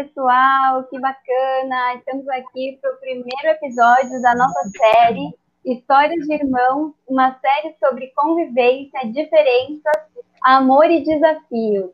Pessoal, 0.00 0.84
que 0.84 0.98
bacana! 0.98 1.94
Estamos 1.96 2.26
aqui 2.30 2.78
para 2.80 2.90
o 2.90 2.96
primeiro 3.00 3.48
episódio 3.48 4.22
da 4.22 4.34
nossa 4.34 4.70
série 4.70 5.34
Histórias 5.62 6.26
de 6.26 6.32
Irmãos, 6.36 6.94
uma 7.06 7.38
série 7.38 7.76
sobre 7.78 8.06
convivência, 8.16 8.98
diferenças, 9.12 10.06
amor 10.42 10.90
e 10.90 11.04
desafios. 11.04 11.90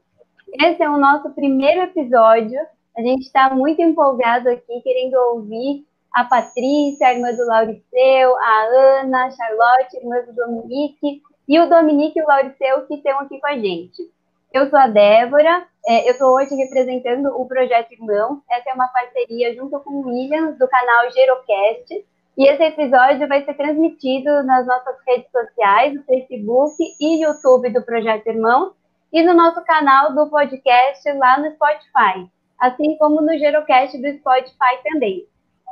Esse 0.54 0.84
é 0.84 0.88
o 0.88 0.98
nosso 0.98 1.30
primeiro 1.30 1.80
episódio. 1.82 2.60
A 2.96 3.02
gente 3.02 3.22
está 3.22 3.50
muito 3.52 3.82
empolgado 3.82 4.50
aqui, 4.50 4.80
querendo 4.82 5.14
ouvir 5.32 5.84
a 6.14 6.22
Patrícia, 6.22 7.08
a 7.08 7.12
irmã 7.12 7.32
do 7.32 7.44
Lauriceu, 7.44 8.36
a 8.36 8.62
Ana, 9.00 9.24
a 9.24 9.30
Charlotte, 9.32 9.96
irmã 9.96 10.20
do 10.20 10.32
Dominique, 10.32 11.22
e 11.48 11.58
o 11.58 11.68
Dominique 11.68 12.20
e 12.20 12.22
o 12.22 12.28
Lauriceu 12.28 12.86
que 12.86 12.94
estão 12.94 13.18
aqui 13.18 13.40
com 13.40 13.48
a 13.48 13.58
gente. 13.58 14.08
Eu 14.52 14.70
sou 14.70 14.78
a 14.78 14.86
Débora, 14.86 15.66
é, 15.86 16.08
eu 16.08 16.12
estou 16.12 16.34
hoje 16.34 16.54
representando 16.54 17.26
o 17.28 17.46
Projeto 17.46 17.92
Irmão. 17.92 18.42
Essa 18.50 18.70
é 18.70 18.74
uma 18.74 18.88
parceria 18.88 19.54
junto 19.54 19.78
com 19.80 19.90
o 19.90 20.06
William, 20.06 20.52
do 20.52 20.68
canal 20.68 21.10
Gerocast. 21.12 22.04
E 22.36 22.48
esse 22.48 22.62
episódio 22.62 23.26
vai 23.28 23.44
ser 23.44 23.54
transmitido 23.54 24.42
nas 24.42 24.66
nossas 24.66 24.96
redes 25.06 25.30
sociais, 25.30 25.94
no 25.94 26.02
Facebook 26.02 26.76
e 27.00 27.24
YouTube 27.24 27.70
do 27.70 27.82
Projeto 27.82 28.26
Irmão, 28.26 28.74
e 29.12 29.22
no 29.22 29.32
nosso 29.32 29.64
canal 29.64 30.14
do 30.14 30.28
podcast 30.28 31.10
lá 31.12 31.38
no 31.38 31.50
Spotify, 31.52 32.30
assim 32.58 32.98
como 32.98 33.22
no 33.22 33.38
Gerocast 33.38 33.96
do 33.96 34.18
Spotify 34.18 34.82
também. 34.84 35.24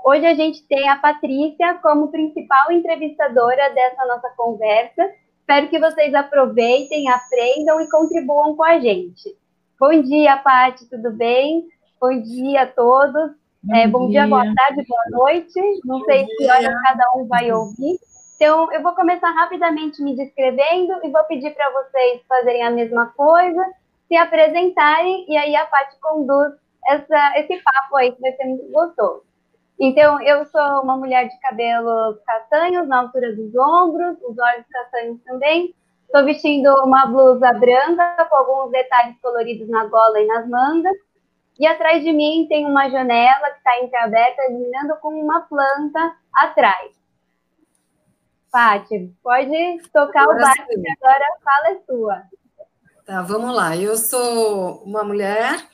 Hoje 0.07 0.25
a 0.27 0.35
gente 0.35 0.67
tem 0.67 0.89
a 0.89 0.97
Patrícia 0.97 1.75
como 1.83 2.11
principal 2.11 2.71
entrevistadora 2.71 3.75
dessa 3.75 4.07
nossa 4.07 4.31
conversa 4.37 5.11
Espero 5.45 5.69
que 5.69 5.79
vocês 5.79 6.15
aproveitem, 6.15 7.07
aprendam 7.11 7.79
e 7.79 7.91
contribuam 7.91 8.57
com 8.57 8.65
a 8.65 8.81
gente. 8.81 9.37
Bom 9.79 10.03
dia, 10.03 10.37
Paty, 10.37 10.89
tudo 10.89 11.11
bem? 11.11 11.67
Bom 12.01 12.21
dia 12.23 12.63
a 12.63 12.67
todos. 12.67 13.33
Bom, 13.61 13.75
é, 13.75 13.89
bom 13.89 14.09
dia. 14.09 14.21
dia. 14.21 14.29
boa 14.29 14.45
tarde, 14.55 14.85
boa 14.87 15.05
noite. 15.11 15.61
Não 15.85 15.99
bom 15.99 16.05
sei 16.05 16.25
dia. 16.25 16.37
que 16.37 16.51
hora 16.51 16.81
cada 16.85 17.05
um 17.17 17.27
vai 17.27 17.51
ouvir. 17.51 17.99
Então, 18.37 18.73
eu 18.73 18.83
vou 18.83 18.95
começar 18.95 19.31
rapidamente 19.33 20.01
me 20.01 20.15
descrevendo 20.15 20.93
e 21.03 21.11
vou 21.11 21.25
pedir 21.25 21.53
para 21.55 21.71
vocês 21.73 22.23
fazerem 22.29 22.63
a 22.63 22.71
mesma 22.71 23.07
coisa, 23.17 23.65
se 24.07 24.17
apresentarem, 24.17 25.27
e 25.29 25.37
aí 25.37 25.57
a 25.57 25.67
Paty 25.67 25.97
conduz 26.01 26.53
essa, 26.87 27.39
esse 27.39 27.61
papo 27.63 27.97
aí, 27.97 28.13
que 28.13 28.21
vai 28.21 28.33
ser 28.33 28.45
muito 28.45 28.71
gostoso. 28.71 29.23
Então, 29.81 30.21
eu 30.23 30.47
sou 30.47 30.83
uma 30.83 30.97
mulher 30.97 31.27
de 31.29 31.39
cabelos 31.41 32.17
castanhos, 32.25 32.87
na 32.87 33.01
altura 33.01 33.35
dos 33.35 33.53
ombros, 33.57 34.17
os 34.23 34.39
olhos 34.39 34.67
castanhos 34.71 35.21
também. 35.25 35.75
Estou 36.07 36.25
vestindo 36.25 36.69
uma 36.85 37.07
blusa 37.07 37.53
branca 37.53 38.27
com 38.31 38.37
alguns 38.37 38.71
detalhes 38.71 39.17
coloridos 39.21 39.69
na 39.69 39.87
gola 39.87 40.21
e 40.21 40.27
nas 40.27 40.49
mangas. 40.49 40.97
E 41.59 41.67
atrás 41.67 42.03
de 42.03 42.13
mim 42.13 42.47
tem 42.49 42.67
uma 42.67 42.89
janela 42.89 43.51
que 43.51 43.59
está 43.59 43.81
entreaberta, 43.81 44.43
iluminando 44.51 44.97
com 45.01 45.09
uma 45.09 45.41
planta 45.43 46.17
atrás. 46.35 46.93
Pati, 48.51 49.13
pode 49.23 49.83
tocar 49.93 50.23
agora 50.23 50.37
o 50.37 50.41
barco, 50.41 50.69
que 50.69 50.91
agora 50.91 51.25
fala 51.45 51.69
é 51.69 51.81
sua. 51.87 52.23
Tá, 53.05 53.23
vamos 53.23 53.55
lá. 53.55 53.77
Eu 53.77 53.97
sou 53.97 54.83
uma 54.85 55.03
mulher 55.03 55.69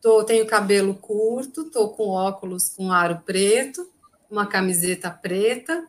Tô, 0.00 0.22
tenho 0.22 0.46
cabelo 0.46 0.94
curto, 0.94 1.70
tô 1.70 1.88
com 1.88 2.10
óculos 2.10 2.68
com 2.68 2.92
aro 2.92 3.20
preto, 3.26 3.84
uma 4.30 4.46
camiseta 4.46 5.10
preta. 5.10 5.88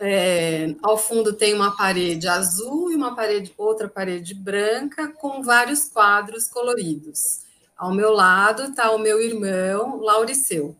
É, 0.00 0.74
ao 0.82 0.98
fundo 0.98 1.32
tem 1.32 1.54
uma 1.54 1.76
parede 1.76 2.26
azul 2.26 2.90
e 2.90 2.96
uma 2.96 3.14
parede, 3.14 3.52
outra 3.56 3.88
parede 3.88 4.34
branca 4.34 5.08
com 5.08 5.42
vários 5.42 5.88
quadros 5.88 6.48
coloridos. 6.48 7.42
Ao 7.76 7.92
meu 7.92 8.12
lado 8.12 8.64
está 8.64 8.90
o 8.90 8.98
meu 8.98 9.20
irmão 9.20 10.00
Lauriceu. 10.00 10.76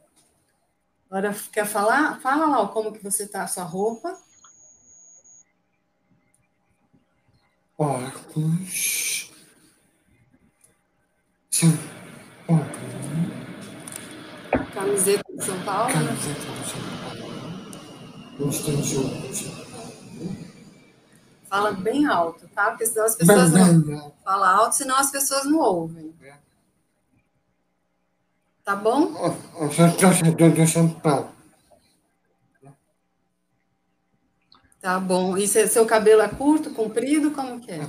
Agora 1.09 1.35
quer 1.53 1.67
falar? 1.67 2.21
Fala 2.21 2.47
lá 2.47 2.69
como 2.69 2.93
que 2.93 3.03
você 3.03 3.23
está 3.23 3.43
a 3.45 3.47
sua 3.47 3.65
roupa. 3.65 4.19
Óculos. 7.79 9.33
Camiseta 14.75 15.25
de 15.33 15.45
São 15.45 15.61
Paulo? 15.65 15.93
Camiseta 15.93 16.41
de 16.41 16.71
São 16.71 16.81
Paulo. 16.81 16.98
Fala 21.49 21.73
bem 21.73 22.07
alto, 22.07 22.47
tá? 22.49 22.71
Porque 22.71 22.87
senão 22.87 23.07
as 23.07 23.17
pessoas 23.17 23.51
bem, 23.51 23.63
não. 23.63 23.83
Bem, 23.83 24.13
Fala 24.25 24.51
alto, 24.51 24.77
senão 24.77 24.97
as 24.97 25.11
pessoas 25.11 25.45
não 25.45 25.59
ouvem. 25.59 26.15
É. 26.23 26.35
Tá 28.63 28.77
bom? 28.77 29.15
Eu 29.59 29.73
sou 29.73 29.91
torcedor 29.97 30.69
São 30.69 30.89
Paulo. 30.89 31.33
Tá 34.81 35.01
bom. 35.01 35.37
E 35.37 35.49
seu 35.49 35.85
cabelo 35.85 36.23
é 36.23 36.29
curto, 36.29 36.71
comprido? 36.71 37.33
Como 37.33 37.61
que 37.61 37.73
é? 37.73 37.89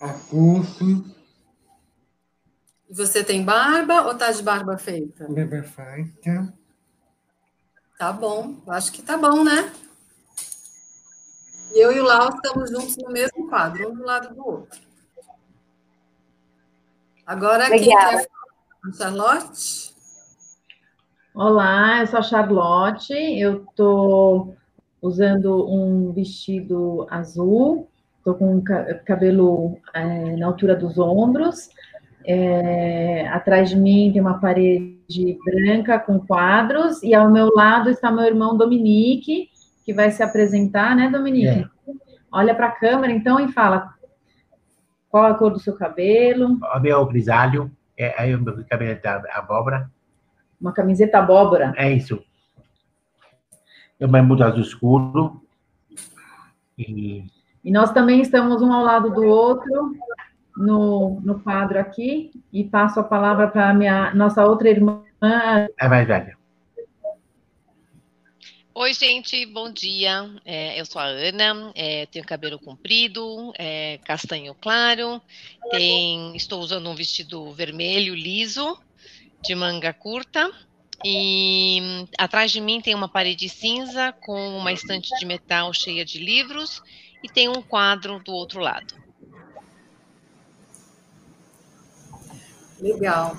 É 0.00 0.12
curto. 0.28 1.04
E 2.88 2.94
você 2.94 3.22
tem 3.22 3.44
barba 3.44 4.02
ou 4.02 4.14
tá 4.16 4.32
de 4.32 4.42
barba 4.42 4.76
feita? 4.78 5.28
Barba 5.28 5.62
feita. 5.62 6.55
Tá 7.98 8.12
bom, 8.12 8.56
acho 8.68 8.92
que 8.92 9.00
tá 9.00 9.16
bom, 9.16 9.42
né? 9.42 9.72
Eu 11.74 11.92
e 11.92 12.00
o 12.00 12.04
Lau 12.04 12.28
estamos 12.28 12.70
juntos 12.70 12.94
no 12.98 13.10
mesmo 13.10 13.48
quadro, 13.48 13.90
um 13.90 13.94
do 13.94 14.04
lado 14.04 14.34
do 14.34 14.46
outro. 14.46 14.80
Agora, 17.26 17.70
quem 17.70 17.84
quer 17.84 17.94
falar? 17.94 18.26
Charlotte? 18.96 19.94
Olá, 21.34 22.00
eu 22.00 22.06
sou 22.06 22.18
a 22.18 22.22
Charlotte, 22.22 23.12
eu 23.12 23.64
estou 23.64 24.54
usando 25.00 25.66
um 25.66 26.12
vestido 26.12 27.06
azul, 27.10 27.88
estou 28.18 28.34
com 28.34 28.62
cabelo 29.06 29.78
é, 29.94 30.36
na 30.36 30.46
altura 30.46 30.76
dos 30.76 30.98
ombros, 30.98 31.70
é, 32.26 33.28
atrás 33.28 33.70
de 33.70 33.76
mim 33.76 34.10
tem 34.12 34.20
uma 34.20 34.40
parede 34.40 35.38
branca 35.44 35.98
com 36.00 36.18
quadros, 36.18 37.00
e 37.02 37.14
ao 37.14 37.30
meu 37.30 37.48
lado 37.54 37.88
está 37.88 38.10
meu 38.10 38.24
irmão 38.24 38.56
Dominique, 38.56 39.48
que 39.84 39.94
vai 39.94 40.10
se 40.10 40.22
apresentar, 40.24 40.96
né, 40.96 41.08
Dominique? 41.08 41.46
É. 41.46 41.68
Olha 42.32 42.52
para 42.52 42.66
a 42.66 42.72
câmera 42.72 43.12
então 43.12 43.38
e 43.38 43.52
fala 43.52 43.94
qual 45.08 45.24
a 45.24 45.34
cor 45.34 45.52
do 45.52 45.60
seu 45.60 45.76
cabelo. 45.76 46.58
O 46.74 46.80
meu 46.80 47.06
grisalho, 47.06 47.70
é, 47.96 48.12
aí 48.20 48.34
o 48.34 48.40
meu 48.40 48.64
cabelo 48.64 49.00
da 49.00 49.22
abóbora. 49.32 49.88
Uma 50.60 50.72
camiseta 50.72 51.18
abóbora. 51.18 51.72
É 51.76 51.92
isso. 51.92 52.20
Eu 54.00 54.08
me 54.08 54.20
mudo 54.20 54.42
azul 54.42 54.62
escuro. 54.62 55.40
E... 56.76 57.24
e 57.64 57.70
nós 57.70 57.92
também 57.92 58.20
estamos 58.20 58.60
um 58.60 58.72
ao 58.72 58.82
lado 58.82 59.10
do 59.10 59.24
outro 59.24 59.94
no, 60.56 61.20
no 61.20 61.40
quadro 61.40 61.78
aqui 61.78 62.30
e 62.52 62.64
passo 62.64 63.00
a 63.00 63.04
palavra 63.04 63.48
para 63.48 63.70
a 63.70 63.74
minha 63.74 64.14
nossa 64.14 64.44
outra 64.44 64.68
irmã. 64.68 65.02
É 65.78 65.88
mais 65.88 66.06
velha. 66.06 66.36
Oi, 68.78 68.92
gente, 68.92 69.46
bom 69.46 69.72
dia. 69.72 70.30
É, 70.44 70.78
eu 70.78 70.84
sou 70.84 71.00
a 71.00 71.06
Ana, 71.06 71.72
é, 71.74 72.04
tenho 72.06 72.26
cabelo 72.26 72.58
comprido, 72.58 73.50
é, 73.58 73.98
castanho 74.04 74.54
claro, 74.54 75.20
tem, 75.70 76.36
estou 76.36 76.60
usando 76.60 76.90
um 76.90 76.94
vestido 76.94 77.50
vermelho 77.52 78.14
liso, 78.14 78.78
de 79.42 79.54
manga 79.54 79.94
curta, 79.94 80.52
e 81.02 82.06
atrás 82.18 82.52
de 82.52 82.60
mim 82.60 82.82
tem 82.82 82.94
uma 82.94 83.08
parede 83.08 83.48
cinza 83.48 84.12
com 84.12 84.58
uma 84.58 84.72
estante 84.72 85.08
de 85.18 85.24
metal 85.24 85.72
cheia 85.72 86.04
de 86.04 86.18
livros 86.18 86.82
e 87.22 87.28
tem 87.30 87.48
um 87.48 87.62
quadro 87.62 88.22
do 88.22 88.32
outro 88.32 88.60
lado. 88.60 88.94
Legal. 92.80 93.32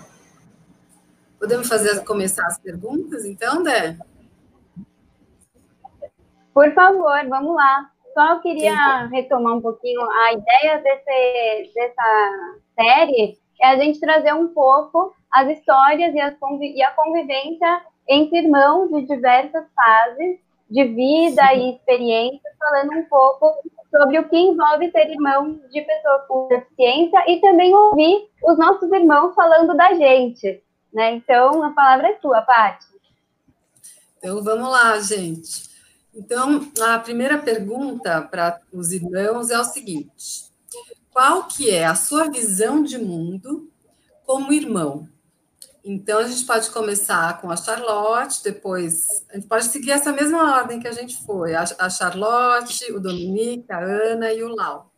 Podemos 1.40 1.68
fazer 1.68 2.04
começar 2.04 2.46
as 2.48 2.60
perguntas, 2.60 3.26
então, 3.26 3.62
Dé? 3.62 3.98
Por 6.54 6.74
favor, 6.74 7.28
vamos 7.30 7.56
lá. 7.56 7.92
Só 8.14 8.40
queria 8.40 9.06
retomar 9.08 9.58
um 9.58 9.62
pouquinho 9.62 10.02
a 10.02 10.34
ideia 10.34 10.82
desse, 10.82 11.74
dessa 11.76 12.60
série 12.76 13.38
é 13.62 13.68
a 13.68 13.78
gente 13.78 14.00
trazer 14.00 14.34
um 14.34 14.48
pouco 14.50 15.14
as 15.32 15.48
histórias 15.50 16.14
e, 16.14 16.20
as 16.20 16.36
e 16.62 16.82
a 16.82 16.92
convivência 16.92 17.82
entre 18.08 18.40
irmãos 18.40 18.90
de 18.90 19.06
diversas 19.06 19.66
fases 19.74 20.40
de 20.70 20.84
vida 20.84 21.48
Sim. 21.48 21.60
e 21.60 21.76
experiências, 21.76 22.54
falando 22.60 22.94
um 22.94 23.04
pouco 23.06 23.54
sobre 23.90 24.20
o 24.20 24.30
que 24.30 24.38
envolve 24.38 24.92
ser 24.92 25.10
irmão 25.10 25.60
de 25.72 25.82
pessoas 25.82 26.28
com 26.28 26.48
deficiência 26.48 27.24
e 27.28 27.40
também 27.40 27.74
ouvir 27.74 28.30
os 28.44 28.58
nossos 28.58 28.92
irmãos 28.92 29.34
falando 29.34 29.76
da 29.76 29.94
gente, 29.94 30.64
né? 30.94 31.14
Então, 31.16 31.64
a 31.64 31.72
palavra 31.72 32.10
é 32.10 32.20
sua, 32.20 32.42
Paty. 32.42 32.86
Então, 34.18 34.44
vamos 34.44 34.70
lá, 34.70 35.00
gente. 35.00 35.68
Então, 36.14 36.68
a 36.82 37.00
primeira 37.00 37.38
pergunta 37.38 38.22
para 38.22 38.60
os 38.74 38.92
irmãos 38.92 39.52
é 39.52 39.60
o 39.60 39.64
seguinte: 39.64 40.52
qual 41.12 41.44
que 41.44 41.70
é 41.70 41.86
a 41.86 41.96
sua 41.96 42.30
visão 42.30 42.82
de 42.82 42.98
mundo 42.98 43.70
como 44.26 44.52
irmão? 44.52 45.08
Então, 45.90 46.20
a 46.20 46.28
gente 46.28 46.46
pode 46.46 46.70
começar 46.72 47.40
com 47.40 47.50
a 47.50 47.56
Charlotte, 47.56 48.44
depois 48.44 49.26
a 49.30 49.36
gente 49.36 49.48
pode 49.48 49.64
seguir 49.66 49.92
essa 49.92 50.12
mesma 50.12 50.58
ordem 50.58 50.82
que 50.82 50.88
a 50.88 50.92
gente 50.92 51.16
foi: 51.26 51.56
a 51.56 51.90
Charlotte, 51.90 52.92
o 52.92 53.00
Dominique, 53.00 53.72
a 53.72 53.80
Ana 53.80 54.34
e 54.34 54.44
o 54.44 54.54
Lau. 54.54 54.92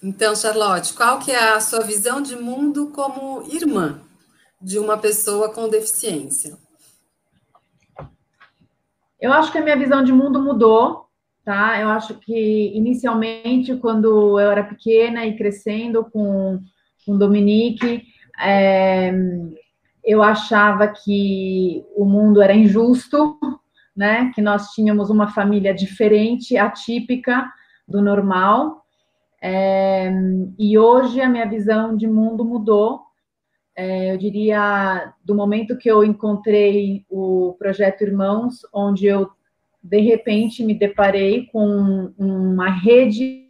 Então, 0.00 0.36
Charlotte, 0.36 0.94
qual 0.94 1.18
que 1.18 1.32
é 1.32 1.52
a 1.54 1.60
sua 1.60 1.80
visão 1.80 2.22
de 2.22 2.36
mundo 2.36 2.92
como 2.94 3.42
irmã 3.52 4.00
de 4.60 4.78
uma 4.78 4.96
pessoa 4.96 5.52
com 5.52 5.68
deficiência? 5.68 6.56
Eu 9.20 9.32
acho 9.32 9.50
que 9.50 9.58
a 9.58 9.62
minha 9.62 9.76
visão 9.76 10.04
de 10.04 10.12
mundo 10.12 10.40
mudou, 10.40 11.08
tá? 11.44 11.80
Eu 11.80 11.88
acho 11.88 12.14
que 12.20 12.72
inicialmente, 12.72 13.74
quando 13.78 14.38
eu 14.38 14.48
era 14.48 14.62
pequena 14.62 15.26
e 15.26 15.36
crescendo 15.36 16.04
com, 16.04 16.60
com 17.04 17.16
Dominique, 17.16 18.04
é, 18.40 19.12
eu 20.04 20.22
achava 20.22 20.88
que 20.88 21.84
o 21.94 22.04
mundo 22.04 22.42
era 22.42 22.54
injusto, 22.54 23.38
né? 23.94 24.32
Que 24.34 24.40
nós 24.40 24.70
tínhamos 24.70 25.10
uma 25.10 25.28
família 25.28 25.72
diferente, 25.72 26.56
atípica 26.56 27.48
do 27.86 28.02
normal. 28.02 28.82
É, 29.40 30.12
e 30.58 30.78
hoje 30.78 31.20
a 31.20 31.28
minha 31.28 31.46
visão 31.48 31.96
de 31.96 32.06
mundo 32.06 32.44
mudou. 32.44 33.00
É, 33.76 34.12
eu 34.12 34.18
diria 34.18 35.12
do 35.24 35.34
momento 35.34 35.78
que 35.78 35.90
eu 35.90 36.04
encontrei 36.04 37.04
o 37.08 37.54
projeto 37.58 38.02
Irmãos, 38.02 38.60
onde 38.72 39.06
eu 39.06 39.30
de 39.82 40.00
repente 40.00 40.62
me 40.62 40.74
deparei 40.74 41.46
com 41.46 42.12
uma 42.16 42.70
rede 42.70 43.44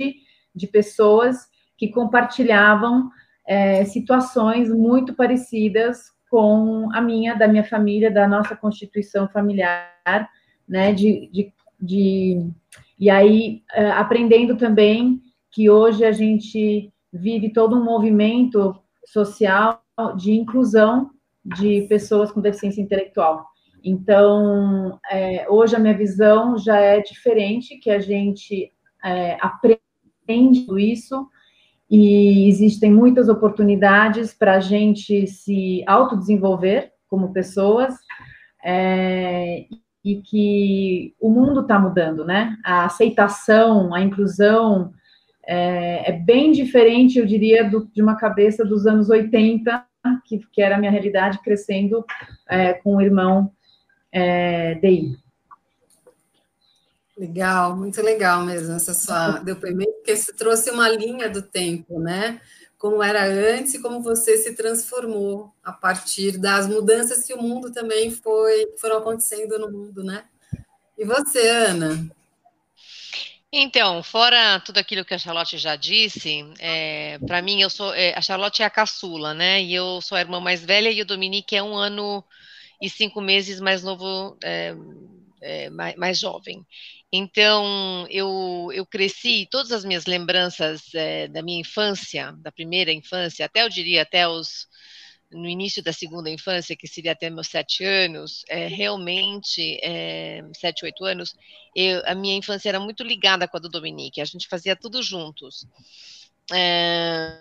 de 0.55 0.67
pessoas 0.67 1.47
que 1.77 1.89
compartilhavam 1.89 3.11
é, 3.47 3.85
situações 3.85 4.71
muito 4.71 5.15
parecidas 5.15 6.11
com 6.31 6.89
a 6.95 7.01
minha, 7.01 7.35
da 7.35 7.47
minha 7.47 7.65
família, 7.65 8.11
da 8.11 8.27
nossa 8.27 8.57
constituição 8.57 9.29
familiar, 9.29 10.29
né? 10.69 10.93
De, 10.93 11.29
de, 11.33 11.53
de 11.81 12.51
e 12.99 13.11
aí 13.11 13.63
é, 13.75 13.91
aprendendo 13.91 14.57
também 14.57 15.21
que 15.51 15.69
hoje 15.69 16.05
a 16.05 16.13
gente 16.13 16.93
vive 17.13 17.53
todo 17.53 17.77
um 17.77 17.85
movimento 17.85 18.75
social 19.05 19.83
de 20.17 20.33
inclusão 20.33 21.11
de 21.45 21.83
pessoas 21.89 22.33
com 22.33 22.41
deficiência 22.41 22.81
intelectual. 22.81 23.45
Então, 23.85 24.99
é, 25.11 25.47
hoje 25.51 25.75
a 25.75 25.79
minha 25.79 25.97
visão 25.97 26.57
já 26.57 26.79
é 26.79 27.01
diferente, 27.01 27.79
que 27.79 27.91
a 27.91 27.99
gente 27.99 28.73
é, 29.05 29.37
aprende 29.41 30.65
isso 30.79 31.29
e 31.95 32.49
existem 32.49 32.91
muitas 32.91 33.29
oportunidades 33.29 34.33
para 34.33 34.55
a 34.55 34.61
gente 34.61 35.27
se 35.27 35.85
autodesenvolver 35.87 36.91
como 37.07 37.35
pessoas 37.35 37.95
é, 38.65 39.67
e 40.03 40.23
que 40.23 41.15
o 41.21 41.29
mundo 41.29 41.61
está 41.61 41.79
mudando, 41.79 42.25
né? 42.25 42.57
A 42.65 42.87
aceitação, 42.87 43.95
a 43.95 44.01
inclusão 44.01 44.91
é, 45.47 46.11
é, 46.11 46.13
bem 46.13 46.51
diferente, 46.51 47.19
eu 47.19 47.27
diria, 47.27 47.69
do, 47.69 47.87
de 47.93 48.01
uma 48.01 48.17
cabeça 48.17 48.65
dos 48.65 48.87
anos 48.87 49.11
80, 49.11 49.85
que, 50.25 50.39
que 50.51 50.63
era 50.63 50.77
a 50.77 50.79
minha 50.79 50.91
realidade, 50.91 51.43
crescendo 51.43 52.07
é, 52.49 52.73
com 52.73 52.97
o 52.97 53.03
irmão 53.03 53.53
é, 54.11 54.77
DI. 54.77 55.22
Legal, 57.17 57.77
muito 57.77 58.01
legal 58.01 58.43
mesmo 58.43 58.75
essa 58.75 58.95
sua 58.95 59.39
depoimento, 59.39 59.93
porque 59.93 60.17
você 60.17 60.33
trouxe 60.33 60.71
uma 60.71 60.89
linha 60.89 61.29
do 61.29 61.43
tempo, 61.43 62.01
né? 62.01 62.41
Como 62.79 63.03
era 63.03 63.25
antes 63.25 63.75
e 63.75 63.83
como 63.83 64.03
você 64.03 64.39
se 64.39 64.55
transformou 64.55 65.53
a 65.63 65.73
partir 65.73 66.39
das 66.39 66.67
mudanças 66.67 67.25
que 67.25 67.35
o 67.35 67.41
mundo 67.41 67.71
também 67.71 68.11
foi 68.11 68.67
foram 68.79 68.99
acontecendo 68.99 69.59
no 69.59 69.71
mundo, 69.71 70.03
né? 70.03 70.25
E 70.97 71.05
você, 71.05 71.49
Ana? 71.49 72.11
Então, 73.55 74.03
fora 74.03 74.59
tudo 74.61 74.79
aquilo 74.79 75.05
que 75.05 75.13
a 75.13 75.19
Charlotte 75.19 75.59
já 75.59 75.77
disse, 75.77 76.43
é, 76.59 77.19
para 77.27 77.43
mim 77.43 77.61
eu 77.61 77.69
sou 77.69 77.93
é, 77.95 78.15
a 78.15 78.21
Charlotte 78.23 78.63
é 78.63 78.65
a 78.65 78.71
caçula, 78.71 79.35
né? 79.35 79.63
E 79.63 79.75
eu 79.75 80.01
sou 80.01 80.17
a 80.17 80.21
irmã 80.23 80.41
mais 80.41 80.65
velha 80.65 80.91
e 80.91 81.03
o 81.03 81.07
Dominique 81.07 81.55
é 81.55 81.63
um 81.63 81.77
ano 81.77 82.25
e 82.81 82.89
cinco 82.89 83.21
meses 83.21 83.61
mais 83.61 83.83
novo, 83.83 84.39
é, 84.43 84.75
é 85.43 85.69
mais, 85.69 85.95
mais, 85.97 86.19
jovem. 86.19 86.67
Então, 87.13 88.07
eu, 88.09 88.71
eu 88.73 88.87
cresci, 88.87 89.47
todas 89.51 89.71
as 89.71 89.85
minhas 89.85 90.07
lembranças 90.07 90.83
é, 90.95 91.29
da 91.29 91.43
minha 91.43 91.61
infância, 91.61 92.33
da 92.39 92.51
primeira 92.51 92.91
infância, 92.91 93.45
até 93.45 93.63
eu 93.63 93.69
diria 93.69 94.01
até 94.03 94.27
os 94.27 94.67
no 95.31 95.49
início 95.49 95.83
da 95.83 95.93
segunda 95.93 96.29
infância, 96.29 96.77
que 96.77 96.87
seria 96.87 97.13
até 97.13 97.31
meus 97.31 97.49
sete 97.49 97.83
anos, 97.85 98.45
é, 98.49 98.67
realmente, 98.67 99.79
é, 99.83 100.43
sete, 100.55 100.85
oito 100.85 101.05
anos, 101.05 101.35
eu, 101.75 102.03
a 102.05 102.15
minha 102.15 102.37
infância 102.37 102.69
era 102.69 102.79
muito 102.79 103.03
ligada 103.03 103.49
com 103.49 103.57
a 103.57 103.61
do 103.61 103.69
Dominique, 103.69 104.21
a 104.21 104.27
gente 104.27 104.47
fazia 104.47 104.77
tudo 104.77 105.03
juntos. 105.03 105.67
É, 106.53 107.41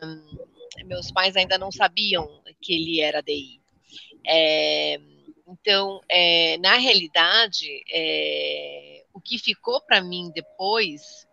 meus 0.85 1.12
pais 1.12 1.35
ainda 1.35 1.57
não 1.57 1.69
sabiam 1.69 2.41
que 2.62 2.74
ele 2.74 3.01
era 3.01 3.21
DI. 3.21 3.59
Então, 5.45 6.00
na 6.62 6.77
realidade, 6.77 7.67
o 9.13 9.19
que 9.19 9.37
ficou 9.37 9.81
para 9.81 10.01
mim 10.01 10.31
depois 10.33 11.27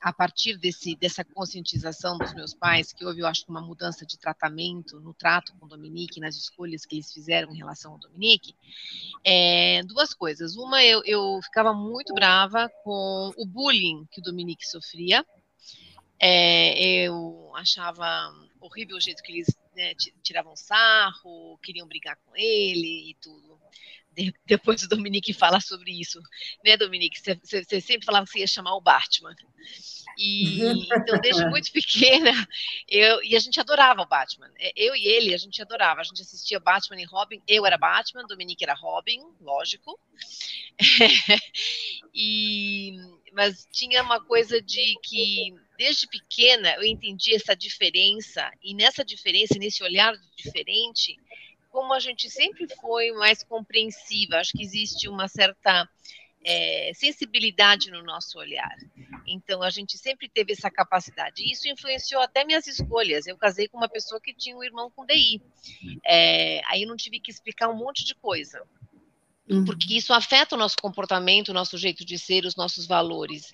a 0.00 0.12
partir 0.12 0.56
desse, 0.56 0.96
dessa 0.96 1.22
conscientização 1.22 2.16
dos 2.16 2.32
meus 2.32 2.54
pais, 2.54 2.90
que 2.90 3.04
houve, 3.04 3.20
eu 3.20 3.26
acho, 3.26 3.44
uma 3.48 3.60
mudança 3.60 4.06
de 4.06 4.18
tratamento 4.18 4.98
no 4.98 5.12
trato 5.12 5.52
com 5.56 5.66
o 5.66 5.68
Dominique, 5.68 6.20
nas 6.20 6.36
escolhas 6.36 6.86
que 6.86 6.96
eles 6.96 7.12
fizeram 7.12 7.52
em 7.52 7.58
relação 7.58 7.92
ao 7.92 7.98
Dominique, 7.98 8.56
é, 9.22 9.82
duas 9.82 10.14
coisas. 10.14 10.56
Uma, 10.56 10.82
eu, 10.82 11.02
eu 11.04 11.38
ficava 11.42 11.74
muito 11.74 12.14
brava 12.14 12.70
com 12.82 13.30
o 13.36 13.44
bullying 13.44 14.06
que 14.10 14.20
o 14.20 14.24
Dominique 14.24 14.66
sofria. 14.66 15.24
É, 16.18 17.04
eu 17.04 17.52
achava 17.54 18.32
horrível 18.58 18.96
o 18.96 19.00
jeito 19.00 19.22
que 19.22 19.32
eles 19.32 19.54
né, 19.76 19.92
tiravam 20.22 20.56
sarro, 20.56 21.58
queriam 21.62 21.86
brigar 21.86 22.16
com 22.24 22.34
ele 22.34 23.10
e 23.10 23.14
tudo 23.20 23.60
depois 24.46 24.82
o 24.82 24.88
Dominique 24.88 25.32
fala 25.32 25.60
sobre 25.60 25.92
isso, 25.92 26.20
né, 26.64 26.76
Dominique? 26.76 27.20
Você 27.20 27.80
sempre 27.80 28.04
falava 28.04 28.26
que 28.26 28.32
você 28.32 28.40
ia 28.40 28.46
chamar 28.46 28.74
o 28.74 28.80
Batman. 28.80 29.34
E 30.18 30.60
então, 30.62 31.20
desde 31.20 31.44
muito 31.48 31.72
pequena, 31.72 32.32
eu 32.88 33.22
e 33.22 33.36
a 33.36 33.38
gente 33.38 33.60
adorava 33.60 34.02
o 34.02 34.06
Batman. 34.06 34.50
É, 34.58 34.72
eu 34.76 34.94
e 34.94 35.06
ele, 35.06 35.34
a 35.34 35.38
gente 35.38 35.60
adorava. 35.62 36.00
A 36.00 36.04
gente 36.04 36.22
assistia 36.22 36.60
Batman 36.60 37.00
e 37.00 37.04
Robin. 37.04 37.40
Eu 37.46 37.64
era 37.64 37.78
Batman, 37.78 38.26
Dominique 38.26 38.64
era 38.64 38.74
Robin, 38.74 39.20
lógico. 39.40 39.98
e 42.14 42.96
mas 43.32 43.66
tinha 43.70 44.02
uma 44.02 44.20
coisa 44.20 44.60
de 44.60 44.94
que 45.04 45.54
desde 45.78 46.06
pequena 46.08 46.74
eu 46.74 46.84
entendi 46.84 47.34
essa 47.34 47.54
diferença 47.54 48.50
e 48.62 48.74
nessa 48.74 49.04
diferença, 49.04 49.58
nesse 49.58 49.82
olhar 49.84 50.12
diferente, 50.36 51.16
como 51.70 51.94
a 51.94 52.00
gente 52.00 52.28
sempre 52.28 52.66
foi 52.80 53.12
mais 53.12 53.42
compreensiva, 53.42 54.36
acho 54.36 54.52
que 54.52 54.62
existe 54.62 55.08
uma 55.08 55.28
certa 55.28 55.88
é, 56.44 56.92
sensibilidade 56.94 57.90
no 57.90 58.02
nosso 58.02 58.38
olhar. 58.38 58.76
Então, 59.26 59.62
a 59.62 59.70
gente 59.70 59.96
sempre 59.96 60.28
teve 60.28 60.52
essa 60.52 60.70
capacidade. 60.70 61.42
E 61.42 61.52
isso 61.52 61.68
influenciou 61.68 62.20
até 62.20 62.44
minhas 62.44 62.66
escolhas. 62.66 63.26
Eu 63.26 63.36
casei 63.36 63.68
com 63.68 63.76
uma 63.76 63.88
pessoa 63.88 64.20
que 64.20 64.34
tinha 64.34 64.56
um 64.56 64.64
irmão 64.64 64.90
com 64.94 65.06
DI. 65.06 65.40
É, 66.04 66.62
aí 66.66 66.82
eu 66.82 66.88
não 66.88 66.96
tive 66.96 67.20
que 67.20 67.30
explicar 67.30 67.68
um 67.68 67.76
monte 67.76 68.04
de 68.04 68.14
coisa. 68.14 68.62
Uhum. 69.48 69.64
Porque 69.64 69.96
isso 69.96 70.12
afeta 70.12 70.54
o 70.54 70.58
nosso 70.58 70.76
comportamento, 70.80 71.48
o 71.48 71.54
nosso 71.54 71.76
jeito 71.76 72.04
de 72.04 72.18
ser, 72.18 72.44
os 72.44 72.56
nossos 72.56 72.86
valores. 72.86 73.50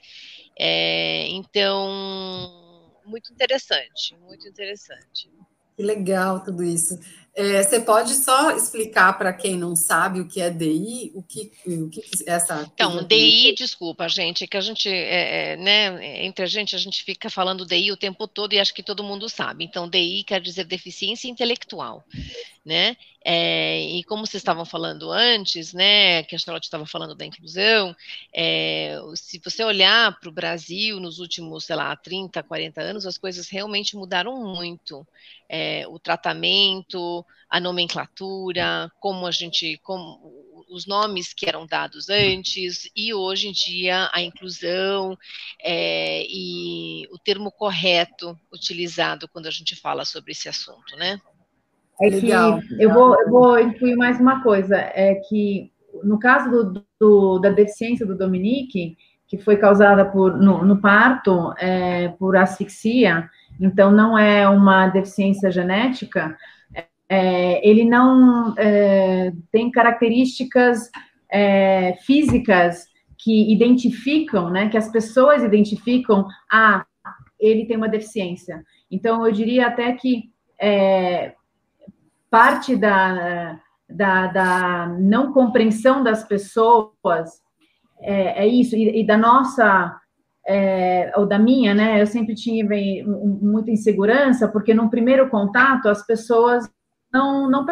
É, 0.59 1.27
então, 1.29 2.93
muito 3.05 3.33
interessante, 3.33 4.15
muito 4.21 4.47
interessante. 4.47 5.31
Que 5.77 5.83
legal 5.83 6.43
tudo 6.43 6.63
isso. 6.63 6.99
É, 7.39 7.63
você 7.63 7.79
pode 7.79 8.15
só 8.15 8.51
explicar 8.53 9.13
para 9.19 9.31
quem 9.31 9.59
não 9.59 9.77
sabe 9.77 10.21
o 10.21 10.27
que 10.27 10.41
é 10.41 10.49
DI, 10.49 11.13
o 11.15 11.23
que, 11.23 11.53
o 11.67 11.91
que 11.91 12.03
essa. 12.27 12.67
Então, 12.73 13.05
DI, 13.05 13.55
desculpa, 13.55 14.09
gente, 14.09 14.45
é 14.45 14.47
que 14.47 14.57
a 14.57 14.61
gente, 14.63 14.89
é, 14.89 15.53
é, 15.53 15.57
né, 15.59 16.25
entre 16.25 16.47
a 16.47 16.49
gente, 16.49 16.75
a 16.75 16.79
gente 16.79 17.05
fica 17.05 17.29
falando 17.29 17.67
DI 17.67 17.93
o 17.93 17.97
tempo 17.97 18.27
todo 18.27 18.55
e 18.55 18.59
acho 18.59 18.73
que 18.73 18.83
todo 18.83 19.05
mundo 19.05 19.29
sabe. 19.29 19.65
Então, 19.65 19.87
DI 19.87 20.25
quer 20.25 20.41
dizer 20.41 20.65
deficiência 20.65 21.29
intelectual, 21.29 22.03
né? 22.65 22.97
É, 23.29 23.81
e 23.81 24.05
como 24.05 24.25
vocês 24.25 24.41
estavam 24.41 24.65
falando 24.65 25.11
antes, 25.11 25.75
né, 25.75 26.23
que 26.23 26.37
a 26.37 26.39
Charlotte 26.39 26.63
estava 26.63 26.87
falando 26.87 27.13
da 27.13 27.27
inclusão, 27.27 27.95
é, 28.33 28.97
se 29.17 29.41
você 29.45 29.65
olhar 29.65 30.17
para 30.21 30.29
o 30.29 30.33
Brasil 30.33 31.01
nos 31.01 31.19
últimos, 31.19 31.65
sei 31.65 31.75
lá, 31.75 31.95
30, 31.97 32.41
40 32.45 32.81
anos, 32.81 33.05
as 33.05 33.19
coisas 33.19 33.49
realmente 33.49 33.97
mudaram 33.97 34.41
muito. 34.55 35.05
É, 35.49 35.85
o 35.89 35.99
tratamento, 35.99 37.26
a 37.49 37.61
nomenclatura, 37.61 38.91
como 39.01 39.27
a 39.27 39.31
gente, 39.31 39.79
como 39.83 40.21
os 40.69 40.87
nomes 40.87 41.33
que 41.33 41.49
eram 41.49 41.67
dados 41.67 42.09
antes 42.09 42.91
e 42.95 43.15
hoje 43.15 43.49
em 43.49 43.53
dia 43.53 44.11
a 44.13 44.21
inclusão 44.21 45.17
é, 45.63 46.25
e 46.29 47.07
o 47.13 47.19
termo 47.19 47.53
correto 47.53 48.37
utilizado 48.53 49.29
quando 49.33 49.47
a 49.47 49.51
gente 49.51 49.77
fala 49.77 50.05
sobre 50.05 50.33
esse 50.33 50.49
assunto, 50.49 50.97
né? 50.97 51.21
É 52.03 52.11
que 52.11 52.27
Legal. 52.27 52.61
eu 52.79 52.93
vou, 52.93 53.21
eu 53.23 53.31
vou 53.31 53.59
incluir 53.59 53.97
mais 53.97 54.21
uma 54.21 54.43
coisa, 54.43 54.77
é 54.77 55.15
que 55.29 55.73
no 56.03 56.19
caso 56.19 56.51
do, 56.51 56.85
do, 57.01 57.39
da 57.39 57.51
deficiência 57.51 58.05
do 58.05 58.17
Dominique, 58.17 58.97
que 59.27 59.39
foi 59.39 59.57
causada 59.57 60.05
por, 60.05 60.37
no, 60.37 60.65
no 60.65 60.81
parto 60.81 61.55
é, 61.59 62.09
por 62.19 62.37
asfixia, 62.37 63.31
então 63.59 63.91
não 63.91 64.19
é 64.19 64.49
uma 64.49 64.89
deficiência 64.89 65.51
genética, 65.51 66.37
é, 67.09 67.69
ele 67.69 67.85
não 67.85 68.55
é, 68.59 69.33
tem 69.53 69.71
características 69.71 70.91
é, 71.31 71.95
físicas 72.05 72.87
que 73.19 73.53
identificam, 73.53 74.51
né, 74.51 74.69
que 74.69 74.77
as 74.77 74.91
pessoas 74.91 75.43
identificam, 75.43 76.27
ah, 76.51 76.85
ele 77.39 77.67
tem 77.67 77.77
uma 77.77 77.89
deficiência. 77.89 78.63
Então, 78.91 79.27
eu 79.27 79.33
diria 79.33 79.67
até 79.67 79.93
que 79.93 80.31
é, 80.61 81.35
parte 82.31 82.77
da, 82.77 83.59
da, 83.89 84.27
da, 84.29 84.87
não 84.99 85.33
compreensão 85.33 86.03
das 86.03 86.25
pessoas 86.25 87.41
é, 88.01 88.45
é 88.45 88.47
isso, 88.47 88.77
e, 88.77 89.01
e, 89.01 89.07
da 89.07 89.17
nossa, 89.17 89.99
é, 90.47 91.13
ou 91.17 91.27
da 91.27 91.39
minha, 91.39 91.75
né, 91.75 92.01
eu 92.01 92.07
sempre 92.07 92.35
tive 92.35 93.03
muita 93.05 93.71
insegurança, 93.71 94.49
porque 94.49 94.75
no 94.75 94.91
primeiro 94.91 95.29
contato 95.29 95.89
as 95.89 96.07
pessoas 96.07 96.69
não, 97.17 97.49
não 97.49 97.67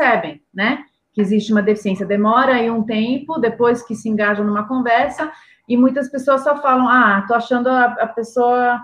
né? 0.52 0.84
Que 1.12 1.20
existe 1.20 1.52
uma 1.52 1.62
deficiência. 1.62 2.06
Demora 2.06 2.54
aí 2.54 2.70
um 2.70 2.82
tempo, 2.82 3.38
depois 3.38 3.82
que 3.82 3.94
se 3.94 4.08
engajam 4.08 4.44
numa 4.44 4.66
conversa, 4.66 5.30
e 5.68 5.76
muitas 5.76 6.10
pessoas 6.10 6.42
só 6.42 6.60
falam: 6.60 6.88
ah, 6.88 7.24
tô 7.26 7.34
achando 7.34 7.68
a, 7.68 7.84
a 7.84 8.06
pessoa 8.06 8.80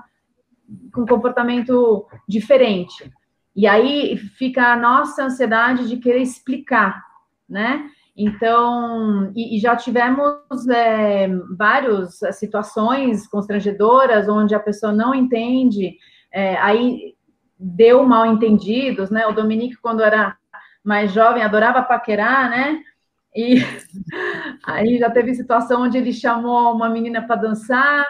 com 0.93 1.07
comportamento 1.07 2.07
diferente. 2.29 3.11
E 3.57 3.67
aí 3.67 4.17
fica 4.17 4.73
a 4.73 4.77
nossa 4.77 5.25
ansiedade 5.25 5.89
de 5.89 5.97
querer 5.97 6.23
explicar, 6.23 7.03
né? 7.49 7.89
Então, 8.17 9.33
e, 9.35 9.57
e 9.57 9.61
já 9.61 9.75
tivemos 9.75 10.69
é, 10.69 11.29
várias 11.57 12.21
situações 12.33 13.27
constrangedoras 13.27 14.29
onde 14.29 14.55
a 14.55 14.61
pessoa 14.61 14.93
não 14.93 15.15
entende, 15.15 15.97
é, 16.33 16.57
aí 16.59 17.15
deu 17.59 18.05
mal 18.05 18.25
entendidos, 18.27 19.11
né? 19.11 19.27
O 19.27 19.33
Dominique, 19.33 19.77
quando 19.83 20.03
era 20.03 20.37
mais 20.85 21.13
jovem, 21.13 21.43
adorava 21.43 21.83
paquerar, 21.83 22.51
né? 22.51 22.81
E 23.35 23.57
aí 24.65 24.99
já 24.99 25.11
teve 25.11 25.35
situação 25.35 25.83
onde 25.83 25.97
ele 25.97 26.13
chamou 26.13 26.73
uma 26.75 26.89
menina 26.89 27.23
para 27.23 27.37
dançar 27.37 28.05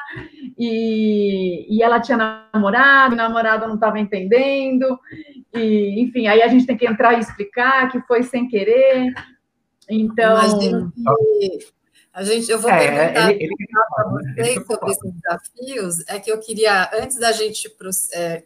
e, 0.59 1.67
e 1.77 1.83
ela 1.83 2.01
tinha 2.01 2.47
namorado, 2.53 3.15
o 3.15 3.17
namorado 3.17 3.67
não 3.67 3.75
estava 3.75 3.99
entendendo, 3.99 4.99
e 5.53 6.01
enfim, 6.03 6.27
aí 6.27 6.43
a 6.43 6.49
gente 6.49 6.67
tem 6.67 6.77
que 6.77 6.87
entrar 6.87 7.15
e 7.15 7.21
explicar 7.21 7.91
que 7.91 8.01
foi 8.03 8.23
sem 8.23 8.49
querer. 8.49 9.13
Então. 9.89 10.37
A 12.13 12.25
gente, 12.25 12.51
eu 12.51 12.59
vou 12.59 12.71
é, 12.71 12.79
perguntar 12.79 13.31
ele, 13.31 13.45
ele... 13.45 13.55
para 13.65 14.09
vocês 14.11 14.67
sobre 14.67 14.91
esses 14.91 15.13
desafios. 15.15 16.09
É 16.09 16.19
que 16.19 16.31
eu 16.31 16.41
queria, 16.41 16.91
antes 16.93 17.19
da 17.19 17.31
gente 17.31 17.69
é, 18.13 18.43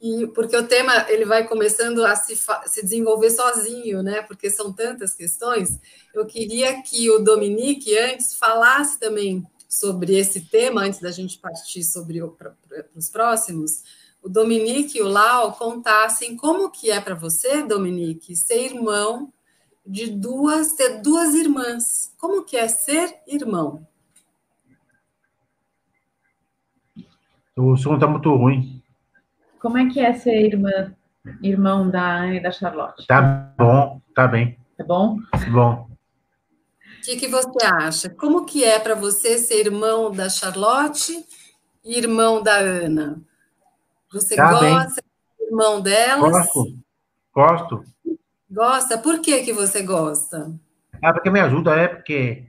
e 0.00 0.26
porque 0.28 0.56
o 0.56 0.66
tema 0.66 1.06
ele 1.08 1.24
vai 1.24 1.46
começando 1.46 2.04
a 2.04 2.14
se, 2.14 2.36
se 2.66 2.82
desenvolver 2.82 3.30
sozinho, 3.30 4.02
né? 4.02 4.22
Porque 4.22 4.48
são 4.48 4.72
tantas 4.72 5.14
questões. 5.14 5.80
Eu 6.14 6.24
queria 6.24 6.80
que 6.82 7.10
o 7.10 7.18
Dominique 7.18 7.96
antes 7.98 8.34
falasse 8.34 8.98
também 8.98 9.44
sobre 9.68 10.16
esse 10.16 10.40
tema 10.40 10.82
antes 10.82 11.00
da 11.00 11.10
gente 11.10 11.38
partir 11.38 11.82
sobre 11.82 12.20
os 12.94 13.08
próximos. 13.10 13.82
O 14.22 14.28
Dominique 14.28 14.98
e 14.98 15.02
o 15.02 15.08
Lau 15.08 15.52
contassem 15.52 16.36
como 16.36 16.70
que 16.70 16.90
é 16.90 17.00
para 17.00 17.14
você, 17.14 17.62
Dominique, 17.62 18.36
ser 18.36 18.66
irmão 18.66 19.32
de 19.84 20.10
duas, 20.10 20.74
ter 20.74 21.00
duas 21.00 21.34
irmãs. 21.34 22.14
Como 22.18 22.44
que 22.44 22.56
é 22.56 22.68
ser 22.68 23.20
irmão? 23.26 23.86
O 27.56 27.76
som 27.76 27.94
está 27.94 28.06
muito 28.06 28.32
ruim. 28.34 28.82
Como 29.60 29.76
é 29.76 29.88
que 29.88 30.00
é 30.00 30.12
ser 30.14 30.40
irmã, 30.46 30.94
irmão 31.42 31.90
da 31.90 32.20
Anne 32.20 32.36
e 32.36 32.42
da 32.42 32.50
Charlotte? 32.50 33.06
Tá 33.06 33.52
bom, 33.58 34.00
tá 34.14 34.26
bem. 34.28 34.58
Tá 34.76 34.84
bom? 34.84 35.18
Bom. 35.50 35.88
O 36.98 37.02
que, 37.02 37.16
que 37.16 37.28
você 37.28 37.66
acha? 37.80 38.10
Como 38.10 38.44
que 38.44 38.64
é 38.64 38.78
para 38.78 38.94
você 38.94 39.38
ser 39.38 39.66
irmão 39.66 40.10
da 40.12 40.28
Charlotte 40.28 41.24
e 41.84 41.98
irmão 41.98 42.42
da 42.42 42.56
Ana? 42.56 43.20
Você 44.12 44.36
tá 44.36 44.50
gosta 44.50 45.02
bem. 45.02 45.38
de 45.38 45.44
irmão 45.46 45.80
delas? 45.80 46.30
Gosto. 46.30 46.78
Gosto. 47.34 47.84
Gosta? 48.50 48.98
Por 48.98 49.20
que, 49.20 49.42
que 49.42 49.52
você 49.52 49.82
gosta? 49.82 50.52
Ah, 51.02 51.12
porque 51.12 51.30
me 51.30 51.40
ajuda, 51.40 51.74
é 51.74 51.88
porque 51.88 52.46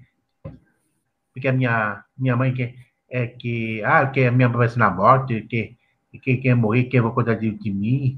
porque 1.34 1.48
a 1.48 1.54
minha 1.54 2.04
minha 2.18 2.36
mãe 2.36 2.54
que 2.54 2.76
é 3.10 3.28
que 3.28 3.84
ah 3.84 4.08
que 4.08 4.26
a 4.26 4.32
minha 4.32 4.50
mãe 4.50 4.58
vai 4.58 4.70
ser 4.70 4.80
na 4.80 4.90
morte 4.90 5.42
que 5.44 5.78
e 6.12 6.20
quem 6.20 6.40
quer 6.40 6.56
morrer, 6.56 6.86
quem 6.86 7.02
vai 7.02 7.12
cuidar 7.12 7.36
de, 7.36 7.52
de 7.52 7.72
mim, 7.72 8.18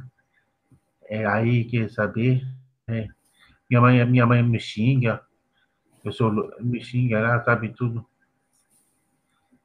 é, 1.04 1.26
aí 1.26 1.66
quer 1.66 1.90
saber. 1.90 2.46
É, 2.88 3.08
minha, 3.70 3.82
mãe, 3.82 4.06
minha 4.06 4.26
mãe 4.26 4.42
me 4.42 4.60
xinga, 4.60 5.22
eu 6.04 6.12
sou, 6.12 6.32
me 6.60 6.82
xinga, 6.84 7.18
ela 7.18 7.44
sabe 7.44 7.70
tudo. 7.70 8.06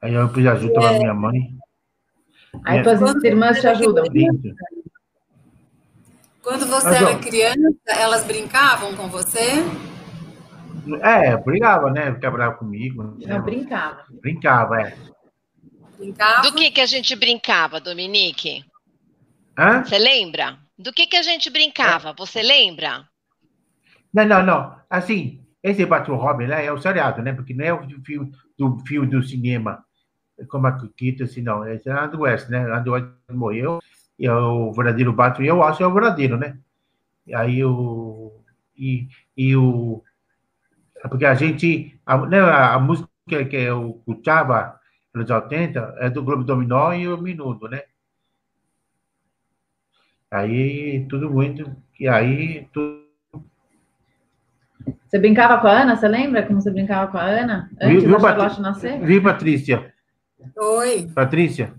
Aí 0.01 0.13
eu 0.13 0.27
preciso 0.29 0.49
ajuda 0.49 0.79
é. 0.79 0.93
da 0.93 0.99
minha 0.99 1.13
mãe. 1.13 1.57
Aí 2.63 2.81
minha, 2.81 2.83
tuas 2.83 3.23
irmãs 3.23 3.59
te 3.59 3.67
ajudam. 3.67 4.03
Quando 6.41 6.65
você 6.65 6.89
Mas, 6.89 7.01
era 7.01 7.19
criança, 7.19 7.91
elas 7.99 8.23
brincavam 8.23 8.95
com 8.95 9.09
você? 9.09 9.63
É, 11.01 11.35
brincava, 11.35 11.91
né? 11.91 12.13
Ficava 12.13 12.53
comigo. 12.53 13.03
Né? 13.03 13.27
Não, 13.27 13.41
brincava. 13.41 14.05
Brincava, 14.21 14.81
é. 14.81 14.97
Brincava? 15.97 16.41
Do 16.41 16.55
que, 16.55 16.71
que 16.71 16.81
a 16.81 16.85
gente 16.85 17.15
brincava, 17.15 17.79
Dominique? 17.79 18.63
Hã? 19.57 19.83
Você 19.83 19.97
lembra? 19.97 20.57
Do 20.77 20.93
que, 20.93 21.07
que 21.07 21.17
a 21.17 21.23
gente 21.23 21.49
brincava? 21.49 22.13
Você 22.17 22.41
lembra? 22.41 23.07
Não, 24.13 24.25
não, 24.25 24.45
não. 24.45 24.75
Assim, 24.89 25.43
esse 25.63 25.85
Batman 25.85 26.17
Robin 26.17 26.45
lá 26.45 26.61
é 26.61 26.71
o 26.71 26.79
seriado, 26.79 27.21
né? 27.21 27.33
Porque 27.33 27.53
não 27.53 27.65
é 27.65 27.73
o 27.73 27.87
fio 28.05 28.31
do 28.57 28.79
fio 28.85 29.05
do 29.05 29.23
cinema, 29.23 29.83
como 30.49 30.67
a 30.67 30.77
Kikita, 30.77 31.23
assim, 31.23 31.41
não. 31.41 31.67
Esse 31.67 31.89
é 31.89 31.93
a 31.93 32.05
do 32.05 32.21
West, 32.21 32.49
né? 32.49 32.71
A 32.71 32.79
do 32.79 32.91
West 32.91 33.07
morreu, 33.31 33.79
e 34.19 34.27
é 34.27 34.33
o 34.33 34.71
verdadeiro 34.71 35.13
Batman, 35.13 35.47
eu 35.47 35.63
acho 35.63 35.77
que 35.77 35.83
é 35.83 35.87
o 35.87 35.93
verdadeiro, 35.93 36.37
né? 36.37 36.57
E 37.25 37.33
aí 37.33 37.63
o. 37.63 38.39
E, 38.77 39.07
e 39.35 39.55
o. 39.55 40.03
Porque 41.09 41.25
a 41.25 41.33
gente. 41.33 41.99
A, 42.05 42.17
né, 42.25 42.39
a 42.39 42.79
música 42.79 43.09
que 43.27 43.55
eu 43.55 43.97
escutava 43.99 44.79
anos 45.17 45.29
80, 45.29 45.95
é 45.99 46.09
do 46.09 46.23
Globo 46.23 46.43
Dominó 46.43 46.93
e 46.93 47.07
o 47.07 47.17
Minuto, 47.17 47.67
né? 47.67 47.83
Aí, 50.29 51.05
tudo 51.09 51.29
muito. 51.29 51.75
E 51.99 52.07
aí, 52.07 52.67
tudo. 52.73 53.05
Você 55.07 55.19
brincava 55.19 55.59
com 55.59 55.67
a 55.67 55.81
Ana? 55.81 55.95
Você 55.95 56.07
lembra 56.07 56.45
como 56.45 56.61
você 56.61 56.69
brincava 56.69 57.09
com 57.11 57.17
a 57.17 57.23
Ana? 57.23 57.69
Antes 57.81 58.03
viu, 58.03 58.11
da 58.11 58.19
Charlotte 58.19 58.61
nascer? 58.61 58.99
Vi, 58.99 59.21
Patrícia. 59.21 59.93
Oi. 60.57 61.09
Patrícia. 61.13 61.73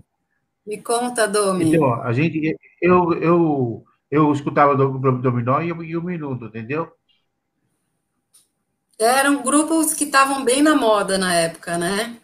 Me 0.65 0.81
conta, 0.81 1.27
Domi. 1.27 1.73
Então, 1.73 1.93
a 2.01 2.11
gente, 2.11 2.57
eu, 2.81 3.13
eu, 3.13 3.83
eu 4.09 4.31
escutava 4.31 4.75
do 4.75 4.99
Globo 4.99 5.21
Dominó 5.21 5.61
e, 5.61 5.67
e 5.67 5.97
o 5.97 6.03
Minuto, 6.03 6.45
entendeu? 6.45 6.91
Eram 8.99 9.41
grupos 9.41 9.93
que 9.93 10.03
estavam 10.03 10.43
bem 10.43 10.61
na 10.61 10.75
moda 10.75 11.17
na 11.17 11.33
época, 11.33 11.77
né? 11.77 12.17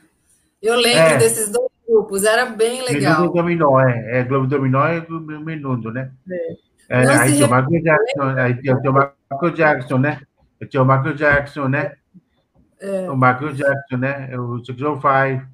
Eu 0.66 0.76
lembro 0.76 1.14
é. 1.14 1.18
desses 1.18 1.50
dois 1.50 1.70
grupos, 1.88 2.24
era 2.24 2.46
bem 2.46 2.84
legal. 2.84 3.18
Globo 3.18 3.34
Dominó, 3.36 3.80
é. 3.80 4.20
é 4.20 4.24
Globo 4.24 4.48
Dominó 4.48 4.88
e 4.88 5.00
o 5.00 5.40
Menudo, 5.42 5.92
né? 5.92 6.12
É. 6.30 6.66
É, 6.90 7.08
aí 7.08 7.34
tinha 7.34 7.48
o 7.48 7.50
Michael 7.50 7.84
Jackson, 7.84 8.22
aí 8.22 8.62
tinha 8.62 8.76
o 8.76 8.94
Michael 8.94 9.54
Jackson, 9.56 9.98
né? 9.98 10.22
Tinha 10.70 10.84
o 10.84 10.86
Michael 10.86 11.16
Jackson, 11.16 11.68
né? 11.68 11.94
É. 12.80 13.10
O 13.10 13.16
Michael 13.16 13.54
Jackson, 13.54 13.98
né? 13.98 14.38
O 14.38 14.58
oh 14.58 15.02
Five, 15.02 15.46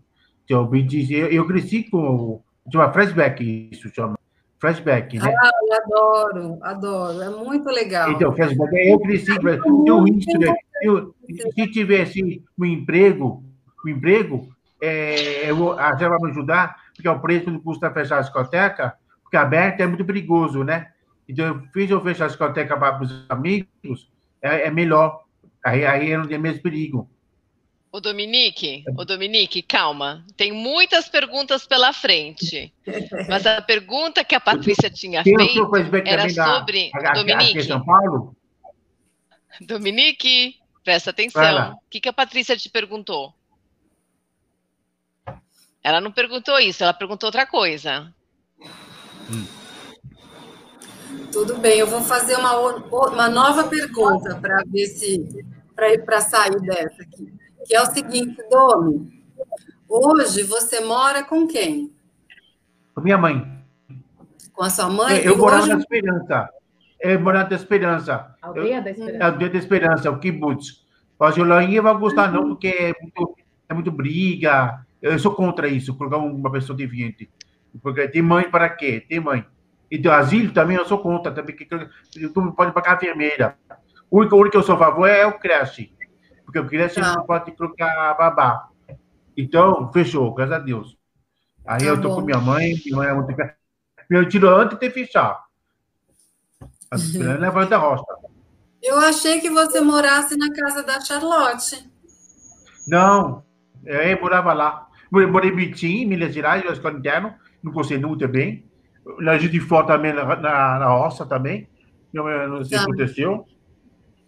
tinha 0.46 0.60
o 0.60 0.66
Bee 0.66 0.88
eu, 1.14 1.28
eu 1.28 1.48
cresci 1.48 1.84
com. 1.84 2.42
Tinha 2.70 2.92
flashback, 2.92 3.70
isso 3.72 3.90
chama. 3.94 4.18
Flashback, 4.60 5.18
né? 5.18 5.34
Ah, 5.36 5.50
eu 5.64 5.78
adoro, 5.84 6.60
adoro. 6.62 7.22
É 7.22 7.30
muito 7.30 7.70
legal. 7.70 8.12
Então, 8.12 8.36
flashback, 8.36 8.76
eu 8.76 9.00
cresci. 9.00 9.32
Eu, 10.84 11.16
eu, 11.30 11.52
se 11.54 11.68
tivesse 11.68 12.44
um 12.60 12.66
emprego, 12.66 13.44
um 13.86 13.90
emprego, 13.90 14.50
é, 14.82 15.50
a 15.50 15.92
gente 15.92 16.10
vai 16.10 16.18
me 16.22 16.32
ajudar, 16.32 16.76
porque 16.94 17.08
é 17.08 17.12
o 17.12 17.20
preço 17.20 17.52
do 17.52 17.62
custo 17.62 17.82
da 17.82 17.94
fechar 17.94 18.18
a 18.18 18.22
discoteca, 18.22 18.98
porque 19.22 19.38
aberta 19.38 19.84
é 19.84 19.88
muito 19.88 20.04
perigoso, 20.04 20.64
né? 20.64 20.92
Então, 21.30 21.46
eu 21.46 21.62
fiz 21.72 21.90
eu 21.90 22.02
fechar 22.02 22.26
a 22.26 22.28
discoteca 22.28 22.76
para 22.78 23.02
os 23.04 23.26
amigos, 23.30 24.10
é, 24.42 24.68
é, 24.68 24.72
melhor, 24.72 25.24
Aí, 25.64 25.86
aí 25.86 26.18
não 26.18 26.28
tem 26.28 26.40
mesmo 26.40 26.62
perigo. 26.64 27.10
Ô 27.92 28.00
Dominique, 28.00 28.84
ô 28.98 29.06
Dominique, 29.06 29.62
calma. 29.62 30.26
Tem 30.36 30.52
muitas 30.52 31.08
perguntas 31.10 31.68
pela 31.68 31.94
frente. 31.94 32.74
Mas 33.30 33.46
a 33.46 33.62
pergunta 33.62 34.24
que 34.24 34.34
a 34.34 34.40
Patrícia 34.40 34.90
tinha 34.90 35.22
o 35.22 35.24
feito 35.24 35.72
era 36.06 36.28
sobre. 36.30 36.90
a- 36.94 37.10
a- 37.10 37.14
Dominique, 37.14 37.64
São 37.64 37.84
Paulo? 37.84 38.36
Dominique, 39.60 40.56
presta 40.84 41.12
atenção. 41.12 41.74
O 41.74 41.90
que, 41.90 42.00
que 42.00 42.10
a 42.10 42.14
Patrícia 42.14 42.56
te 42.58 42.70
perguntou? 42.70 43.34
Ela 45.84 46.00
não 46.00 46.12
perguntou 46.12 46.60
isso, 46.60 46.84
ela 46.84 46.94
perguntou 46.94 47.28
outra 47.28 47.46
coisa. 47.46 48.14
Tudo 51.32 51.58
bem, 51.58 51.80
eu 51.80 51.88
vou 51.88 52.02
fazer 52.02 52.36
uma, 52.36 52.56
uma 52.58 53.30
nova 53.30 53.64
pergunta 53.66 54.36
para 54.36 54.62
ver 54.68 54.86
se 54.88 55.46
para 56.06 56.22
sair 56.22 56.60
dessa 56.62 57.02
aqui. 57.02 57.34
Que 57.66 57.76
é 57.76 57.82
o 57.82 57.86
seguinte, 57.86 58.38
Domi. 58.50 59.24
Hoje 59.88 60.44
você 60.44 60.80
mora 60.82 61.24
com 61.24 61.48
quem? 61.48 61.92
Com 62.94 63.02
minha 63.02 63.18
mãe. 63.18 63.46
Com 64.54 64.64
a 64.64 64.70
sua 64.70 64.90
mãe? 64.90 65.18
eu 65.24 65.34
E 65.34 65.38
morava 65.38 65.64
hoje- 65.64 65.74
na 65.74 65.80
Esperança. 65.80 66.50
Eu 67.00 67.20
morava 67.20 67.50
na 67.50 67.56
Esperança. 67.56 68.36
Aldeia 68.42 68.82
da 68.82 68.90
É 68.90 68.94
Esperança. 68.94 69.36
o 69.36 69.38
dia 69.38 69.50
da 69.50 69.58
esperança, 69.58 70.12
o 70.12 70.20
kibbutz. 70.20 70.86
Mas 71.20 71.38
o 71.38 71.44
Lainha 71.44 71.82
vai 71.82 71.96
gostar 71.98 72.32
não, 72.32 72.50
porque 72.50 72.68
é 72.68 72.94
muito, 73.02 73.36
é 73.70 73.74
muito 73.74 73.92
briga. 73.92 74.86
Eu 75.02 75.18
sou 75.20 75.34
contra 75.34 75.68
isso, 75.68 75.96
colocar 75.98 76.18
uma 76.18 76.52
pessoa 76.52 76.78
deviante. 76.78 77.30
Porque 77.82 78.08
tem 78.08 78.22
mãe 78.22 78.50
para 78.50 78.70
quê? 78.70 79.04
Tem 79.08 79.20
mãe. 79.20 79.46
Então, 79.90 80.12
asilo 80.14 80.54
também 80.54 80.78
eu 80.78 80.86
sou 80.86 81.00
contra, 81.00 81.32
também 81.32 81.56
que 81.56 81.66
tu 81.66 82.42
não 82.42 82.52
pode 82.52 82.72
pagar 82.74 82.94
a 82.94 82.96
enfermeira. 82.96 83.58
O 84.10 84.20
único, 84.20 84.36
o 84.36 84.40
único 84.40 84.52
que 84.52 84.58
eu 84.58 84.64
sou 84.64 84.76
a 84.76 84.80
favor 84.80 85.08
é 85.08 85.26
o 85.26 85.38
creche. 85.40 85.94
Porque 86.46 86.60
o 86.60 86.68
creche 86.68 87.00
Tá. 87.02 87.16
não 87.16 87.26
pode 87.26 87.52
colocar 87.54 88.14
babá. 88.16 88.68
Então, 89.36 89.92
fechou, 89.92 90.34
graças 90.34 90.56
a 90.56 90.60
Deus. 90.60 90.98
Aí 91.66 91.80
Tá 91.80 91.86
eu 91.86 92.02
tô 92.02 92.10
bom. 92.10 92.16
com 92.16 92.22
minha 92.22 92.40
mãe, 92.40 92.74
minha 92.86 92.98
mãe 92.98 93.08
é 93.08 93.14
muito... 93.14 93.34
Eu 94.10 94.28
tiro 94.28 94.50
antes 94.50 94.78
de 94.78 94.90
fechar. 94.90 95.42
A 96.92 96.96
esperança 96.98 97.60
é 97.62 97.66
da 97.68 97.78
roça. 97.78 98.04
Eu 98.84 98.98
achei 99.00 99.40
que 99.40 99.50
você 99.50 99.80
morasse 99.80 100.36
na 100.36 100.52
casa 100.54 100.84
da 100.84 101.00
Charlotte. 101.00 101.90
Não, 102.88 103.46
eu 103.86 104.20
morava 104.20 104.52
lá. 104.54 104.88
Morei 105.12 105.52
em 105.52 105.56
Bitim, 105.56 106.06
Minas 106.06 106.34
Gerais, 106.34 106.64
na 106.64 106.72
escola 106.72 106.98
interna, 106.98 107.38
no 107.62 107.72
Conselho 107.74 108.16
também. 108.16 108.64
Na 109.20 109.38
Juiz 109.38 109.52
de 109.52 109.60
Fora 109.60 109.88
também, 109.88 110.14
na, 110.14 110.24
na, 110.24 110.80
na 110.80 110.88
roça 110.88 111.26
também. 111.26 111.68
Não, 112.14 112.24
não 112.48 112.64
sei 112.64 112.78
o 112.78 112.82
Tá. 112.82 112.86
que 112.86 112.92
aconteceu. 112.92 113.46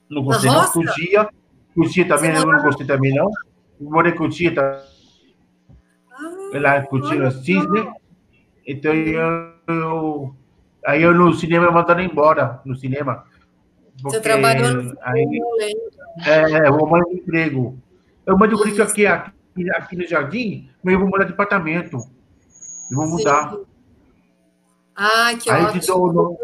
No 0.09 0.21
Na 0.21 0.33
Conselho, 0.33 0.53
roça? 0.53 0.73
Cotia. 0.73 1.29
Cotia 1.75 2.07
também, 2.07 2.35
eu 2.35 2.45
não 2.45 2.61
gostei 2.61 2.85
também, 2.85 3.13
não. 3.15 3.29
Morei 3.79 4.11
em 4.11 4.15
Cotia, 4.15 4.53
tá, 4.53 4.83
Ah, 6.11 6.59
lá 6.59 6.79
em 6.79 6.85
Cotia, 6.85 7.31
Cisne. 7.31 7.87
Então, 8.67 8.93
eu, 8.93 9.53
eu- 9.67 10.35
Aí 10.85 11.01
eu 11.01 11.13
no 11.13 11.33
cinema 11.33 11.67
me 11.67 11.71
mandaram 11.73 12.01
embora, 12.03 12.59
no 12.65 12.75
cinema. 12.75 13.23
Você 14.01 14.19
trabalhou 14.19 14.73
no 14.83 14.97
aí, 15.01 15.25
lembro. 15.25 16.25
é, 16.25 16.67
eu 16.67 16.73
morar 16.77 17.05
de 17.05 17.15
emprego. 17.15 17.79
Eu 18.25 18.37
mando 18.37 18.55
Isso. 18.67 18.81
aqui, 18.81 19.07
aqui, 19.07 19.31
aqui 19.75 19.95
no 19.95 20.05
jardim, 20.07 20.69
mas 20.83 20.93
eu 20.93 20.99
vou 20.99 21.09
morar 21.09 21.25
de 21.25 21.33
apartamento. 21.33 21.97
Eu 22.91 22.97
vou 22.97 23.07
mudar. 23.07 23.51
Sim. 23.51 23.65
Ai, 24.95 25.37
que 25.37 25.49
Aí 25.49 25.63
eu 25.63 25.71
te 25.73 25.87
dou 25.87 26.03
ótimo. 26.05 26.13
no- 26.23 26.37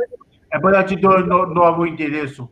É 0.51 0.59
bom 0.59 0.69
eu 0.69 0.85
te 0.85 0.95
dou 0.95 1.19
no, 1.19 1.45
novo 1.53 1.85
endereço. 1.85 2.49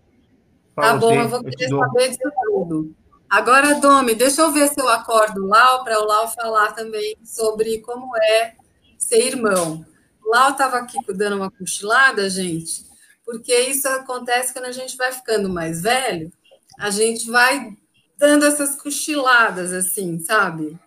Tá 0.75 0.95
bom, 0.95 1.09
você. 1.09 1.21
eu 1.21 1.29
vou 1.29 1.43
querer 1.43 1.69
dou. 1.69 1.79
saber 1.79 2.09
disso 2.09 2.31
tudo. 2.45 2.95
Agora, 3.29 3.75
Domi, 3.79 4.13
deixa 4.15 4.41
eu 4.41 4.51
ver 4.51 4.67
se 4.69 4.79
eu 4.79 4.87
acordo 4.87 5.45
Lau 5.47 5.83
para 5.83 5.99
o 5.99 6.05
Lau 6.05 6.27
falar 6.31 6.71
também 6.73 7.17
sobre 7.23 7.79
como 7.81 8.15
é 8.15 8.53
ser 8.97 9.25
irmão. 9.27 9.83
Lau 10.23 10.51
estava 10.51 10.77
aqui 10.77 10.97
dando 11.13 11.37
uma 11.37 11.49
cochilada, 11.51 12.29
gente, 12.29 12.85
porque 13.25 13.53
isso 13.61 13.87
acontece 13.89 14.53
quando 14.53 14.65
a 14.65 14.71
gente 14.71 14.95
vai 14.95 15.11
ficando 15.11 15.49
mais 15.49 15.81
velho, 15.81 16.31
a 16.79 16.89
gente 16.89 17.29
vai 17.29 17.75
dando 18.17 18.45
essas 18.45 18.75
cochiladas 18.75 19.71
assim, 19.73 20.19
sabe? 20.19 20.77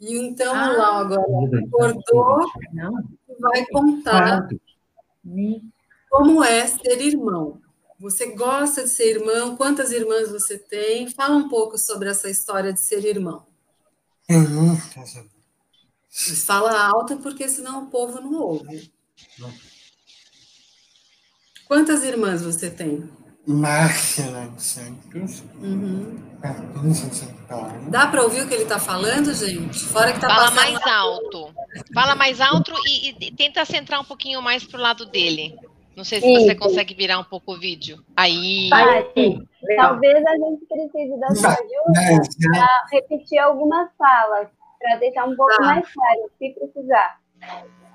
E 0.00 0.16
então 0.16 0.54
Ah. 0.54 0.68
Lau 0.76 0.94
agora 0.98 1.22
acordou 1.64 2.46
e 3.28 3.40
vai 3.40 3.66
contar 3.66 4.48
nem- 5.24 5.72
como 6.10 6.42
é 6.44 6.66
ser 6.66 7.00
irmão? 7.00 7.60
Você 8.00 8.26
gosta 8.34 8.84
de 8.84 8.90
ser 8.90 9.16
irmão? 9.16 9.56
Quantas 9.56 9.90
irmãs 9.90 10.30
você 10.30 10.56
tem? 10.56 11.10
Fala 11.10 11.34
um 11.36 11.48
pouco 11.48 11.76
sobre 11.76 12.08
essa 12.08 12.30
história 12.30 12.72
de 12.72 12.80
ser 12.80 13.04
irmão. 13.04 13.44
Mas 16.10 16.44
fala 16.44 16.80
alto 16.80 17.16
porque 17.18 17.48
senão 17.48 17.84
o 17.84 17.90
povo 17.90 18.20
não 18.20 18.34
ouve. 18.40 18.92
Quantas 21.66 22.02
irmãs 22.04 22.42
você 22.42 22.70
tem? 22.70 23.08
Em 23.48 24.58
Santos, 24.58 25.42
Uhum. 25.62 26.22
São 26.92 27.28
Paulo. 27.48 27.90
Dá 27.90 28.06
para 28.06 28.22
ouvir 28.22 28.42
o 28.42 28.48
que 28.48 28.52
ele 28.52 28.64
está 28.64 28.78
falando, 28.78 29.32
gente? 29.32 29.78
Fora 29.86 30.12
que 30.12 30.20
tá 30.20 30.28
Fala 30.28 30.50
mais 30.50 30.86
alto. 30.86 31.54
Fala 31.94 32.14
mais 32.14 32.40
alto 32.42 32.72
e, 32.86 33.08
e 33.26 33.32
tenta 33.32 33.64
centrar 33.64 34.00
um 34.00 34.04
pouquinho 34.04 34.42
mais 34.42 34.64
pro 34.64 34.78
lado 34.78 35.06
dele. 35.06 35.56
Não 35.96 36.04
sei 36.04 36.20
se 36.20 36.28
você 36.30 36.52
Isso. 36.52 36.56
consegue 36.60 36.94
virar 36.94 37.18
um 37.18 37.24
pouco 37.24 37.54
o 37.54 37.58
vídeo. 37.58 38.04
Aí. 38.14 38.68
Paty, 38.68 39.42
talvez 39.76 40.24
a 40.26 40.36
gente 40.36 40.66
precise 40.66 41.18
da 41.18 41.34
sua 41.34 41.48
ajuda 41.50 42.28
para 42.52 42.86
repetir 42.92 43.38
algumas 43.38 43.88
falas, 43.96 44.48
para 44.78 44.96
deixar 44.98 45.24
um 45.24 45.34
pouco 45.34 45.56
Tá. 45.56 45.62
mais 45.62 45.88
claro, 45.92 46.30
se 46.38 46.50
precisar. 46.50 47.18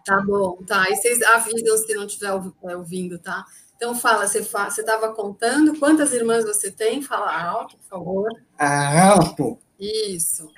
Tá 0.04 0.20
bom, 0.22 0.58
tá. 0.68 0.84
Aí 0.84 0.96
vocês 0.96 1.22
avisam 1.22 1.78
se 1.78 1.94
não 1.94 2.06
estiver 2.06 2.32
ouvindo, 2.76 3.20
tá? 3.20 3.46
Então 3.84 3.94
fala, 3.96 4.26
você 4.26 4.42
fa... 4.42 4.70
estava 4.70 5.14
contando 5.14 5.78
quantas 5.78 6.14
irmãs 6.14 6.46
você 6.46 6.72
tem? 6.72 7.02
Fala 7.02 7.38
alto, 7.38 7.78
por 7.78 7.86
favor. 7.86 8.30
a 8.58 9.10
Alto, 9.10 9.60
Isso. 9.78 10.50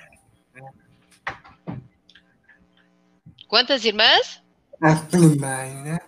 Quantas 3.48 3.84
irmãs? 3.84 4.40
a 4.80 4.94
primeira, 4.94 6.00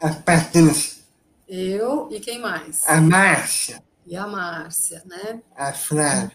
a 0.00 0.08
Patrícia, 0.08 1.02
Eu 1.46 2.08
e 2.10 2.18
quem 2.18 2.40
mais? 2.40 2.82
a 2.88 2.98
Márcia, 2.98 3.82
E 4.06 4.16
a 4.16 4.26
Márcia, 4.26 5.02
né? 5.04 5.42
a 5.54 5.74
Flávia. 5.74 6.32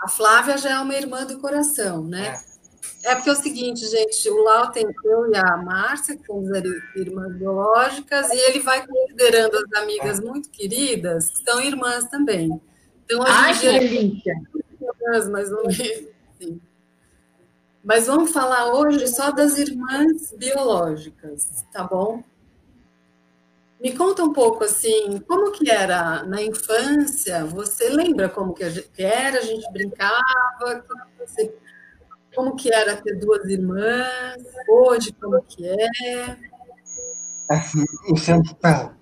A 0.00 0.08
Flávia 0.08 0.56
já 0.56 0.70
é 0.70 0.78
uma 0.78 0.94
irmã 0.94 1.26
do 1.26 1.38
coração, 1.40 2.02
né? 2.02 2.28
É 2.28 2.51
porque 3.16 3.28
é 3.30 3.32
o 3.32 3.36
seguinte, 3.36 3.84
gente, 3.86 4.30
o 4.30 4.42
Lau 4.44 4.70
tem 4.70 4.86
eu 5.04 5.30
e 5.30 5.36
a 5.36 5.56
Márcia, 5.56 6.16
que 6.16 6.24
somos 6.26 6.48
ir- 6.50 6.82
irmãs 6.96 7.34
biológicas, 7.36 8.30
e 8.30 8.36
ele 8.38 8.60
vai 8.60 8.86
considerando 8.86 9.56
as 9.56 9.82
amigas 9.82 10.20
muito 10.20 10.48
queridas, 10.50 11.30
que 11.30 11.42
são 11.44 11.60
irmãs 11.60 12.04
também. 12.08 12.60
Então, 13.04 13.20
hoje 13.20 13.30
Ai, 13.32 13.58
que 13.58 13.66
delícia! 13.78 14.34
irmãs, 14.80 15.28
mais 15.28 15.50
ou 15.52 15.62
menos. 15.66 15.76
Sim. 16.40 16.60
Mas 17.84 18.06
vamos 18.06 18.30
falar 18.30 18.72
hoje 18.72 19.08
só 19.08 19.32
das 19.32 19.58
irmãs 19.58 20.32
biológicas, 20.36 21.64
tá 21.72 21.82
bom? 21.82 22.22
Me 23.80 23.96
conta 23.96 24.22
um 24.22 24.32
pouco 24.32 24.62
assim, 24.62 25.18
como 25.26 25.50
que 25.50 25.68
era 25.68 26.22
na 26.22 26.40
infância? 26.40 27.44
Você 27.46 27.88
lembra 27.88 28.28
como 28.28 28.54
que 28.54 28.62
a 28.62 28.70
gente- 28.70 28.88
que 28.90 29.02
era? 29.02 29.38
A 29.38 29.42
gente 29.42 29.68
brincava? 29.72 30.22
Você- 31.18 31.52
como 32.34 32.56
que 32.56 32.72
era 32.72 32.96
ter 32.96 33.18
duas 33.18 33.44
irmãs? 33.46 34.42
Hoje 34.68 35.12
como 35.12 35.40
que 35.42 35.66
é? 35.66 36.36
Assim, 37.50 37.84
em 38.08 38.16
São 38.16 38.42
Paulo. 38.60 38.96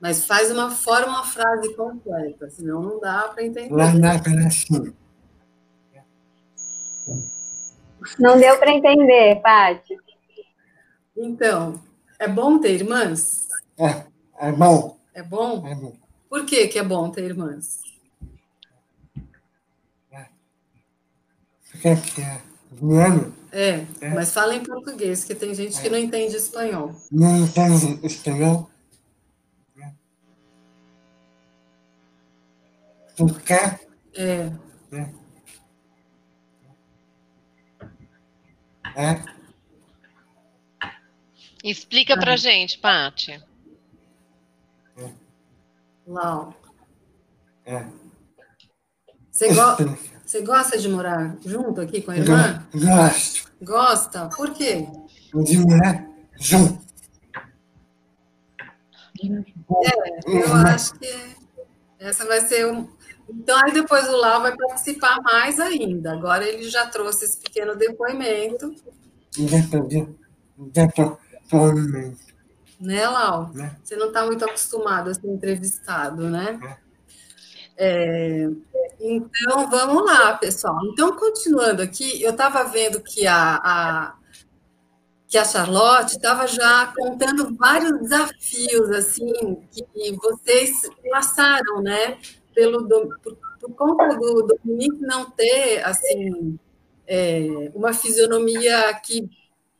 Mas 0.00 0.26
faz 0.26 0.50
uma 0.50 0.70
forma 0.70 1.08
uma 1.08 1.24
frase 1.24 1.74
completa, 1.74 2.48
senão 2.50 2.82
não 2.82 3.00
dá 3.00 3.28
para 3.28 3.44
entender. 3.44 3.74
Lá 3.74 3.92
na 3.92 4.18
Pedacinho. 4.18 4.94
Não 8.18 8.38
deu 8.38 8.58
para 8.58 8.70
entender, 8.72 9.40
Paty. 9.42 9.96
Então, 11.16 11.80
é 12.18 12.28
bom 12.28 12.58
ter 12.58 12.74
irmãs? 12.74 13.48
É, 13.78 14.04
é 14.38 14.52
bom, 14.52 14.96
É 15.14 15.22
bom? 15.22 15.66
é 15.66 15.74
bom. 15.74 15.92
Por 16.28 16.44
que, 16.44 16.68
que 16.68 16.78
é 16.78 16.84
bom 16.84 17.10
ter 17.10 17.24
irmãs? 17.24 17.80
Porque 21.76 21.88
aqui 21.88 22.22
é 22.22 22.40
Viano, 22.72 23.34
É, 23.52 23.86
É. 24.00 24.14
mas 24.14 24.32
fala 24.32 24.54
em 24.54 24.62
português, 24.62 25.24
que 25.24 25.34
tem 25.34 25.54
gente 25.54 25.80
que 25.80 25.88
não 25.88 25.98
entende 25.98 26.36
espanhol. 26.36 26.94
não 27.12 27.44
entende 27.44 28.04
espanhol. 28.06 28.68
Porque 33.16 33.54
É, 33.54 34.50
é, 38.94 39.22
Explica 41.64 42.16
pra 42.18 42.36
gente, 42.36 42.78
Paty. 42.78 43.42
Lau. 46.06 46.54
é. 47.64 47.84
Você, 49.30 49.48
go 49.52 49.76
você 50.26 50.42
gosta 50.42 50.76
de 50.76 50.88
morar 50.88 51.36
junto 51.46 51.80
aqui 51.80 52.02
com 52.02 52.10
a 52.10 52.16
irmã? 52.16 52.66
Gosto. 52.74 53.52
Gosta? 53.62 54.28
Por 54.36 54.52
quê? 54.52 54.84
De 55.32 55.58
morar 55.58 56.04
junto. 56.36 56.84
É, 59.22 60.18
eu 60.26 60.52
acho 60.52 60.94
que 60.94 61.14
essa 62.00 62.26
vai 62.26 62.40
ser 62.40 62.66
um. 62.66 62.88
Então, 63.30 63.56
aí 63.64 63.72
depois 63.72 64.08
o 64.08 64.16
Lau 64.16 64.42
vai 64.42 64.56
participar 64.56 65.20
mais 65.22 65.60
ainda. 65.60 66.12
Agora 66.12 66.44
ele 66.44 66.68
já 66.68 66.86
trouxe 66.88 67.24
esse 67.24 67.38
pequeno 67.38 67.76
depoimento. 67.76 68.74
Depoimento. 69.38 70.18
Né, 72.80 73.08
Lau? 73.08 73.52
Né? 73.54 73.76
Você 73.82 73.94
não 73.94 74.08
está 74.08 74.26
muito 74.26 74.44
acostumado 74.44 75.08
a 75.08 75.14
ser 75.14 75.28
entrevistado, 75.28 76.28
né? 76.28 76.58
É, 77.76 78.48
então, 79.00 79.68
vamos 79.70 80.04
lá, 80.04 80.34
pessoal. 80.36 80.78
Então, 80.86 81.16
continuando 81.16 81.82
aqui, 81.82 82.22
eu 82.22 82.30
estava 82.30 82.64
vendo 82.64 83.00
que 83.02 83.26
a, 83.26 83.56
a, 83.56 84.16
que 85.28 85.36
a 85.36 85.44
Charlotte 85.44 86.16
estava 86.16 86.46
já 86.46 86.92
contando 86.96 87.54
vários 87.56 88.00
desafios 88.00 88.90
assim 88.90 89.58
que 89.70 90.12
vocês 90.12 90.82
passaram, 91.10 91.82
né? 91.82 92.18
Pelo 92.54 92.88
por, 93.22 93.36
por 93.60 93.74
conta 93.74 94.16
do 94.16 94.42
Dominique 94.42 95.00
não 95.02 95.30
ter 95.30 95.84
assim 95.84 96.58
é, 97.06 97.70
uma 97.74 97.92
fisionomia 97.92 98.92
que 99.04 99.28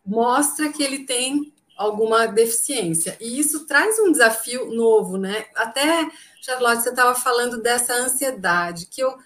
mostra 0.05 0.71
que 0.71 0.83
ele 0.83 1.05
tem 1.05 1.53
alguma 1.77 2.27
deficiência. 2.27 3.17
E 3.21 3.39
isso 3.39 3.67
traz 3.67 3.99
um 3.99 4.11
desafio 4.11 4.67
novo, 4.75 5.19
né? 5.19 5.47
Até, 5.55 6.09
Charlotte, 6.47 6.85
você 6.85 6.91
estava 6.91 7.13
falando 7.13 7.61
dessa 7.61 7.93
ansiedade, 7.93 8.87
que 8.87 9.03
eu 9.03 9.17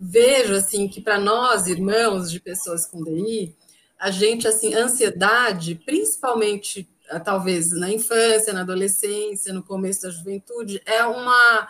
vejo, 0.00 0.54
assim, 0.54 0.88
que 0.88 1.02
para 1.02 1.20
nós, 1.20 1.66
irmãos 1.66 2.30
de 2.30 2.40
pessoas 2.40 2.86
com 2.86 3.04
DI, 3.04 3.54
a 4.00 4.10
gente, 4.10 4.48
assim, 4.48 4.72
ansiedade, 4.72 5.74
principalmente, 5.84 6.88
eh, 7.10 7.18
talvez, 7.18 7.72
na 7.72 7.92
infância, 7.92 8.54
na 8.54 8.62
adolescência, 8.62 9.52
no 9.52 9.62
começo 9.62 10.00
da 10.02 10.10
juventude, 10.10 10.80
é 10.86 11.04
uma, 11.04 11.68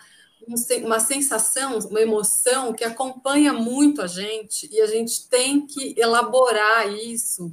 uma 0.84 1.00
sensação, 1.00 1.80
uma 1.80 2.00
emoção 2.00 2.72
que 2.72 2.84
acompanha 2.84 3.52
muito 3.52 4.00
a 4.02 4.06
gente 4.06 4.68
e 4.72 4.80
a 4.80 4.86
gente 4.86 5.28
tem 5.28 5.66
que 5.66 5.96
elaborar 5.98 6.88
isso 6.88 7.52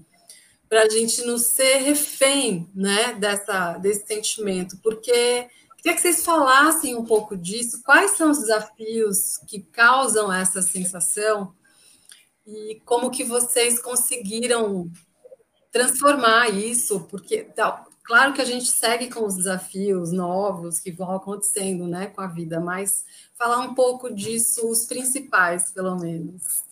para 0.70 0.84
a 0.84 0.90
gente 0.90 1.24
não 1.24 1.40
ser 1.40 1.78
refém 1.78 2.70
né, 2.76 3.14
dessa, 3.16 3.76
desse 3.80 4.06
sentimento, 4.06 4.78
porque 4.84 5.48
queria 5.82 5.96
que 5.96 6.02
vocês 6.02 6.24
falassem 6.24 6.96
um 6.96 7.06
pouco 7.06 7.36
disso, 7.38 7.82
quais 7.84 8.12
são 8.12 8.32
os 8.32 8.40
desafios 8.40 9.38
que 9.48 9.62
causam 9.62 10.32
essa 10.32 10.62
sensação 10.62 11.54
e 12.46 12.82
como 12.86 13.10
que 13.10 13.24
vocês 13.24 13.80
conseguiram 13.80 14.92
transformar 15.72 16.50
isso, 16.50 17.02
porque 17.02 17.44
tá, 17.44 17.86
claro 18.04 18.34
que 18.34 18.42
a 18.42 18.46
gente 18.46 18.68
segue 18.68 19.10
com 19.10 19.26
os 19.26 19.36
desafios 19.36 20.12
novos 20.12 20.80
que 20.80 20.92
vão 20.92 21.16
acontecendo 21.16 21.88
né, 21.88 22.08
com 22.08 22.22
a 22.22 22.28
vida, 22.28 22.60
mas 22.60 23.06
falar 23.38 23.60
um 23.60 23.74
pouco 23.74 24.14
disso, 24.14 24.68
os 24.70 24.86
principais, 24.86 25.72
pelo 25.72 25.96
menos. 25.96 26.68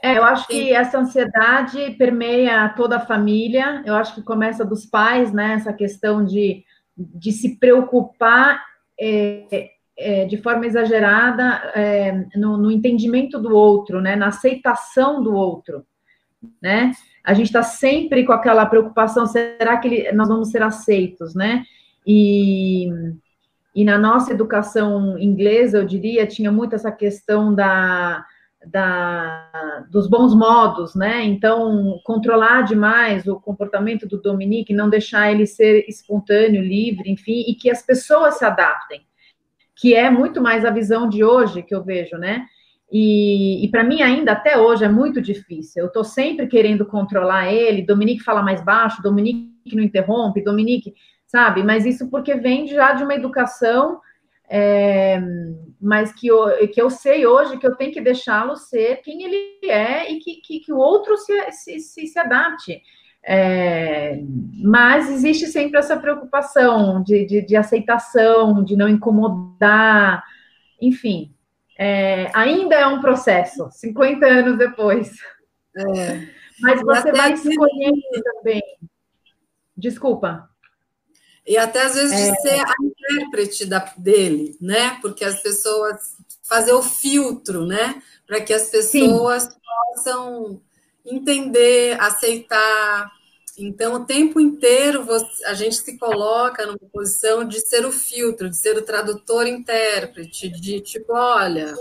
É, 0.00 0.16
eu 0.16 0.22
acho 0.22 0.46
que 0.46 0.72
essa 0.72 0.98
ansiedade 0.98 1.96
permeia 1.98 2.68
toda 2.76 2.98
a 2.98 3.06
família. 3.06 3.82
Eu 3.84 3.96
acho 3.96 4.14
que 4.14 4.22
começa 4.22 4.64
dos 4.64 4.86
pais, 4.86 5.32
né? 5.32 5.54
Essa 5.54 5.72
questão 5.72 6.24
de, 6.24 6.64
de 6.98 7.30
se 7.30 7.56
preocupar 7.56 8.60
é, 9.00 9.70
é, 9.96 10.24
de 10.24 10.36
forma 10.36 10.66
exagerada 10.66 11.72
é, 11.74 12.26
no, 12.36 12.56
no, 12.56 12.70
entendimento 12.70 13.38
do 13.38 13.54
outro, 13.54 14.00
né? 14.00 14.16
Na 14.16 14.28
aceitação 14.28 15.22
do 15.22 15.32
outro, 15.32 15.84
né? 16.60 16.92
A 17.24 17.34
gente 17.34 17.46
está 17.46 17.62
sempre 17.62 18.24
com 18.24 18.32
aquela 18.32 18.66
preocupação: 18.66 19.26
será 19.26 19.76
que 19.76 19.88
ele, 19.88 20.12
nós 20.12 20.28
vamos 20.28 20.50
ser 20.50 20.62
aceitos, 20.62 21.34
né? 21.34 21.64
E, 22.06 22.88
e 23.74 23.84
na 23.84 23.98
nossa 23.98 24.32
educação 24.32 25.18
inglesa, 25.18 25.78
eu 25.78 25.84
diria, 25.84 26.26
tinha 26.26 26.50
muito 26.50 26.74
essa 26.74 26.90
questão 26.90 27.54
da 27.54 28.24
da, 28.66 29.86
dos 29.90 30.08
bons 30.08 30.34
modos, 30.34 30.94
né? 30.94 31.24
Então, 31.24 32.00
controlar 32.04 32.62
demais 32.62 33.26
o 33.26 33.40
comportamento 33.40 34.06
do 34.06 34.20
Dominique, 34.20 34.74
não 34.74 34.90
deixar 34.90 35.30
ele 35.30 35.46
ser 35.46 35.84
espontâneo, 35.88 36.62
livre, 36.62 37.10
enfim, 37.10 37.44
e 37.46 37.54
que 37.54 37.70
as 37.70 37.82
pessoas 37.82 38.38
se 38.38 38.44
adaptem, 38.44 39.02
que 39.76 39.94
é 39.94 40.10
muito 40.10 40.40
mais 40.40 40.64
a 40.64 40.70
visão 40.70 41.08
de 41.08 41.22
hoje 41.22 41.62
que 41.62 41.74
eu 41.74 41.84
vejo, 41.84 42.16
né? 42.16 42.46
E, 42.90 43.64
e 43.64 43.70
para 43.70 43.84
mim, 43.84 44.00
ainda 44.02 44.32
até 44.32 44.58
hoje, 44.58 44.84
é 44.84 44.88
muito 44.88 45.20
difícil. 45.20 45.82
Eu 45.82 45.88
estou 45.88 46.02
sempre 46.02 46.46
querendo 46.46 46.86
controlar 46.86 47.52
ele. 47.52 47.82
Dominique 47.82 48.24
fala 48.24 48.42
mais 48.42 48.62
baixo, 48.64 49.02
Dominique 49.02 49.76
não 49.76 49.82
interrompe, 49.82 50.42
Dominique, 50.42 50.94
sabe? 51.26 51.62
Mas 51.62 51.84
isso 51.84 52.08
porque 52.08 52.34
vem 52.34 52.66
já 52.66 52.94
de 52.94 53.04
uma 53.04 53.14
educação 53.14 54.00
é, 54.50 55.20
mas 55.80 56.12
que 56.12 56.26
eu, 56.26 56.68
que 56.68 56.80
eu 56.80 56.88
sei 56.88 57.26
hoje 57.26 57.58
que 57.58 57.66
eu 57.66 57.76
tenho 57.76 57.92
que 57.92 58.00
deixá-lo 58.00 58.56
ser 58.56 58.96
quem 59.02 59.22
ele 59.22 59.60
é 59.64 60.10
e 60.10 60.18
que, 60.18 60.36
que, 60.36 60.60
que 60.60 60.72
o 60.72 60.78
outro 60.78 61.16
se, 61.18 61.52
se, 61.52 61.78
se, 61.80 62.06
se 62.06 62.18
adapte. 62.18 62.82
É, 63.22 64.20
mas 64.62 65.10
existe 65.10 65.46
sempre 65.48 65.78
essa 65.78 65.98
preocupação 65.98 67.02
de, 67.02 67.26
de, 67.26 67.42
de 67.42 67.56
aceitação, 67.56 68.64
de 68.64 68.74
não 68.74 68.88
incomodar, 68.88 70.24
enfim. 70.80 71.34
É, 71.78 72.30
ainda 72.34 72.74
é 72.74 72.86
um 72.86 73.00
processo, 73.00 73.68
50 73.70 74.26
anos 74.26 74.58
depois. 74.58 75.12
É. 75.76 76.26
Mas 76.60 76.80
você 76.80 77.12
vai 77.12 77.32
escolhendo 77.34 78.00
também. 78.24 78.62
Desculpa. 79.76 80.48
E 81.48 81.56
até 81.56 81.82
às 81.82 81.94
vezes 81.94 82.12
é. 82.12 82.30
de 82.30 82.40
ser 82.42 82.60
a 82.60 82.74
intérprete 82.82 83.64
da, 83.64 83.78
dele, 83.96 84.54
né? 84.60 84.98
Porque 85.00 85.24
as 85.24 85.42
pessoas 85.42 86.14
fazer 86.42 86.72
o 86.72 86.82
filtro, 86.82 87.66
né? 87.66 88.02
Para 88.26 88.42
que 88.42 88.52
as 88.52 88.68
pessoas 88.68 89.44
Sim. 89.44 89.50
possam 89.94 90.60
entender, 91.06 91.98
aceitar. 91.98 93.10
Então, 93.56 93.94
o 93.94 94.04
tempo 94.04 94.38
inteiro 94.38 95.04
você, 95.04 95.46
a 95.46 95.54
gente 95.54 95.76
se 95.76 95.96
coloca 95.96 96.66
numa 96.66 96.78
posição 96.92 97.44
de 97.44 97.60
ser 97.60 97.86
o 97.86 97.90
filtro, 97.90 98.50
de 98.50 98.56
ser 98.56 98.76
o 98.76 98.82
tradutor 98.82 99.46
intérprete, 99.46 100.50
de 100.50 100.80
tipo, 100.82 101.14
olha, 101.14 101.74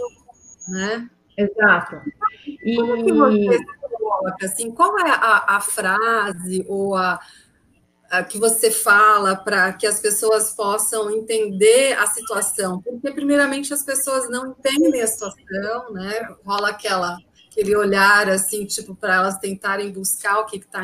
né? 0.70 1.10
Exato. 1.38 2.02
E 2.48 2.76
como 2.78 3.04
que 3.04 3.12
você 3.12 3.66
coloca 3.92 4.46
assim? 4.46 4.72
Qual 4.72 4.98
é 5.00 5.12
a, 5.12 5.58
a 5.58 5.62
frase 5.62 6.66
ou 6.70 6.96
a 6.96 7.20
que 8.30 8.38
você 8.38 8.72
fala 8.72 9.36
para 9.36 9.74
que 9.74 9.86
as 9.86 10.00
pessoas 10.00 10.52
possam 10.52 11.12
entender 11.12 11.94
a 11.98 12.08
situação? 12.08 12.82
Porque, 12.82 13.12
primeiramente, 13.12 13.74
as 13.74 13.84
pessoas 13.84 14.30
não 14.30 14.52
entendem 14.52 15.02
a 15.02 15.08
situação, 15.08 15.92
né? 15.92 16.36
Rola 16.46 16.70
aquela, 16.70 17.18
aquele 17.52 17.76
olhar, 17.76 18.30
assim, 18.30 18.66
tipo, 18.66 18.96
para 18.96 19.16
elas 19.16 19.38
tentarem 19.38 19.92
buscar 19.92 20.40
o 20.40 20.46
que 20.46 20.58
está 20.58 20.82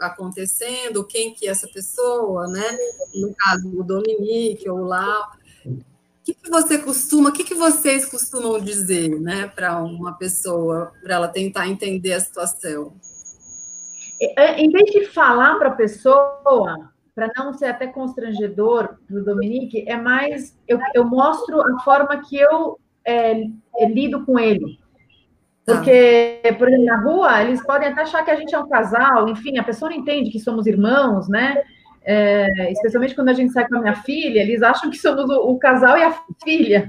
acontecendo, 0.00 1.06
quem 1.06 1.32
que 1.32 1.46
é 1.48 1.50
essa 1.50 1.68
pessoa, 1.68 2.46
né? 2.48 2.78
No 3.14 3.34
caso, 3.34 3.68
o 3.78 3.82
Dominique 3.82 4.68
ou 4.68 4.80
o 4.80 4.84
Lau. 4.84 5.30
O 5.64 6.22
que, 6.22 6.34
que 6.34 6.50
você 6.50 6.78
costuma, 6.78 7.30
o 7.30 7.32
que, 7.32 7.42
que 7.42 7.54
vocês 7.54 8.04
costumam 8.04 8.60
dizer, 8.60 9.08
né, 9.20 9.48
para 9.48 9.82
uma 9.82 10.12
pessoa, 10.12 10.92
para 11.02 11.14
ela 11.14 11.28
tentar 11.28 11.66
entender 11.66 12.12
a 12.12 12.20
situação? 12.20 12.92
É, 14.20 14.60
em 14.60 14.70
vez 14.70 14.90
de 14.90 15.06
falar 15.06 15.58
para 15.58 15.68
a 15.68 15.74
pessoa, 15.74 16.90
para 17.14 17.30
não 17.36 17.54
ser 17.54 17.66
até 17.66 17.86
constrangedor 17.86 18.96
para 19.06 19.16
o 19.16 19.24
Dominique, 19.24 19.88
é 19.88 19.96
mais 19.96 20.58
eu, 20.68 20.78
eu, 20.94 21.04
mostro 21.04 21.60
a 21.60 21.80
forma 21.80 22.20
que 22.22 22.36
eu 22.36 22.78
é, 23.04 23.34
lido 23.88 24.24
com 24.26 24.38
ele. 24.38 24.78
Tá. 25.64 25.76
Porque, 25.76 26.40
por 26.58 26.68
exemplo, 26.68 26.86
na 26.86 27.00
rua, 27.00 27.42
eles 27.42 27.64
podem 27.64 27.88
até 27.88 28.02
achar 28.02 28.24
que 28.24 28.30
a 28.30 28.36
gente 28.36 28.54
é 28.54 28.58
um 28.58 28.68
casal, 28.68 29.28
enfim, 29.28 29.58
a 29.58 29.64
pessoa 29.64 29.90
não 29.90 29.96
entende 29.96 30.30
que 30.30 30.38
somos 30.40 30.66
irmãos, 30.66 31.28
né? 31.28 31.62
É, 32.02 32.72
especialmente 32.72 33.14
quando 33.14 33.28
a 33.28 33.34
gente 33.34 33.52
sai 33.52 33.68
com 33.68 33.76
a 33.76 33.80
minha 33.80 33.94
filha, 33.94 34.40
eles 34.40 34.62
acham 34.62 34.90
que 34.90 34.96
somos 34.96 35.28
o, 35.28 35.50
o 35.50 35.58
casal 35.58 35.96
e 35.98 36.02
a 36.02 36.14
filha. 36.42 36.88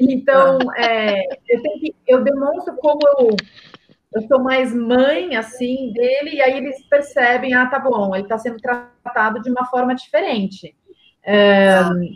Então, 0.00 0.58
tá. 0.58 0.74
é, 0.78 1.24
eu, 1.48 1.62
que, 1.62 1.94
eu 2.06 2.22
demonstro 2.22 2.74
como 2.76 3.00
eu 3.18 3.36
eu 4.14 4.22
sou 4.28 4.42
mais 4.42 4.74
mãe, 4.74 5.36
assim, 5.36 5.92
dele, 5.92 6.36
e 6.36 6.42
aí 6.42 6.56
eles 6.56 6.86
percebem, 6.88 7.52
ah, 7.54 7.66
tá 7.66 7.78
bom, 7.78 8.14
ele 8.14 8.24
está 8.24 8.38
sendo 8.38 8.58
tratado 8.58 9.42
de 9.42 9.50
uma 9.50 9.66
forma 9.66 9.94
diferente. 9.94 10.74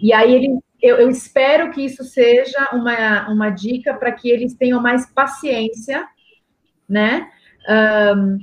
E 0.00 0.12
aí 0.12 0.34
ele, 0.34 0.58
eu, 0.80 0.96
eu, 0.96 1.08
espero 1.08 1.70
que 1.70 1.84
isso 1.84 2.04
seja 2.04 2.68
uma, 2.72 3.28
uma 3.30 3.50
dica 3.50 3.94
para 3.94 4.12
que 4.12 4.30
eles 4.30 4.54
tenham 4.54 4.80
mais 4.80 5.06
paciência, 5.12 6.06
né? 6.88 7.28
Um, 7.68 8.38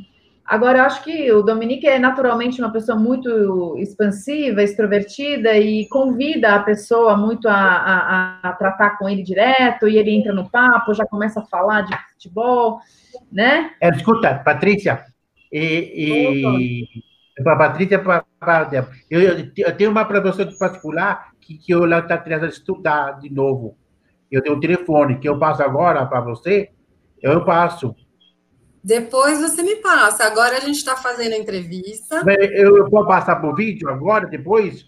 Agora, 0.46 0.78
eu 0.78 0.84
acho 0.84 1.04
que 1.04 1.32
o 1.32 1.42
Dominique 1.42 1.88
é 1.88 1.98
naturalmente 1.98 2.62
uma 2.62 2.72
pessoa 2.72 2.96
muito 2.96 3.76
expansiva, 3.80 4.62
extrovertida 4.62 5.58
e 5.58 5.88
convida 5.90 6.54
a 6.54 6.60
pessoa 6.62 7.18
muito 7.18 7.48
a, 7.48 7.56
a, 7.56 8.40
a, 8.50 8.54
tratar 8.54 8.98
com 9.00 9.10
ele 9.10 9.24
direto, 9.24 9.88
e 9.88 9.98
ele 9.98 10.12
entra 10.12 10.32
no 10.32 10.48
papo, 10.48 10.94
já 10.94 11.04
começa 11.04 11.40
a 11.40 11.46
falar 11.46 11.82
de 11.82 11.98
futebol, 12.14 12.80
né? 13.32 13.72
É, 13.82 13.90
escuta, 13.90 14.36
Patrícia, 14.36 15.04
e, 15.52 16.84
e 17.36 17.44
para 17.44 17.56
Patrícia, 17.56 18.00
para 18.00 18.24
eu, 19.10 19.52
eu 19.58 19.76
tenho 19.76 19.90
uma 19.90 20.06
professora 20.06 20.52
particular 20.60 21.32
que, 21.42 21.58
que 21.58 21.74
eu 21.74 21.86
está 21.92 22.20
querendo 22.20 22.46
estudar 22.46 23.20
de 23.20 23.34
novo. 23.34 23.76
Eu 24.32 24.44
tenho 24.44 24.56
um 24.56 24.60
telefone 24.60 25.18
que 25.18 25.28
eu 25.28 25.40
passo 25.40 25.64
agora 25.64 26.06
para 26.06 26.22
você, 26.22 26.70
eu 27.22 27.44
passo. 27.44 27.96
Depois 28.86 29.41
você 29.41 29.63
me 29.63 29.78
passa. 29.78 30.26
Agora 30.26 30.58
a 30.58 30.60
gente 30.60 30.76
está 30.76 30.95
fazendo 30.95 31.34
a 31.34 31.38
entrevista. 31.38 32.24
Eu 32.54 32.88
vou 32.88 33.04
passar 33.04 33.38
por 33.38 33.56
vídeo 33.56 33.89
agora, 33.89 34.28
depois? 34.28 34.88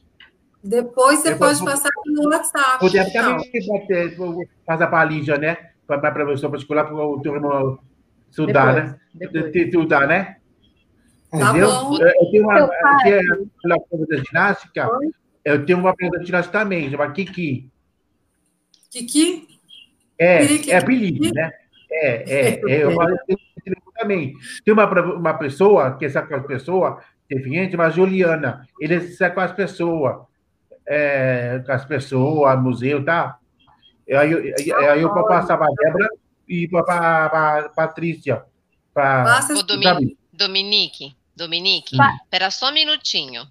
Depois 0.63 1.17
você 1.17 1.35
pode 1.35 1.65
passar 1.65 1.89
pelo 2.03 2.29
WhatsApp. 2.29 2.79
Poder 2.79 3.07
então. 3.07 3.37
também 3.41 4.47
passar 4.63 4.85
para 4.85 4.99
a 4.99 5.03
Lígia, 5.03 5.39
né? 5.39 5.57
Para 5.87 6.09
a 6.09 6.11
professora 6.11 6.51
particular, 6.51 6.83
para 6.83 6.93
o 6.93 7.19
teu 7.21 7.33
irmão 7.33 7.79
estudar, 8.29 8.75
né? 8.75 8.99
Estudar, 9.65 10.07
né? 10.07 10.37
Tá 11.31 11.49
Entendeu? 11.49 11.67
Bom. 11.67 11.97
Eu 11.97 12.31
tenho 12.31 12.43
uma, 12.43 12.65
uma 12.65 13.79
prova 13.89 14.05
da 14.07 14.17
ginástica, 14.17 14.89
eu 15.43 15.65
tenho 15.65 15.79
uma 15.79 15.95
prova 15.95 16.19
da 16.19 16.23
ginástica 16.23 16.59
também, 16.59 16.91
chama 16.91 17.11
Kiki. 17.13 17.67
Kiki? 18.91 19.47
É, 20.19 20.45
é 20.69 20.77
apelido, 20.77 21.33
né? 21.33 21.51
É, 21.91 22.31
é, 22.31 22.61
é 22.63 22.83
eu 22.83 22.91
falo 22.95 23.17
também. 23.95 24.33
Tem 24.63 24.73
uma, 24.73 24.85
uma 24.85 25.33
pessoa, 25.33 25.97
que 25.97 26.05
é 26.05 26.21
com 26.21 26.35
as 26.35 26.45
pessoas, 26.45 27.03
deficiente, 27.29 27.75
mas 27.75 27.95
Juliana, 27.95 28.67
ele 28.79 28.95
é 28.95 29.29
com 29.29 29.39
as 29.41 29.51
pessoas, 29.51 30.17
é, 30.85 31.61
com 31.65 31.71
as 31.71 31.85
pessoas, 31.85 32.61
museu, 32.61 33.03
tá? 33.03 33.37
Aí, 34.09 34.33
aí, 34.33 34.71
aí 34.71 35.01
eu 35.01 35.13
vou 35.13 35.25
passar 35.27 35.57
para 35.57 35.67
a 35.67 35.75
Débora 35.75 36.09
e 36.47 36.67
para 36.67 37.25
a 37.65 37.69
Patrícia. 37.69 38.45
Pra, 38.93 39.23
Passa, 39.23 39.63
Dominique, 39.63 40.17
Dominique, 40.31 41.17
Dominique, 41.35 41.97
espera 42.23 42.49
só 42.49 42.69
um 42.69 42.73
minutinho. 42.73 43.43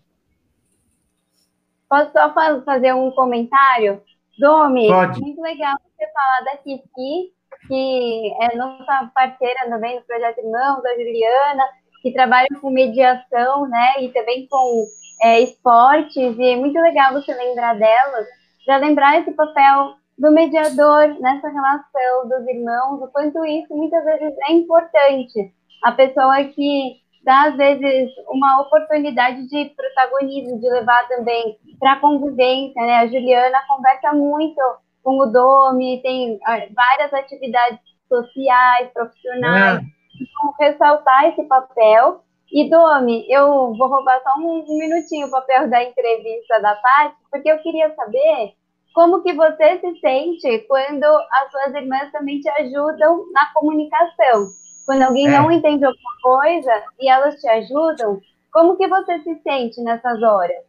Posso 1.89 2.11
só 2.13 2.35
fazer 2.65 2.93
um 2.95 3.11
comentário? 3.13 4.03
Domi, 4.39 4.89
Pode. 4.89 5.21
muito 5.21 5.41
legal 5.41 5.75
você 5.97 6.07
falar 6.13 6.41
da 6.45 6.57
Kiki, 6.59 7.33
que 7.67 8.33
é 8.41 8.57
nossa 8.57 9.11
parceira 9.15 9.69
também 9.69 9.97
no 9.97 10.03
Projeto 10.03 10.39
Irmãos, 10.39 10.85
a 10.85 10.95
Juliana, 10.95 11.65
que 12.03 12.13
trabalha 12.13 12.49
com 12.61 12.71
mediação, 12.71 13.69
né, 13.69 13.95
e 14.01 14.09
também 14.11 14.47
com 14.49 14.85
é, 15.23 15.41
esportes, 15.41 16.39
e 16.39 16.51
é 16.53 16.57
muito 16.57 16.79
legal 16.81 17.13
você 17.13 17.33
lembrar 17.35 17.75
delas, 17.75 18.27
para 18.65 18.77
lembrar 18.79 19.21
esse 19.21 19.33
papel 19.33 19.95
do 20.19 20.31
mediador 20.31 21.21
nessa 21.21 21.49
relação 21.49 22.29
dos 22.29 22.47
irmãos, 22.49 23.03
o 23.03 23.09
quanto 23.09 23.45
isso 23.45 23.75
muitas 23.75 24.05
vezes 24.05 24.35
é 24.49 24.53
importante. 24.53 25.53
A 25.85 25.93
pessoa 25.93 26.43
que 26.45 26.97
dá, 27.23 27.49
às 27.49 27.57
vezes, 27.57 28.11
uma 28.29 28.63
oportunidade 28.63 29.47
de 29.49 29.73
protagonismo, 29.77 30.59
de 30.61 30.69
levar 30.71 31.07
também 31.09 31.59
para 31.79 31.93
a 31.93 32.01
convivência, 32.01 32.81
né? 32.83 32.99
A 32.99 33.07
Juliana 33.07 33.59
conversa 33.69 34.13
muito 34.13 34.61
com 35.07 35.21
o 35.21 35.27
Domi, 35.27 36.03
tem 36.03 36.37
ah, 36.45 36.67
várias 36.75 37.15
atividades 37.15 37.79
sociais, 38.09 38.91
profissionais. 38.93 39.79
É. 39.79 39.87
Então, 40.21 40.55
ressaltar 40.59 41.27
esse 41.27 41.45
papel. 41.45 42.25
E, 42.51 42.69
Domi, 42.69 43.25
eu 43.31 43.73
vou 43.77 43.87
roubar 43.87 44.21
só 44.25 44.37
um, 44.41 44.65
um 44.69 44.79
minutinho 44.79 45.29
o 45.29 45.31
papel 45.31 45.71
da 45.71 45.85
entrevista 45.85 46.61
da 46.61 46.75
Paty, 46.75 47.15
porque 47.31 47.49
eu 47.49 47.59
queria 47.59 47.95
saber 47.95 48.55
como 48.93 49.23
que 49.23 49.33
você 49.33 49.79
se 49.79 50.01
sente 50.01 50.59
quando 50.67 51.05
as 51.05 51.51
suas 51.53 51.75
irmãs 51.77 52.11
também 52.11 52.41
te 52.41 52.49
ajudam 52.49 53.31
na 53.33 53.53
comunicação. 53.53 54.49
Quando 54.87 55.03
alguém 55.03 55.29
é. 55.29 55.31
não 55.31 55.53
entende 55.53 55.85
alguma 55.85 56.21
coisa 56.21 56.83
e 56.99 57.09
elas 57.09 57.41
te 57.41 57.49
ajudam, 57.49 58.21
como 58.53 58.77
que 58.77 58.89
você 58.89 59.21
se 59.21 59.41
sente 59.43 59.81
nessas 59.83 60.21
horas? 60.21 60.65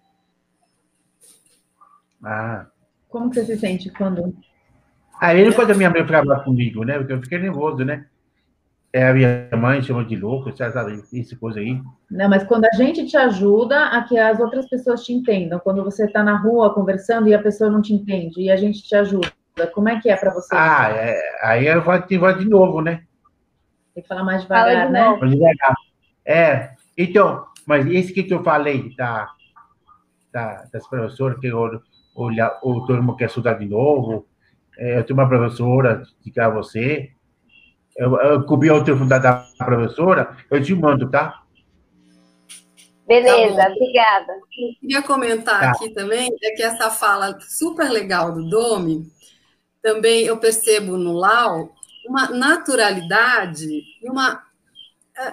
Ah, 2.24 2.68
como 3.18 3.34
você 3.34 3.44
se 3.46 3.58
sente 3.58 3.90
quando. 3.90 4.36
Aí 5.20 5.44
depois 5.44 5.70
a 5.70 5.74
minha 5.74 5.90
mãe 5.90 6.06
falar 6.06 6.44
comigo, 6.44 6.84
né? 6.84 6.98
Porque 6.98 7.14
eu 7.14 7.22
fiquei 7.22 7.40
nervoso, 7.40 7.84
né? 7.84 8.06
É, 8.94 9.10
a 9.10 9.14
minha 9.14 9.50
mãe 9.58 9.82
chamou 9.82 10.04
de 10.04 10.16
louco, 10.16 10.56
sabe, 10.56 11.04
essa 11.14 11.36
coisa 11.36 11.60
aí. 11.60 11.82
Não, 12.10 12.30
mas 12.30 12.44
quando 12.44 12.66
a 12.66 12.76
gente 12.76 13.06
te 13.06 13.18
ajuda 13.18 13.88
a 13.88 14.04
que 14.04 14.18
as 14.18 14.40
outras 14.40 14.68
pessoas 14.70 15.04
te 15.04 15.12
entendam, 15.12 15.60
quando 15.60 15.84
você 15.84 16.06
está 16.06 16.24
na 16.24 16.38
rua 16.38 16.74
conversando 16.74 17.28
e 17.28 17.34
a 17.34 17.42
pessoa 17.42 17.70
não 17.70 17.82
te 17.82 17.94
entende 17.94 18.42
e 18.42 18.50
a 18.50 18.56
gente 18.56 18.82
te 18.82 18.96
ajuda, 18.96 19.32
como 19.74 19.90
é 19.90 20.00
que 20.00 20.10
é 20.10 20.16
para 20.16 20.34
você? 20.34 20.56
Ah, 20.56 20.90
é, 20.90 21.20
aí 21.42 21.68
eu 21.68 21.82
vou 21.82 21.94
ativar 21.94 22.38
de 22.38 22.46
novo, 22.46 22.82
né? 22.82 23.04
Tem 23.94 24.04
que 24.04 24.08
falar 24.08 24.24
mais 24.24 24.44
devagar, 24.44 24.90
né? 24.90 25.18
Mais 25.20 25.32
devagar. 25.32 25.76
É, 26.26 26.70
então, 26.98 27.46
mas 27.66 27.86
esse 27.88 28.14
que 28.14 28.34
eu 28.34 28.44
falei 28.44 28.96
da, 28.96 29.30
da 30.32 30.64
das 30.72 30.88
professoras 30.88 31.40
que 31.40 31.48
eu 31.48 31.82
olhar, 32.18 32.60
ou 32.62 32.86
todo 32.86 33.02
mundo 33.02 33.16
quer 33.16 33.26
estudar 33.26 33.54
de 33.54 33.66
novo. 33.66 34.26
É, 34.78 35.00
eu 35.00 35.04
tenho 35.04 35.20
uma 35.20 35.28
professora, 35.28 36.04
dica 36.24 36.48
a 36.48 36.50
você. 36.50 37.12
Eu, 37.96 38.16
eu 38.18 38.44
cobri 38.46 38.70
o 38.70 38.84
telefone 38.84 39.10
da 39.10 39.48
professora, 39.58 40.36
eu 40.52 40.62
te 40.62 40.74
mando, 40.76 41.10
tá? 41.10 41.44
Beleza, 43.08 43.56
tá 43.56 43.72
obrigada. 43.72 44.34
Eu 44.34 44.80
queria 44.82 45.02
comentar 45.02 45.60
tá. 45.62 45.72
aqui 45.72 45.90
também 45.94 46.30
é 46.44 46.52
que 46.52 46.62
essa 46.62 46.92
fala 46.92 47.40
super 47.40 47.90
legal 47.90 48.34
do 48.34 48.50
Domi, 48.50 49.10
também 49.82 50.26
eu 50.26 50.38
percebo 50.38 50.98
no 50.98 51.14
Lau 51.14 51.72
uma 52.08 52.30
naturalidade 52.30 53.68
e 54.02 54.10
uma 54.10 54.44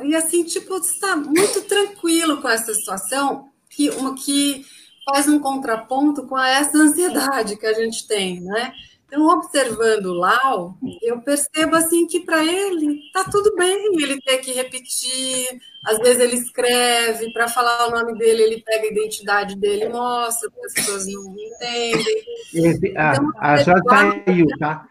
e 0.02 0.14
assim 0.14 0.44
tipo 0.44 0.76
está 0.76 1.14
muito 1.14 1.62
tranquilo 1.62 2.40
com 2.40 2.48
essa 2.48 2.72
situação 2.72 3.48
que 3.68 3.90
uma 3.90 4.14
que 4.14 4.64
faz 5.04 5.28
um 5.28 5.38
contraponto 5.38 6.26
com 6.26 6.38
essa 6.38 6.76
ansiedade 6.76 7.56
que 7.56 7.66
a 7.66 7.74
gente 7.74 8.06
tem, 8.06 8.40
né? 8.40 8.72
Então, 9.06 9.28
observando 9.28 10.06
o 10.06 10.14
Lau, 10.14 10.76
eu 11.00 11.20
percebo 11.20 11.76
assim 11.76 12.04
que 12.04 12.20
para 12.20 12.44
ele 12.44 13.00
tá 13.12 13.24
tudo 13.30 13.54
bem 13.54 13.94
ele 14.02 14.20
ter 14.20 14.38
que 14.38 14.50
repetir. 14.52 15.60
Às 15.84 15.98
vezes 15.98 16.20
ele 16.20 16.34
escreve 16.34 17.32
para 17.32 17.46
falar 17.46 17.86
o 17.86 17.90
nome 17.92 18.18
dele, 18.18 18.42
ele 18.42 18.62
pega 18.62 18.88
a 18.88 18.90
identidade 18.90 19.56
dele 19.56 19.84
e 19.84 19.88
mostra, 19.88 20.50
as 20.64 20.72
pessoas 20.72 21.06
não 21.06 21.32
entendem. 21.32 22.24
Esse, 22.54 22.96
a, 22.96 23.12
então, 23.12 23.32
a 23.36 23.56
já 23.58 23.74
saiu, 23.84 24.46
tá? 24.58 24.84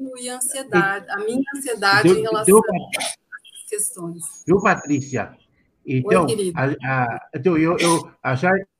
A 0.00 0.34
ansiedade, 0.34 1.06
a 1.08 1.18
minha 1.18 1.42
ansiedade 1.54 2.08
deu, 2.08 2.18
em 2.18 2.22
relação 2.22 2.60
deu, 2.60 2.62
às 2.96 3.70
questões. 3.70 4.24
Viu, 4.46 4.60
Patrícia? 4.60 5.36
Então, 5.86 6.26
Oi, 6.26 6.52
a, 6.56 6.64
a, 6.64 7.28
então 7.34 7.56
eu, 7.56 7.76
eu, 7.78 8.10
a, 8.22 8.34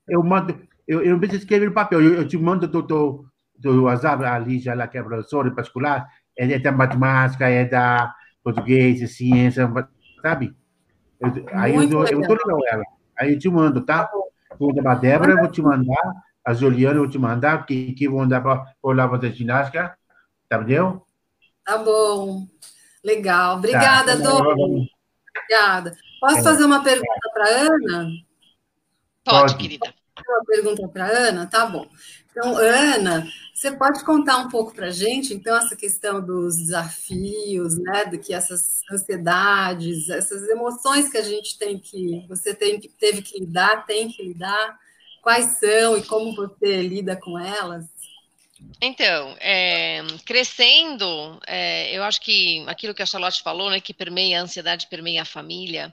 eu 0.08 0.22
mando, 0.24 0.58
eu, 0.90 1.04
eu 1.04 1.12
não 1.12 1.20
preciso 1.20 1.42
escrever 1.42 1.66
no 1.66 1.72
papel, 1.72 2.02
eu, 2.02 2.14
eu 2.14 2.26
te 2.26 2.36
mando 2.36 2.66
do, 2.66 2.82
do, 2.82 3.24
do 3.56 3.84
WhatsApp, 3.84 4.24
a 4.24 4.36
Lígia, 4.40 4.74
lá, 4.74 4.88
que 4.88 4.98
é 4.98 5.02
professora 5.02 5.48
em 5.48 5.54
particular, 5.54 6.04
é 6.36 6.58
da 6.58 6.72
matemática, 6.72 7.48
é 7.48 7.64
da 7.64 8.12
português, 8.42 9.16
ciência, 9.16 9.72
sabe? 10.20 10.52
Eu, 11.20 11.46
aí 11.52 11.76
eu, 11.76 11.82
eu, 11.82 12.04
eu 12.06 12.22
tô 12.22 12.34
ligando 12.34 12.66
ela. 12.66 12.82
Aí 13.16 13.34
eu 13.34 13.38
te 13.38 13.48
mando, 13.48 13.82
tá? 13.82 14.10
Vou 14.58 14.74
mandar 14.74 14.90
a 14.90 14.94
Débora, 14.96 15.30
eu 15.30 15.38
vou 15.38 15.48
te 15.48 15.62
mandar, 15.62 16.12
a 16.44 16.52
Juliana 16.52 16.96
eu 16.96 17.02
vou 17.02 17.10
te 17.10 17.18
mandar, 17.18 17.64
que, 17.64 17.92
que 17.92 18.08
vou 18.08 18.18
mandar 18.18 18.40
para 18.40 18.66
lá 18.82 19.08
fazer 19.08 19.32
ginástica, 19.32 19.96
tá 20.48 20.56
entendeu? 20.56 21.06
Tá 21.64 21.78
bom. 21.78 22.48
Legal. 23.04 23.58
Obrigada, 23.58 24.16
tá, 24.16 24.22
tá 24.24 24.28
Dom. 24.28 24.86
Obrigada. 25.36 25.96
Posso 26.20 26.38
é. 26.38 26.42
fazer 26.42 26.64
uma 26.64 26.82
pergunta 26.82 27.30
para 27.32 27.48
Ana? 27.48 28.10
Pode, 29.24 29.52
Pode, 29.52 29.56
querida 29.56 29.99
uma 30.28 30.44
pergunta 30.44 30.88
para 30.88 31.06
Ana? 31.06 31.46
Tá 31.46 31.66
bom. 31.66 31.86
Então, 32.30 32.56
Ana, 32.56 33.26
você 33.52 33.72
pode 33.72 34.04
contar 34.04 34.38
um 34.38 34.48
pouco 34.48 34.72
para 34.72 34.86
a 34.86 34.90
gente, 34.90 35.34
então, 35.34 35.56
essa 35.56 35.74
questão 35.74 36.24
dos 36.24 36.56
desafios, 36.56 37.76
né, 37.78 38.04
do 38.06 38.18
que 38.18 38.32
essas 38.32 38.80
ansiedades, 38.90 40.08
essas 40.08 40.48
emoções 40.48 41.10
que 41.10 41.18
a 41.18 41.22
gente 41.22 41.58
tem 41.58 41.78
que, 41.78 42.24
você 42.28 42.54
tem 42.54 42.80
teve 42.80 43.20
que 43.22 43.40
lidar, 43.40 43.84
tem 43.84 44.08
que 44.08 44.22
lidar, 44.22 44.78
quais 45.22 45.58
são 45.58 45.96
e 45.96 46.02
como 46.04 46.34
você 46.34 46.82
lida 46.82 47.16
com 47.16 47.38
elas? 47.38 47.84
Então, 48.80 49.36
é, 49.40 50.02
crescendo, 50.24 51.40
é, 51.46 51.94
eu 51.96 52.02
acho 52.04 52.20
que 52.20 52.64
aquilo 52.66 52.94
que 52.94 53.02
a 53.02 53.06
Charlotte 53.06 53.42
falou, 53.42 53.70
né, 53.70 53.80
que 53.80 53.92
permeia 53.92 54.40
a 54.40 54.42
ansiedade, 54.42 54.86
permeia 54.88 55.22
a 55.22 55.26
família, 55.26 55.92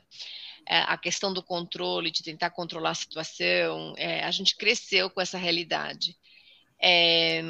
é, 0.68 0.80
a 0.80 0.98
questão 0.98 1.34
do 1.34 1.42
controle, 1.42 2.12
de 2.12 2.24
tentar 2.24 2.50
controlar 2.50 2.92
a 2.92 2.96
situação, 2.96 3.94
é, 3.98 4.24
a 4.24 4.32
gente 4.32 4.56
cresceu 4.56 5.10
com 5.10 5.22
essa 5.22 5.38
realidade. 5.38 6.16
É, 6.82 7.42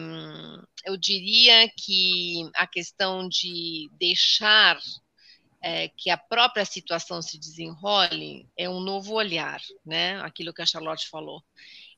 eu 0.86 0.95
diria 0.95 1.69
que 1.75 2.49
a 2.56 2.65
questão 2.65 3.27
de 3.27 3.89
deixar 3.93 4.80
é, 5.62 5.89
que 5.89 6.10
a 6.10 6.17
própria 6.17 6.63
situação 6.63 7.21
se 7.21 7.38
desenrole, 7.38 8.47
é 8.56 8.69
um 8.69 8.80
novo 8.80 9.15
olhar, 9.15 9.60
né? 9.86 10.19
Aquilo 10.21 10.53
que 10.53 10.62
a 10.62 10.65
Charlotte 10.65 11.10
falou. 11.10 11.43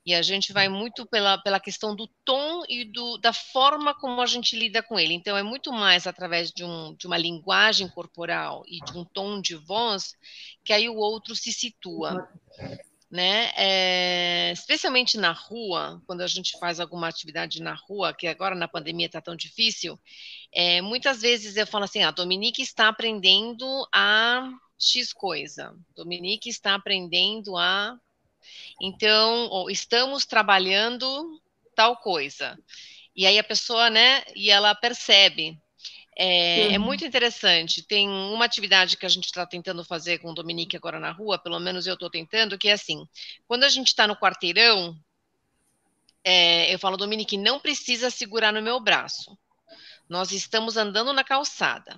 E 0.05 0.13
a 0.13 0.21
gente 0.21 0.53
vai 0.53 0.69
muito 0.69 1.05
pela, 1.05 1.37
pela 1.37 1.59
questão 1.59 1.95
do 1.95 2.07
tom 2.25 2.63
e 2.67 2.85
do, 2.85 3.17
da 3.17 3.33
forma 3.33 3.93
como 3.93 4.21
a 4.21 4.25
gente 4.25 4.57
lida 4.57 4.81
com 4.81 4.99
ele. 4.99 5.13
Então, 5.13 5.37
é 5.37 5.43
muito 5.43 5.71
mais 5.71 6.07
através 6.07 6.51
de, 6.51 6.63
um, 6.63 6.95
de 6.95 7.05
uma 7.05 7.17
linguagem 7.17 7.87
corporal 7.89 8.63
e 8.67 8.79
de 8.79 8.97
um 8.97 9.03
tom 9.03 9.41
de 9.41 9.55
voz 9.55 10.13
que 10.63 10.73
aí 10.73 10.87
o 10.89 10.95
outro 10.95 11.35
se 11.35 11.51
situa 11.51 12.27
né? 13.09 13.51
É, 13.55 14.51
especialmente 14.51 15.17
na 15.17 15.31
rua, 15.31 16.01
quando 16.05 16.21
a 16.21 16.27
gente 16.27 16.57
faz 16.59 16.79
alguma 16.79 17.07
atividade 17.07 17.61
na 17.61 17.73
rua, 17.73 18.13
que 18.13 18.27
agora 18.27 18.53
na 18.53 18.67
pandemia 18.67 19.07
está 19.07 19.19
tão 19.19 19.35
difícil, 19.35 19.99
é, 20.53 20.81
muitas 20.81 21.21
vezes 21.21 21.55
eu 21.55 21.65
falo 21.65 21.85
assim: 21.85 22.03
a 22.03 22.09
ah, 22.09 22.11
Dominique 22.11 22.61
está 22.61 22.87
aprendendo 22.87 23.65
a 23.93 24.47
X 24.77 25.11
coisa, 25.11 25.75
Dominique 25.95 26.49
está 26.49 26.75
aprendendo 26.75 27.57
a. 27.57 27.97
Então, 28.81 29.69
estamos 29.69 30.25
trabalhando 30.25 31.41
tal 31.75 31.97
coisa. 31.97 32.57
E 33.15 33.25
aí 33.25 33.37
a 33.37 33.43
pessoa, 33.43 33.89
né, 33.89 34.23
e 34.35 34.49
ela 34.49 34.73
percebe 34.75 35.57
é, 36.21 36.73
é, 36.73 36.77
muito 36.77 37.05
interessante. 37.05 37.81
Tem 37.81 38.09
uma 38.09 38.43
atividade 38.43 38.97
que 38.97 39.05
a 39.05 39.09
gente 39.09 39.25
está 39.25 39.45
tentando 39.45 39.85
fazer 39.85 40.19
com 40.19 40.31
o 40.31 40.33
Dominique 40.33 40.75
agora 40.75 40.99
na 40.99 41.11
rua, 41.11 41.39
pelo 41.39 41.61
menos 41.61 41.87
eu 41.87 41.93
estou 41.93 42.09
tentando, 42.09 42.57
que 42.57 42.67
é 42.67 42.73
assim: 42.73 43.07
quando 43.47 43.63
a 43.63 43.69
gente 43.69 43.87
está 43.87 44.05
no 44.05 44.17
quarteirão, 44.17 44.97
é, 46.21 46.73
eu 46.73 46.77
falo, 46.77 46.97
Dominique, 46.97 47.37
não 47.37 47.57
precisa 47.57 48.09
segurar 48.09 48.51
no 48.51 48.61
meu 48.61 48.81
braço. 48.81 49.37
Nós 50.09 50.33
estamos 50.33 50.75
andando 50.75 51.13
na 51.13 51.23
calçada. 51.23 51.97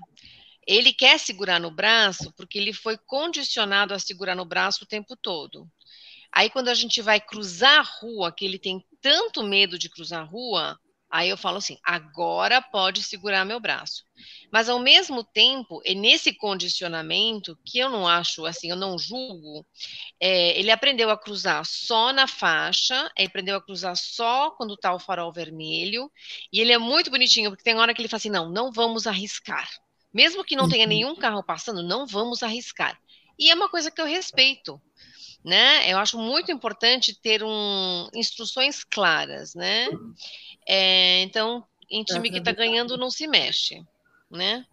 Ele 0.68 0.94
quer 0.94 1.20
segurar 1.20 1.60
no 1.60 1.72
braço 1.72 2.32
porque 2.38 2.60
ele 2.60 2.74
foi 2.74 3.00
condicionado 3.00 3.92
a 3.92 4.00
segurar 4.00 4.36
no 4.36 4.46
braço 4.46 4.84
o 4.84 4.88
tempo 4.88 5.16
todo. 5.16 5.68
Aí, 6.32 6.50
quando 6.50 6.70
a 6.70 6.74
gente 6.74 7.02
vai 7.02 7.20
cruzar 7.20 7.80
a 7.80 7.82
rua, 7.82 8.32
que 8.32 8.46
ele 8.46 8.58
tem 8.58 8.86
tanto 9.02 9.44
medo 9.44 9.78
de 9.78 9.90
cruzar 9.90 10.22
a 10.22 10.26
rua, 10.26 10.80
Aí 11.12 11.28
eu 11.28 11.36
falo 11.36 11.58
assim: 11.58 11.78
agora 11.84 12.62
pode 12.62 13.04
segurar 13.04 13.44
meu 13.44 13.60
braço. 13.60 14.06
Mas 14.50 14.70
ao 14.70 14.80
mesmo 14.80 15.24
tempo, 15.26 15.82
é 15.84 15.94
nesse 15.94 16.34
condicionamento 16.34 17.58
que 17.66 17.80
eu 17.80 17.90
não 17.90 18.08
acho 18.08 18.46
assim, 18.46 18.70
eu 18.70 18.78
não 18.78 18.98
julgo. 18.98 19.66
É, 20.20 20.58
ele 20.58 20.72
aprendeu 20.72 21.10
a 21.10 21.18
cruzar 21.18 21.66
só 21.66 22.14
na 22.14 22.28
faixa, 22.28 23.12
ele 23.18 23.28
aprendeu 23.28 23.58
a 23.58 23.62
cruzar 23.62 23.98
só 23.98 24.52
quando 24.52 24.76
está 24.76 24.94
o 24.94 25.00
farol 25.00 25.34
vermelho. 25.34 26.10
E 26.52 26.62
ele 26.62 26.72
é 26.72 26.78
muito 26.78 27.12
bonitinho 27.12 27.52
porque 27.52 27.64
tem 27.64 27.76
hora 27.76 27.94
que 27.94 28.00
ele 28.02 28.08
fala 28.08 28.20
assim: 28.20 28.30
não, 28.30 28.50
não 28.50 28.72
vamos 28.72 29.06
arriscar. 29.06 29.70
Mesmo 30.14 30.46
que 30.46 30.56
não 30.56 30.70
tenha 30.70 30.84
uhum. 30.84 30.90
nenhum 30.90 31.16
carro 31.16 31.44
passando, 31.44 31.84
não 31.84 32.08
vamos 32.08 32.42
arriscar. 32.42 32.98
E 33.38 33.50
é 33.52 33.56
uma 33.56 33.68
coisa 33.68 33.92
que 33.92 34.00
eu 34.00 34.06
respeito 34.06 34.82
né? 35.44 35.92
Eu 35.92 35.98
acho 35.98 36.18
muito 36.18 36.52
importante 36.52 37.20
ter 37.20 37.44
um, 37.44 38.08
instruções 38.14 38.84
claras, 38.84 39.56
né? 39.56 39.88
É, 40.68 41.22
então, 41.22 41.64
em 41.90 42.04
time 42.04 42.30
que 42.30 42.38
está 42.38 42.52
ganhando 42.52 42.98
não 42.98 43.10
se 43.10 43.28
mexe, 43.28 43.84
né? 44.30 44.66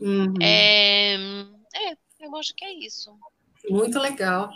Uhum. 0.00 0.34
É, 0.40 1.14
é, 1.14 1.96
eu 2.20 2.36
acho 2.36 2.54
que 2.54 2.64
é 2.64 2.72
isso. 2.72 3.10
Muito 3.68 3.98
legal. 3.98 4.50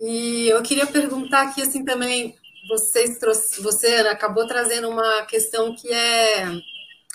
E 0.00 0.48
eu 0.48 0.62
queria 0.62 0.86
perguntar 0.86 1.42
aqui 1.42 1.62
assim 1.62 1.84
também, 1.84 2.34
vocês 2.68 3.18
trouxe, 3.18 3.60
você 3.62 3.96
acabou 4.08 4.46
trazendo 4.46 4.88
uma 4.88 5.22
questão 5.26 5.74
que 5.74 5.92
é 5.92 6.44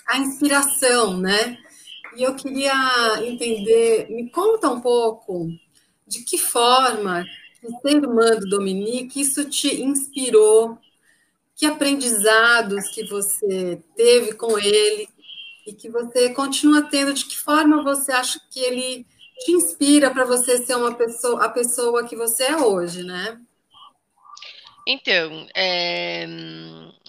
a 0.08 0.18
inspiração, 0.18 1.18
né? 1.18 1.58
E 2.16 2.24
eu 2.24 2.36
queria 2.36 2.74
entender, 3.24 4.08
me 4.10 4.30
conta 4.30 4.70
um 4.70 4.80
pouco 4.80 5.50
de 6.08 6.24
que 6.24 6.38
forma 6.38 7.26
ser 7.82 7.98
irmã 7.98 8.36
do 8.36 8.50
Dominique, 8.50 9.22
isso 9.22 9.50
te 9.50 9.82
inspirou 9.82 10.78
que 11.56 11.66
aprendizados 11.66 12.90
que 12.90 13.06
você 13.06 13.82
teve 13.96 14.34
com 14.34 14.60
ele 14.60 15.08
e 15.66 15.74
que 15.74 15.90
você 15.90 16.34
continua 16.34 16.84
tendo, 16.84 17.14
de 17.14 17.26
que 17.26 17.38
forma 17.38 17.84
você 17.84 18.12
acha 18.12 18.40
que 18.52 18.60
ele 18.60 19.06
te 19.40 19.52
inspira 19.52 20.12
para 20.12 20.26
você 20.26 20.58
ser 20.66 20.76
uma 20.76 20.94
pessoa, 20.94 21.44
a 21.44 21.50
pessoa 21.50 22.08
que 22.08 22.16
você 22.16 22.44
é 22.44 22.58
hoje, 22.58 23.04
né? 23.04 23.42
Então, 24.88 25.48
é, 25.56 26.28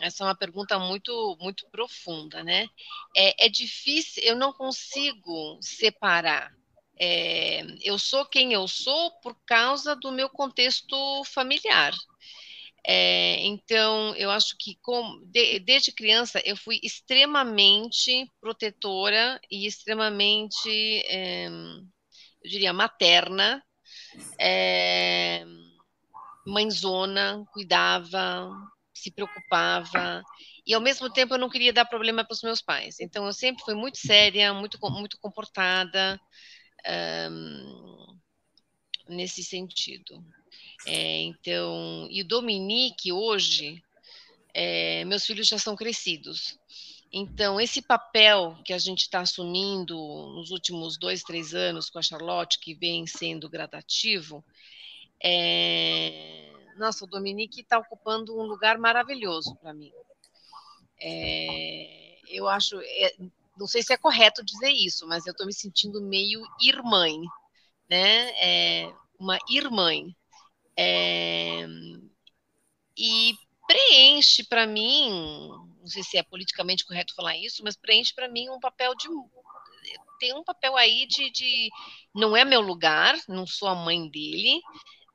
essa 0.00 0.24
é 0.24 0.26
uma 0.26 0.34
pergunta 0.34 0.78
muito, 0.78 1.36
muito 1.38 1.66
profunda, 1.70 2.42
né? 2.42 2.66
É, 3.14 3.46
é 3.46 3.48
difícil, 3.50 4.22
eu 4.22 4.34
não 4.34 4.52
consigo 4.52 5.58
separar. 5.60 6.56
É, 6.98 7.62
eu 7.82 7.98
sou 7.98 8.24
quem 8.24 8.52
eu 8.52 8.66
sou 8.66 9.10
por 9.20 9.36
causa 9.46 9.94
do 9.94 10.10
meu 10.10 10.28
contexto 10.28 10.96
familiar. 11.24 11.94
É, 12.88 13.44
então, 13.44 14.14
eu 14.14 14.30
acho 14.30 14.54
que 14.58 14.78
de, 15.26 15.58
desde 15.58 15.90
criança 15.90 16.40
eu 16.44 16.56
fui 16.56 16.78
extremamente 16.84 18.30
protetora 18.40 19.40
e 19.50 19.66
extremamente, 19.66 20.70
é, 21.08 21.48
eu 21.48 22.48
diria, 22.48 22.72
materna, 22.72 23.60
é, 24.38 25.44
mãezona, 26.46 27.44
cuidava, 27.52 28.50
se 28.94 29.10
preocupava, 29.10 30.22
e 30.64 30.72
ao 30.72 30.80
mesmo 30.80 31.10
tempo 31.10 31.34
eu 31.34 31.38
não 31.38 31.50
queria 31.50 31.72
dar 31.72 31.84
problema 31.86 32.24
para 32.24 32.34
os 32.34 32.42
meus 32.42 32.62
pais. 32.62 33.00
Então, 33.00 33.26
eu 33.26 33.32
sempre 33.32 33.64
fui 33.64 33.74
muito 33.74 33.98
séria, 33.98 34.54
muito, 34.54 34.78
muito 34.92 35.18
comportada, 35.18 36.20
um, 37.30 38.18
nesse 39.08 39.42
sentido. 39.42 40.24
É, 40.86 41.20
então, 41.22 42.06
e 42.10 42.22
o 42.22 42.26
Dominique 42.26 43.12
hoje, 43.12 43.82
é, 44.54 45.04
meus 45.04 45.24
filhos 45.24 45.48
já 45.48 45.58
são 45.58 45.74
crescidos. 45.74 46.58
Então, 47.12 47.60
esse 47.60 47.80
papel 47.80 48.58
que 48.64 48.72
a 48.72 48.78
gente 48.78 49.02
está 49.02 49.20
assumindo 49.20 49.96
nos 50.34 50.50
últimos 50.50 50.98
dois, 50.98 51.22
três 51.22 51.54
anos 51.54 51.88
com 51.88 51.98
a 51.98 52.02
Charlotte, 52.02 52.58
que 52.58 52.74
vem 52.74 53.06
sendo 53.06 53.48
gradativo, 53.48 54.44
é... 55.22 56.52
nossa, 56.76 57.04
o 57.04 57.08
Dominique 57.08 57.60
está 57.60 57.78
ocupando 57.78 58.38
um 58.38 58.42
lugar 58.42 58.76
maravilhoso 58.76 59.56
para 59.56 59.72
mim. 59.72 59.92
É... 61.00 62.18
Eu 62.28 62.48
acho, 62.48 62.78
é... 62.82 63.14
não 63.56 63.66
sei 63.66 63.82
se 63.82 63.92
é 63.92 63.96
correto 63.96 64.44
dizer 64.44 64.70
isso, 64.70 65.06
mas 65.06 65.26
eu 65.26 65.32
estou 65.32 65.46
me 65.46 65.54
sentindo 65.54 66.02
meio 66.02 66.42
irmã, 66.60 67.06
né? 67.88 68.30
É... 68.40 68.94
Uma 69.18 69.38
irmã. 69.48 69.92
É, 70.78 71.66
e 72.96 73.34
preenche 73.66 74.44
para 74.44 74.66
mim, 74.66 75.10
não 75.80 75.86
sei 75.86 76.02
se 76.02 76.16
é 76.16 76.22
politicamente 76.22 76.84
correto 76.84 77.14
falar 77.14 77.36
isso, 77.36 77.62
mas 77.64 77.76
preenche 77.76 78.14
para 78.14 78.28
mim 78.28 78.48
um 78.50 78.60
papel 78.60 78.94
de 78.94 79.08
tem 80.18 80.34
um 80.34 80.42
papel 80.42 80.76
aí 80.76 81.06
de, 81.06 81.30
de 81.30 81.68
não 82.14 82.36
é 82.36 82.44
meu 82.44 82.60
lugar, 82.60 83.14
não 83.28 83.46
sou 83.46 83.68
a 83.68 83.74
mãe 83.74 84.08
dele, 84.08 84.60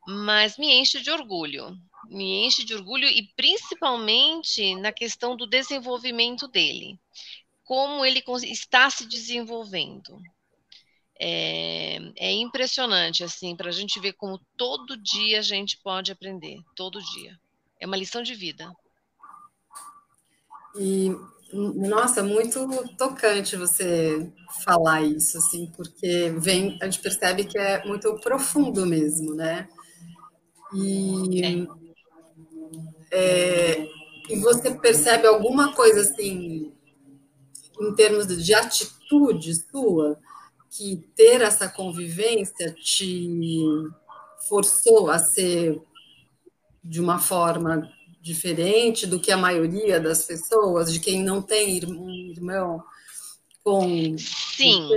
mas 0.07 0.57
me 0.57 0.71
enche 0.73 1.01
de 1.01 1.09
orgulho. 1.09 1.75
Me 2.09 2.45
enche 2.45 2.63
de 2.63 2.73
orgulho 2.75 3.07
e 3.07 3.31
principalmente 3.35 4.75
na 4.75 4.91
questão 4.91 5.35
do 5.35 5.47
desenvolvimento 5.47 6.47
dele. 6.47 6.99
Como 7.71 8.03
ele 8.03 8.21
está 8.51 8.89
se 8.89 9.05
desenvolvendo. 9.05 10.19
É, 11.17 11.99
é 12.17 12.31
impressionante, 12.33 13.23
assim, 13.23 13.55
para 13.55 13.69
a 13.69 13.71
gente 13.71 13.97
ver 13.97 14.11
como 14.11 14.41
todo 14.57 15.01
dia 15.01 15.39
a 15.39 15.41
gente 15.41 15.79
pode 15.81 16.11
aprender, 16.11 16.57
todo 16.75 16.99
dia. 16.99 17.33
É 17.79 17.87
uma 17.87 17.95
lição 17.95 18.21
de 18.21 18.35
vida. 18.35 18.69
E, 20.75 21.15
nossa, 21.53 22.21
muito 22.21 22.67
tocante 22.97 23.55
você 23.55 24.29
falar 24.65 25.03
isso, 25.03 25.37
assim, 25.37 25.71
porque 25.73 26.29
vem, 26.39 26.77
a 26.81 26.85
gente 26.87 26.99
percebe 26.99 27.45
que 27.45 27.57
é 27.57 27.85
muito 27.85 28.13
profundo 28.15 28.85
mesmo, 28.85 29.33
né? 29.33 29.69
E, 30.75 31.41
é. 31.41 31.67
É, 33.13 33.87
e 34.29 34.35
você 34.41 34.75
percebe 34.75 35.25
alguma 35.25 35.73
coisa, 35.73 36.01
assim, 36.01 36.73
em 37.81 37.93
termos 37.95 38.27
de 38.27 38.53
atitude 38.53 39.53
sua, 39.69 40.19
que 40.69 41.03
ter 41.15 41.41
essa 41.41 41.67
convivência 41.67 42.71
te 42.71 43.27
forçou 44.47 45.09
a 45.09 45.19
ser 45.19 45.81
de 46.83 46.99
uma 46.99 47.19
forma 47.19 47.91
diferente 48.21 49.05
do 49.05 49.19
que 49.19 49.31
a 49.31 49.37
maioria 49.37 49.99
das 49.99 50.25
pessoas, 50.25 50.93
de 50.93 50.99
quem 50.99 51.23
não 51.23 51.41
tem 51.41 51.83
um 51.85 52.09
irmão 52.09 52.83
com. 53.63 54.15
Sim. 54.17 54.89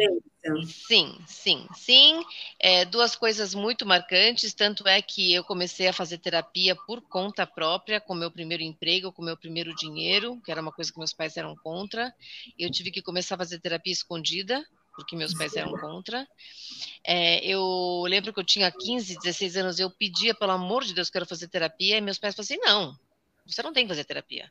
Sim, 0.86 1.16
sim, 1.26 1.66
sim. 1.74 2.22
É, 2.60 2.84
duas 2.84 3.16
coisas 3.16 3.54
muito 3.54 3.86
marcantes. 3.86 4.52
Tanto 4.52 4.86
é 4.86 5.00
que 5.00 5.32
eu 5.32 5.42
comecei 5.42 5.88
a 5.88 5.92
fazer 5.92 6.18
terapia 6.18 6.76
por 6.86 7.00
conta 7.02 7.46
própria, 7.46 8.00
com 8.00 8.14
meu 8.14 8.30
primeiro 8.30 8.62
emprego, 8.62 9.10
com 9.12 9.22
meu 9.22 9.36
primeiro 9.36 9.74
dinheiro, 9.74 10.40
que 10.44 10.50
era 10.52 10.60
uma 10.60 10.72
coisa 10.72 10.92
que 10.92 10.98
meus 10.98 11.14
pais 11.14 11.36
eram 11.38 11.56
contra. 11.56 12.12
Eu 12.58 12.70
tive 12.70 12.90
que 12.90 13.00
começar 13.00 13.36
a 13.36 13.38
fazer 13.38 13.58
terapia 13.58 13.92
escondida, 13.92 14.62
porque 14.94 15.16
meus 15.16 15.32
pais 15.32 15.56
eram 15.56 15.72
contra. 15.78 16.26
É, 17.06 17.44
eu 17.46 18.04
lembro 18.06 18.32
que 18.32 18.40
eu 18.40 18.44
tinha 18.44 18.70
15, 18.70 19.18
16 19.18 19.56
anos, 19.56 19.78
eu 19.78 19.90
pedia, 19.90 20.34
pelo 20.34 20.52
amor 20.52 20.84
de 20.84 20.94
Deus, 20.94 21.08
quero 21.10 21.26
fazer 21.26 21.48
terapia, 21.48 21.96
e 21.96 22.00
meus 22.02 22.18
pais 22.18 22.34
falaram 22.34 22.44
assim: 22.44 22.60
não, 22.62 22.94
você 23.46 23.62
não 23.62 23.72
tem 23.72 23.84
que 23.84 23.90
fazer 23.90 24.04
terapia. 24.04 24.50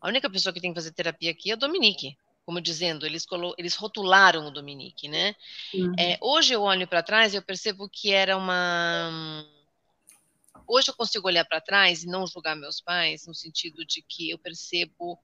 A 0.00 0.08
única 0.08 0.28
pessoa 0.30 0.52
que 0.52 0.60
tem 0.60 0.72
que 0.72 0.80
fazer 0.80 0.92
terapia 0.92 1.30
aqui 1.30 1.50
é 1.50 1.54
o 1.54 1.56
Dominique. 1.58 2.16
Como 2.44 2.60
dizendo, 2.60 3.06
eles, 3.06 3.24
eles 3.56 3.76
rotularam 3.76 4.46
o 4.46 4.50
Dominique, 4.50 5.08
né? 5.08 5.34
Uhum. 5.72 5.94
É, 5.98 6.18
hoje 6.20 6.52
eu 6.52 6.62
olho 6.62 6.88
para 6.88 7.02
trás 7.02 7.32
e 7.32 7.36
eu 7.36 7.42
percebo 7.42 7.88
que 7.88 8.12
era 8.12 8.36
uma 8.36 9.44
hoje 10.66 10.90
eu 10.90 10.94
consigo 10.94 11.26
olhar 11.26 11.44
para 11.44 11.60
trás 11.60 12.02
e 12.02 12.06
não 12.06 12.26
julgar 12.26 12.56
meus 12.56 12.80
pais, 12.80 13.26
no 13.26 13.34
sentido 13.34 13.84
de 13.84 14.02
que 14.02 14.30
eu 14.30 14.38
percebo 14.38 15.18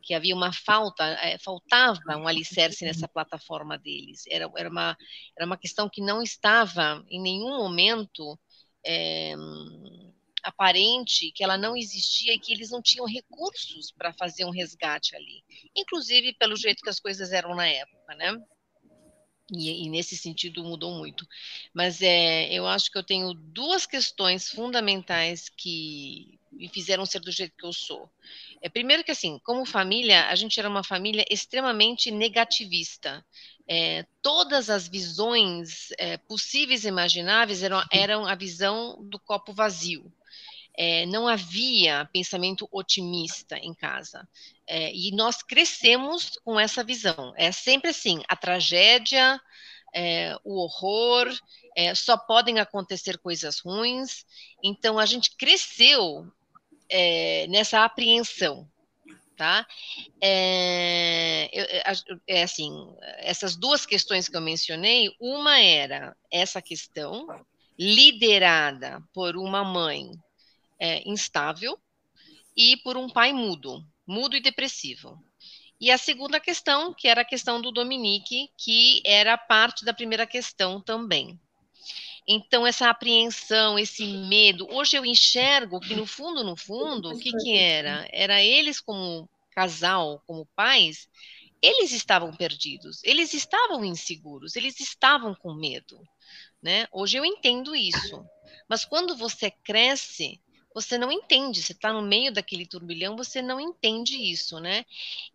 que 0.00 0.14
havia 0.14 0.34
uma 0.34 0.52
falta, 0.52 1.04
é, 1.04 1.38
faltava 1.38 2.16
um 2.16 2.26
alicerce 2.26 2.84
nessa 2.84 3.08
plataforma 3.08 3.78
deles. 3.78 4.24
Era, 4.28 4.50
era, 4.56 4.68
uma, 4.68 4.96
era 5.36 5.46
uma 5.46 5.56
questão 5.56 5.88
que 5.88 6.00
não 6.00 6.22
estava 6.22 7.04
em 7.08 7.20
nenhum 7.20 7.56
momento 7.56 8.38
é, 8.84 9.34
aparente, 10.42 11.32
que 11.32 11.44
ela 11.44 11.56
não 11.56 11.76
existia 11.76 12.34
e 12.34 12.38
que 12.38 12.52
eles 12.52 12.70
não 12.70 12.82
tinham 12.82 13.06
recursos 13.06 13.92
para 13.92 14.12
fazer 14.12 14.44
um 14.44 14.50
resgate 14.50 15.14
ali. 15.14 15.44
Inclusive 15.76 16.34
pelo 16.34 16.56
jeito 16.56 16.82
que 16.82 16.90
as 16.90 17.00
coisas 17.00 17.32
eram 17.32 17.54
na 17.54 17.66
época, 17.66 18.14
né? 18.14 18.36
E, 19.50 19.84
e, 19.84 19.90
nesse 19.90 20.16
sentido 20.16 20.64
mudou 20.64 20.92
muito. 20.92 21.26
Mas 21.74 22.00
é, 22.00 22.50
eu 22.52 22.66
acho 22.66 22.90
que 22.90 22.96
eu 22.96 23.02
tenho 23.02 23.34
duas 23.34 23.86
questões 23.86 24.48
fundamentais 24.48 25.48
que 25.48 26.38
me 26.50 26.68
fizeram 26.68 27.04
ser 27.04 27.20
do 27.20 27.30
jeito 27.30 27.56
que 27.56 27.66
eu 27.66 27.72
sou. 27.72 28.10
É, 28.60 28.68
primeiro 28.68 29.04
que 29.04 29.10
assim, 29.10 29.38
como 29.44 29.64
família, 29.64 30.28
a 30.28 30.34
gente 30.34 30.58
era 30.58 30.68
uma 30.68 30.84
família 30.84 31.24
extremamente 31.30 32.10
negativista. 32.10 33.24
É, 33.68 34.04
todas 34.22 34.70
as 34.70 34.88
visões 34.88 35.88
é, 35.98 36.16
possíveis 36.16 36.84
e 36.84 36.88
imagináveis 36.88 37.62
eram, 37.62 37.82
eram 37.90 38.26
a 38.26 38.34
visão 38.34 38.98
do 39.02 39.18
copo 39.18 39.52
vazio. 39.52 40.12
É, 40.74 41.04
não 41.06 41.28
havia 41.28 42.08
pensamento 42.12 42.68
otimista 42.72 43.58
em 43.58 43.74
casa. 43.74 44.26
É, 44.66 44.92
e 44.94 45.10
nós 45.14 45.42
crescemos 45.42 46.38
com 46.44 46.58
essa 46.58 46.82
visão. 46.82 47.34
É 47.36 47.52
sempre 47.52 47.90
assim: 47.90 48.22
a 48.28 48.34
tragédia, 48.34 49.40
é, 49.94 50.36
o 50.44 50.62
horror, 50.62 51.28
é, 51.76 51.94
só 51.94 52.16
podem 52.16 52.58
acontecer 52.58 53.18
coisas 53.18 53.60
ruins. 53.60 54.24
Então, 54.62 54.98
a 54.98 55.06
gente 55.06 55.36
cresceu 55.36 56.26
é, 56.88 57.46
nessa 57.48 57.84
apreensão. 57.84 58.68
Tá? 59.36 59.66
É, 60.20 61.82
é, 62.28 62.42
assim, 62.42 62.70
essas 63.18 63.56
duas 63.56 63.84
questões 63.84 64.28
que 64.28 64.36
eu 64.36 64.40
mencionei, 64.40 65.10
uma 65.18 65.58
era 65.58 66.14
essa 66.30 66.62
questão 66.62 67.26
liderada 67.76 69.02
por 69.12 69.36
uma 69.36 69.64
mãe 69.64 70.12
é, 70.82 71.08
instável 71.08 71.78
e 72.56 72.76
por 72.78 72.96
um 72.96 73.08
pai 73.08 73.32
mudo, 73.32 73.86
mudo 74.04 74.36
e 74.36 74.40
depressivo. 74.40 75.16
E 75.80 75.92
a 75.92 75.96
segunda 75.96 76.40
questão, 76.40 76.92
que 76.92 77.06
era 77.06 77.22
a 77.22 77.24
questão 77.24 77.60
do 77.60 77.70
Dominique, 77.70 78.48
que 78.58 79.00
era 79.06 79.38
parte 79.38 79.84
da 79.84 79.94
primeira 79.94 80.26
questão 80.26 80.80
também. 80.80 81.40
Então, 82.26 82.66
essa 82.66 82.90
apreensão, 82.90 83.78
esse 83.78 84.06
medo, 84.06 84.66
hoje 84.70 84.96
eu 84.96 85.06
enxergo 85.06 85.80
que 85.80 85.94
no 85.94 86.06
fundo, 86.06 86.42
no 86.42 86.56
fundo, 86.56 87.10
o 87.10 87.18
que, 87.18 87.30
que 87.30 87.56
era? 87.56 88.08
Era 88.12 88.42
eles 88.42 88.80
como 88.80 89.28
casal, 89.50 90.22
como 90.26 90.46
pais, 90.56 91.08
eles 91.60 91.92
estavam 91.92 92.34
perdidos, 92.34 93.00
eles 93.04 93.34
estavam 93.34 93.84
inseguros, 93.84 94.56
eles 94.56 94.80
estavam 94.80 95.32
com 95.34 95.54
medo. 95.54 96.00
Né? 96.60 96.86
Hoje 96.92 97.16
eu 97.16 97.24
entendo 97.24 97.74
isso. 97.74 98.24
Mas 98.68 98.84
quando 98.84 99.16
você 99.16 99.50
cresce, 99.50 100.40
você 100.74 100.98
não 100.98 101.10
entende, 101.10 101.62
você 101.62 101.72
está 101.72 101.92
no 101.92 102.02
meio 102.02 102.32
daquele 102.32 102.66
turbilhão, 102.66 103.16
você 103.16 103.42
não 103.42 103.60
entende 103.60 104.16
isso, 104.16 104.58
né? 104.58 104.84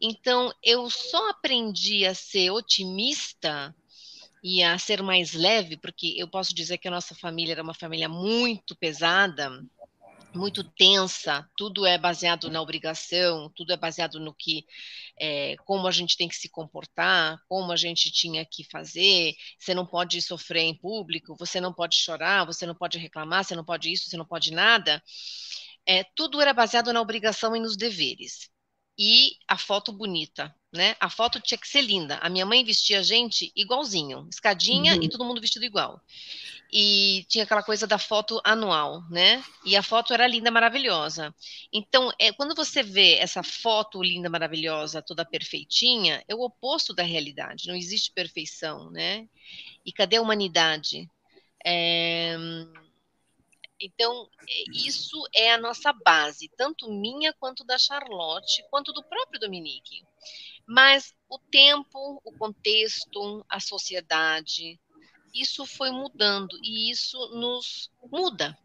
Então, 0.02 0.54
eu 0.64 0.90
só 0.90 1.30
aprendi 1.30 2.06
a 2.06 2.14
ser 2.14 2.52
otimista 2.52 3.76
e 4.44 4.64
a 4.64 4.78
ser 4.78 5.02
mais 5.02 5.34
leve, 5.34 5.78
porque 5.78 6.16
eu 6.18 6.28
posso 6.28 6.54
dizer 6.54 6.78
que 6.78 6.88
a 6.88 6.92
nossa 6.92 7.16
família 7.16 7.54
era 7.54 7.64
uma 7.64 7.74
família 7.74 8.08
muito 8.08 8.76
pesada, 8.76 9.64
muito 10.34 10.64
tensa, 10.64 11.50
tudo 11.58 11.86
é 11.86 11.98
baseado 11.98 12.50
na 12.50 12.62
obrigação, 12.62 13.52
tudo 13.56 13.74
é 13.74 13.78
baseado 13.78 14.20
no 14.20 14.34
que, 14.34 14.66
é, 15.20 15.56
como 15.66 15.88
a 15.88 15.92
gente 15.92 16.18
tem 16.18 16.28
que 16.28 16.36
se 16.36 16.50
comportar, 16.50 17.40
como 17.48 17.72
a 17.72 17.76
gente 17.76 18.12
tinha 18.12 18.46
que 18.46 18.64
fazer, 18.64 19.36
você 19.58 19.74
não 19.74 19.86
pode 19.86 20.22
sofrer 20.22 20.64
em 20.64 20.76
público, 20.76 21.36
você 21.38 21.60
não 21.60 21.74
pode 21.74 21.96
chorar, 21.96 22.46
você 22.46 22.66
não 22.66 22.76
pode 22.76 22.98
reclamar, 22.98 23.44
você 23.44 23.56
não 23.56 23.66
pode 23.66 23.92
isso, 23.92 24.10
você 24.10 24.18
não 24.18 24.26
pode 24.26 24.52
nada, 24.52 25.02
é, 25.86 26.04
tudo 26.16 26.42
era 26.42 26.54
baseado 26.54 26.92
na 26.94 27.02
obrigação 27.02 27.56
e 27.56 27.60
nos 27.60 27.76
deveres. 27.76 28.50
E 29.00 29.34
a 29.48 29.58
foto 29.58 29.92
bonita, 29.92 30.54
né? 30.74 30.96
A 31.00 31.08
foto 31.08 31.40
tinha 31.40 31.58
que 31.58 31.68
ser 31.68 31.82
linda. 31.82 32.18
A 32.18 32.30
minha 32.30 32.48
mãe 32.48 32.66
vestia 32.66 33.00
a 33.00 33.04
gente 33.04 33.52
igualzinho, 33.56 34.28
escadinha 34.28 34.96
uhum. 34.96 35.04
e 35.04 35.10
todo 35.10 35.24
mundo 35.24 35.40
vestido 35.40 35.66
igual 35.66 36.02
e 36.72 37.26
tinha 37.30 37.44
aquela 37.44 37.64
coisa 37.64 37.88
da 37.88 37.98
foto 37.98 38.42
anual, 38.44 39.04
né? 39.10 39.44
E 39.64 39.76
a 39.76 39.84
foto 39.84 40.14
era 40.14 40.28
linda, 40.28 40.52
maravilhosa. 40.52 41.34
Então, 41.72 42.12
é, 42.20 42.32
quando 42.32 42.56
você 42.56 42.84
vê 42.84 43.16
essa 43.16 43.42
foto 43.42 44.02
linda, 44.02 44.30
maravilhosa, 44.30 45.02
toda 45.02 45.26
perfeitinha, 45.26 46.24
é 46.28 46.36
o 46.36 46.42
oposto 46.42 46.94
da 46.94 47.04
realidade. 47.04 47.68
Não 47.68 47.76
existe 47.76 48.12
perfeição, 48.12 48.92
né? 48.92 49.28
E 49.86 49.94
cadê 49.94 50.18
a 50.18 50.22
humanidade? 50.22 51.10
É, 51.66 52.36
então, 53.80 54.28
isso 54.74 55.24
é 55.34 55.54
a 55.54 55.58
nossa 55.58 55.94
base, 55.94 56.50
tanto 56.58 56.92
minha 56.92 57.32
quanto 57.34 57.64
da 57.64 57.78
Charlotte, 57.78 58.66
quanto 58.70 58.92
do 58.92 59.04
próprio 59.04 59.40
Dominique. 59.40 60.04
Mas 60.68 61.14
o 61.30 61.38
tempo, 61.38 62.20
o 62.26 62.32
contexto, 62.38 63.46
a 63.48 63.60
sociedade, 63.60 64.80
isso 65.42 65.66
foi 65.66 65.92
mudando 65.92 66.58
e 66.64 66.92
isso 66.92 67.18
nos 67.36 67.90
muda. 68.12 68.58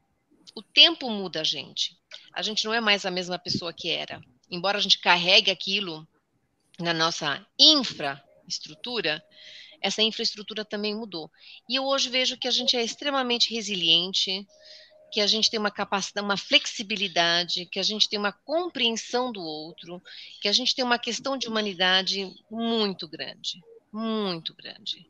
O 0.54 0.62
tempo 0.62 1.08
muda 1.10 1.40
a 1.40 1.44
gente. 1.44 1.96
A 2.32 2.42
gente 2.42 2.64
não 2.64 2.74
é 2.74 2.80
mais 2.80 3.06
a 3.06 3.10
mesma 3.10 3.38
pessoa 3.38 3.72
que 3.72 3.88
era. 3.88 4.20
Embora 4.50 4.78
a 4.78 4.80
gente 4.80 4.98
carregue 4.98 5.50
aquilo 5.50 6.06
na 6.78 6.92
nossa 6.92 7.44
infraestrutura, 7.58 9.24
essa 9.80 10.02
infraestrutura 10.02 10.64
também 10.64 10.94
mudou. 10.94 11.30
E 11.68 11.74
eu 11.76 11.84
hoje 11.84 12.08
vejo 12.08 12.36
que 12.36 12.48
a 12.48 12.50
gente 12.50 12.76
é 12.76 12.82
extremamente 12.82 13.52
resiliente, 13.52 14.46
que 15.12 15.20
a 15.20 15.26
gente 15.26 15.50
tem 15.50 15.60
uma 15.60 15.70
capacidade, 15.70 16.24
uma 16.24 16.36
flexibilidade, 16.36 17.66
que 17.66 17.78
a 17.78 17.82
gente 17.82 18.08
tem 18.08 18.18
uma 18.18 18.32
compreensão 18.32 19.30
do 19.30 19.42
outro, 19.42 20.02
que 20.40 20.48
a 20.48 20.52
gente 20.52 20.74
tem 20.74 20.84
uma 20.84 20.98
questão 20.98 21.36
de 21.36 21.48
humanidade 21.48 22.32
muito 22.50 23.06
grande, 23.06 23.60
muito 23.92 24.54
grande. 24.54 25.06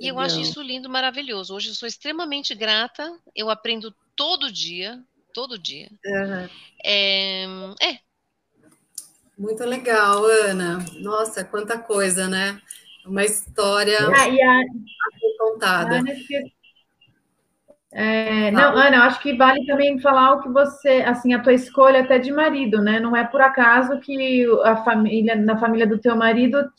E 0.00 0.08
eu 0.08 0.18
acho 0.18 0.40
isso 0.40 0.62
lindo, 0.62 0.88
maravilhoso. 0.88 1.54
Hoje 1.54 1.70
eu 1.70 1.74
sou 1.74 1.88
extremamente 1.88 2.54
grata, 2.54 3.12
eu 3.34 3.50
aprendo 3.50 3.94
todo 4.14 4.52
dia, 4.52 5.02
todo 5.34 5.58
dia. 5.58 5.88
Uhum. 6.04 6.48
É, 6.84 7.44
é. 7.82 7.98
Muito 9.36 9.64
legal, 9.64 10.24
Ana. 10.24 10.84
Nossa, 11.00 11.44
quanta 11.44 11.78
coisa, 11.78 12.28
né? 12.28 12.60
Uma 13.06 13.24
história 13.24 13.98
ah, 14.16 14.28
e 14.28 14.42
a, 14.42 14.60
contada. 15.38 16.02
É, 17.90 18.50
não, 18.50 18.76
Ana, 18.76 18.96
eu 18.96 19.02
acho 19.02 19.20
que 19.20 19.32
vale 19.34 19.64
também 19.64 19.98
falar 20.00 20.34
o 20.34 20.42
que 20.42 20.48
você, 20.48 21.02
assim, 21.06 21.32
a 21.32 21.42
tua 21.42 21.54
escolha 21.54 22.00
até 22.00 22.18
de 22.18 22.30
marido, 22.30 22.82
né? 22.82 23.00
Não 23.00 23.16
é 23.16 23.24
por 23.24 23.40
acaso 23.40 23.98
que 24.00 24.44
a 24.64 24.76
família, 24.84 25.34
na 25.34 25.58
família 25.58 25.86
do 25.86 25.98
teu 25.98 26.14
marido 26.14 26.70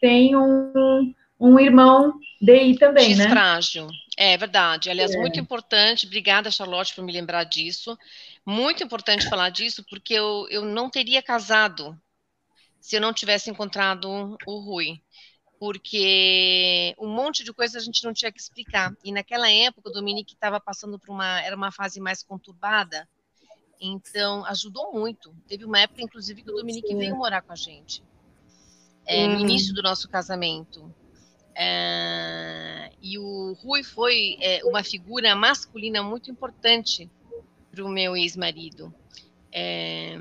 tem 0.00 0.36
um, 0.36 1.14
um 1.38 1.58
irmão 1.58 2.18
DI 2.40 2.76
também, 2.78 3.10
X 3.10 3.18
né? 3.18 3.28
frágil. 3.28 3.88
É 4.16 4.36
verdade. 4.36 4.90
Aliás, 4.90 5.14
é. 5.14 5.18
muito 5.18 5.38
importante. 5.38 6.06
Obrigada, 6.06 6.50
Charlotte, 6.50 6.94
por 6.94 7.04
me 7.04 7.12
lembrar 7.12 7.44
disso. 7.44 7.96
Muito 8.44 8.82
importante 8.82 9.28
falar 9.28 9.50
disso, 9.50 9.84
porque 9.88 10.14
eu, 10.14 10.46
eu 10.50 10.64
não 10.64 10.90
teria 10.90 11.22
casado 11.22 11.98
se 12.80 12.96
eu 12.96 13.00
não 13.00 13.12
tivesse 13.12 13.50
encontrado 13.50 14.36
o 14.46 14.58
Rui. 14.58 15.00
Porque 15.60 16.94
um 16.98 17.08
monte 17.08 17.42
de 17.42 17.52
coisa 17.52 17.78
a 17.78 17.80
gente 17.80 18.04
não 18.04 18.12
tinha 18.12 18.30
que 18.30 18.40
explicar. 18.40 18.94
E 19.04 19.12
naquela 19.12 19.50
época, 19.50 19.90
o 19.90 19.92
Dominique 19.92 20.34
estava 20.34 20.60
passando 20.60 20.98
por 20.98 21.10
uma. 21.10 21.40
Era 21.42 21.56
uma 21.56 21.72
fase 21.72 22.00
mais 22.00 22.22
conturbada. 22.22 23.08
Então, 23.80 24.44
ajudou 24.46 24.92
muito. 24.92 25.34
Teve 25.46 25.64
uma 25.64 25.80
época, 25.80 26.02
inclusive, 26.02 26.42
que 26.42 26.50
o 26.50 26.54
Dominique 26.54 26.94
veio 26.94 27.16
morar 27.16 27.42
com 27.42 27.52
a 27.52 27.56
gente. 27.56 28.02
É, 29.06 29.26
no 29.26 29.36
hum. 29.36 29.40
início 29.40 29.74
do 29.74 29.82
nosso 29.82 30.08
casamento. 30.08 30.92
É, 31.60 32.92
e 33.02 33.18
o 33.18 33.52
Rui 33.54 33.82
foi 33.82 34.36
é, 34.40 34.64
uma 34.64 34.84
figura 34.84 35.34
masculina 35.34 36.04
muito 36.04 36.30
importante 36.30 37.10
para 37.72 37.84
o 37.84 37.88
meu 37.88 38.16
ex-marido. 38.16 38.94
É, 39.50 40.16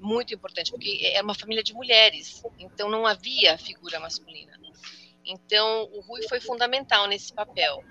muito 0.00 0.32
importante, 0.32 0.70
porque 0.70 1.12
é 1.14 1.20
uma 1.20 1.34
família 1.34 1.62
de 1.62 1.74
mulheres, 1.74 2.42
então 2.58 2.88
não 2.88 3.06
havia 3.06 3.58
figura 3.58 4.00
masculina. 4.00 4.58
Então, 5.22 5.88
o 5.92 6.00
Rui 6.00 6.26
foi 6.26 6.40
fundamental 6.40 7.06
nesse 7.06 7.32
papel. 7.32 7.84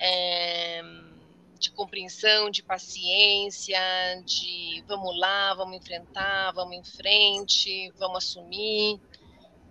É, 0.00 0.82
de 1.58 1.70
compreensão, 1.70 2.50
de 2.50 2.62
paciência, 2.62 3.80
de 4.24 4.84
vamos 4.86 5.18
lá, 5.18 5.54
vamos 5.54 5.76
enfrentar, 5.76 6.52
vamos 6.52 6.76
em 6.76 6.84
frente, 6.84 7.92
vamos 7.98 8.18
assumir. 8.18 9.00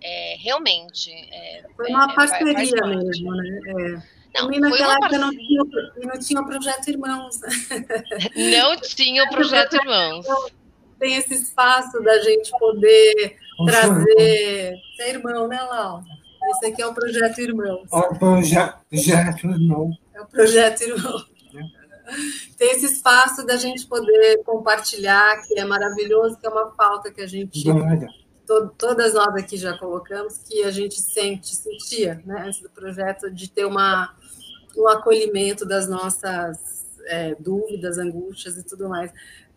É, 0.08 0.36
realmente. 0.38 1.10
É, 1.10 1.64
foi 1.74 1.88
uma 1.88 2.12
é, 2.12 2.14
parceria 2.14 2.86
mesmo, 2.86 3.34
né? 3.34 3.60
É. 3.66 3.72
Não, 4.36 4.42
Também 4.42 4.60
naquela 4.60 4.94
época 4.94 5.18
não 5.18 5.30
tinha, 5.30 5.62
não 5.96 6.18
tinha 6.20 6.40
o 6.40 6.46
Projeto 6.46 6.88
Irmãos. 6.88 7.40
Não 8.36 8.76
tinha 8.76 9.24
o 9.24 9.30
Projeto 9.30 9.76
Irmãos. 9.76 10.26
Tem 10.98 11.16
esse 11.16 11.34
espaço 11.34 12.00
da 12.02 12.20
gente 12.20 12.50
poder 12.58 13.36
trazer. 13.64 14.74
Você 14.94 15.02
é 15.02 15.10
irmão, 15.10 15.48
né, 15.48 15.60
Lau? 15.62 16.02
Esse 16.50 16.66
aqui 16.66 16.82
é 16.82 16.86
o 16.86 16.94
Projeto 16.94 17.40
Irmãos. 17.40 17.88
É 17.90 17.96
o 17.96 18.18
Projeto 18.18 19.46
Irmão. 19.46 19.90
É 20.14 20.20
o 20.20 20.26
Projeto 20.26 20.82
Irmão. 20.82 21.24
Tem 22.58 22.70
esse 22.72 22.86
espaço 22.86 23.44
da 23.44 23.56
gente 23.56 23.86
poder 23.86 24.42
compartilhar, 24.44 25.42
que 25.46 25.58
é 25.58 25.64
maravilhoso, 25.64 26.38
que 26.38 26.46
é 26.46 26.50
uma 26.50 26.70
falta 26.74 27.10
que 27.10 27.22
a 27.22 27.26
gente. 27.26 27.64
To, 28.46 28.70
todas 28.78 29.14
nós 29.14 29.34
aqui 29.34 29.56
já 29.56 29.76
colocamos, 29.76 30.38
que 30.38 30.62
a 30.62 30.70
gente 30.70 31.00
sente, 31.00 31.54
sentia, 31.54 32.22
né, 32.24 32.44
antes 32.46 32.60
do 32.60 32.70
projeto, 32.70 33.30
de 33.30 33.50
ter 33.50 33.64
uma, 33.64 34.14
um 34.76 34.86
acolhimento 34.88 35.66
das 35.66 35.88
nossas 35.88 36.86
é, 37.06 37.34
dúvidas, 37.34 37.98
angústias 37.98 38.56
e 38.56 38.62
tudo 38.62 38.88
mais. 38.88 39.12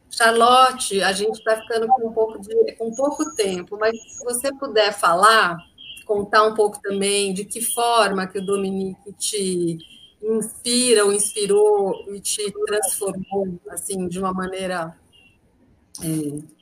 Charlotte, 0.10 1.02
a 1.04 1.12
gente 1.12 1.38
está 1.38 1.62
ficando 1.62 1.88
com 1.88 2.08
um 2.08 2.14
pouco 2.14 2.40
de, 2.40 2.74
com 2.74 2.94
pouco 2.96 3.36
tempo, 3.36 3.78
mas 3.80 3.96
se 4.12 4.24
você 4.24 4.52
puder 4.54 4.92
falar, 4.92 5.58
contar 6.06 6.44
um 6.44 6.56
pouco 6.56 6.82
também 6.82 7.34
de 7.34 7.46
que 7.46 7.62
forma 7.62 8.26
que 8.26 8.40
o 8.40 8.46
Dominique 8.46 9.14
te 9.14 9.78
inspira 10.22 11.06
ou 11.06 11.14
inspirou 11.14 12.04
e 12.14 12.20
te 12.20 12.52
transformou 12.66 13.60
assim 13.70 14.08
de 14.08 14.20
uma 14.20 14.34
maneira 14.34 14.98
é, 16.04 16.59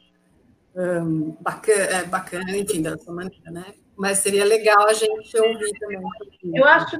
um, 0.77 1.35
bacana, 1.41 1.81
é, 1.81 2.03
bacana, 2.05 2.57
enfim, 2.57 2.81
da 2.81 2.97
sua 2.97 3.13
maneira, 3.13 3.51
né? 3.51 3.65
Mas 3.97 4.19
seria 4.19 4.45
legal 4.45 4.87
a 4.87 4.93
gente 4.93 5.37
ouvir 5.39 5.71
também. 5.79 6.01
Eu 6.53 6.65
acho 6.65 6.97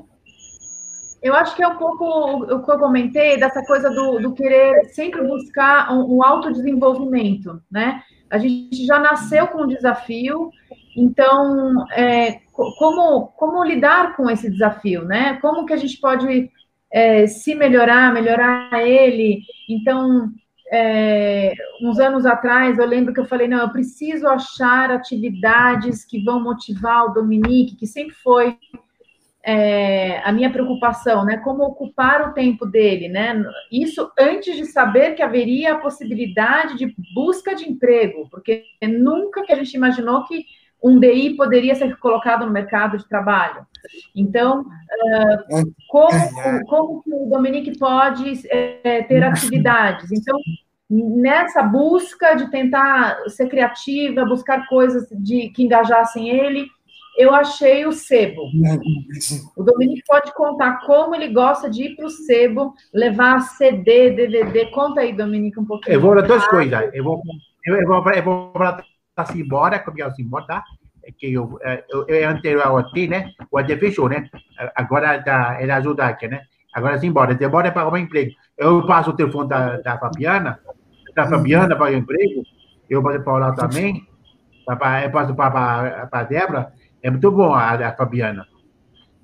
eu 1.21 1.34
acho 1.34 1.55
que 1.55 1.63
é 1.63 1.67
um 1.67 1.78
pouco 1.78 2.05
o 2.05 2.63
que 2.63 2.71
eu 2.71 2.80
comentei 2.80 3.38
dessa 3.38 3.63
coisa 3.65 3.89
do, 3.89 4.19
do 4.19 4.34
querer 4.34 4.86
sempre 4.86 5.21
buscar 5.25 5.91
um, 5.91 6.17
um 6.17 6.23
autodesenvolvimento, 6.23 7.61
né? 7.71 8.03
A 8.30 8.38
gente 8.38 8.86
já 8.86 8.99
nasceu 8.99 9.47
com 9.47 9.63
um 9.63 9.67
desafio, 9.67 10.51
então, 10.95 11.88
é, 11.91 12.39
como, 12.51 13.28
como 13.28 13.63
lidar 13.63 14.15
com 14.15 14.30
esse 14.30 14.49
desafio, 14.49 15.05
né? 15.05 15.38
Como 15.41 15.65
que 15.65 15.73
a 15.73 15.78
gente 15.78 15.99
pode 15.99 16.51
é, 16.91 17.25
se 17.25 17.55
melhorar, 17.55 18.13
melhorar 18.13 18.88
ele? 18.88 19.41
Então, 19.69 20.30
é, 20.72 21.53
uns 21.82 21.99
anos 21.99 22.26
atrás, 22.26 22.78
eu 22.78 22.86
lembro 22.86 23.13
que 23.13 23.20
eu 23.20 23.26
falei, 23.26 23.47
não, 23.47 23.59
eu 23.59 23.70
preciso 23.70 24.28
achar 24.28 24.91
atividades 24.91 26.03
que 26.03 26.24
vão 26.24 26.41
motivar 26.41 27.05
o 27.05 27.13
Dominique, 27.13 27.76
que 27.76 27.88
sempre 27.88 28.15
foi 28.15 28.57
é, 29.43 30.20
a 30.26 30.32
minha 30.34 30.51
preocupação, 30.51 31.24
né? 31.24 31.38
Como 31.38 31.63
ocupar 31.63 32.30
o 32.30 32.34
tempo 32.34 32.65
dele, 32.65 33.07
né? 33.07 33.41
Isso 33.72 34.11
antes 34.20 34.57
de 34.57 34.65
saber 34.65 35.15
que 35.15 35.24
haveria 35.24 35.74
a 35.74 35.80
possibilidade 35.80 36.78
de 36.78 36.93
busca 37.15 37.55
de 37.55 37.70
emprego, 37.70 38.28
porque 38.30 38.65
nunca 38.84 39.43
que 39.43 39.53
a 39.53 39.55
gente 39.55 39.74
imaginou 39.74 40.26
que 40.26 40.43
um 40.84 40.99
DI 40.99 41.36
poderia 41.36 41.75
ser 41.75 41.97
colocado 41.97 42.45
no 42.45 42.51
mercado 42.51 42.97
de 42.97 43.07
trabalho. 43.07 43.65
Então, 44.15 44.61
uh, 44.61 45.73
como, 45.88 46.65
como 46.65 47.03
que 47.03 47.13
o 47.13 47.30
Dominique 47.30 47.78
pode 47.78 48.47
é, 48.49 49.03
ter 49.03 49.23
atividades? 49.23 50.11
Então, 50.11 50.38
nessa 50.89 51.63
busca 51.63 52.36
de 52.36 52.49
tentar 52.49 53.17
ser 53.30 53.49
criativa, 53.49 54.25
buscar 54.25 54.67
coisas 54.67 55.07
de 55.11 55.49
que 55.49 55.63
engajassem 55.63 56.30
ele, 56.30 56.67
eu 57.17 57.34
achei 57.34 57.86
o 57.86 57.91
sebo. 57.91 58.43
O 59.55 59.63
Dominique 59.63 60.03
pode 60.07 60.32
contar 60.36 60.86
como 60.86 61.15
ele 61.15 61.30
gosta 61.30 61.67
de 61.67 61.86
ir 61.86 61.95
para 61.95 62.05
o 62.05 62.11
sebo, 62.11 62.75
levar 62.93 63.39
CD, 63.39 64.11
DVD. 64.11 64.67
Conta 64.67 65.01
aí, 65.01 65.11
Dominique, 65.11 65.59
um 65.59 65.65
pouquinho. 65.65 65.95
Eu 65.95 66.01
vou 66.01 66.13
dar 66.13 66.21
duas 66.21 66.47
coisas. 66.47 66.89
Eu 66.93 67.03
vou, 67.03 67.21
eu 67.65 67.88
vou, 67.88 68.11
eu 68.11 68.23
vou 68.23 68.51
para 68.51 68.84
assim 69.24 69.41
embora, 69.41 69.80
como 69.80 69.99
eu 69.99 70.11
embora, 70.20 70.45
tá? 70.45 70.63
É 71.03 71.11
que 71.11 71.34
eu, 71.34 71.57
é, 71.61 71.84
eu, 71.89 72.05
eu, 72.07 72.15
é 72.15 72.26
anterior 72.26 72.65
ao 72.65 72.78
AT, 72.78 73.07
né? 73.07 73.32
O 73.49 73.57
AT 73.57 73.76
fechou, 73.78 74.09
né? 74.09 74.30
Agora 74.76 75.22
tá, 75.24 75.57
ele 75.61 75.72
ajuda 75.72 76.05
aqui, 76.05 76.28
né? 76.28 76.41
Agora 76.74 76.97
sim, 76.99 77.07
embora. 77.07 77.38
Embora 77.41 77.70
é 77.70 77.72
para 77.72 77.82
arrumar 77.82 77.99
emprego. 77.99 78.32
Eu 78.57 78.86
passo 78.86 79.09
o 79.09 79.15
telefone 79.15 79.49
da, 79.49 79.78
da 79.78 79.97
Fabiana, 79.97 80.59
da 81.15 81.28
Fabiana 81.28 81.76
para 81.76 81.91
o 81.91 81.95
emprego, 81.95 82.43
eu 82.89 83.01
passo 83.01 83.24
para 83.24 83.38
lá 83.38 83.53
também, 83.53 84.07
eu 84.70 85.11
passo 85.11 85.36
para 85.36 86.09
a 86.11 86.24
Débora, 86.24 86.74
é 87.01 87.09
muito 87.09 87.32
bom 87.32 87.53
a, 87.53 87.74
a 87.74 87.95
Fabiana. 87.95 88.45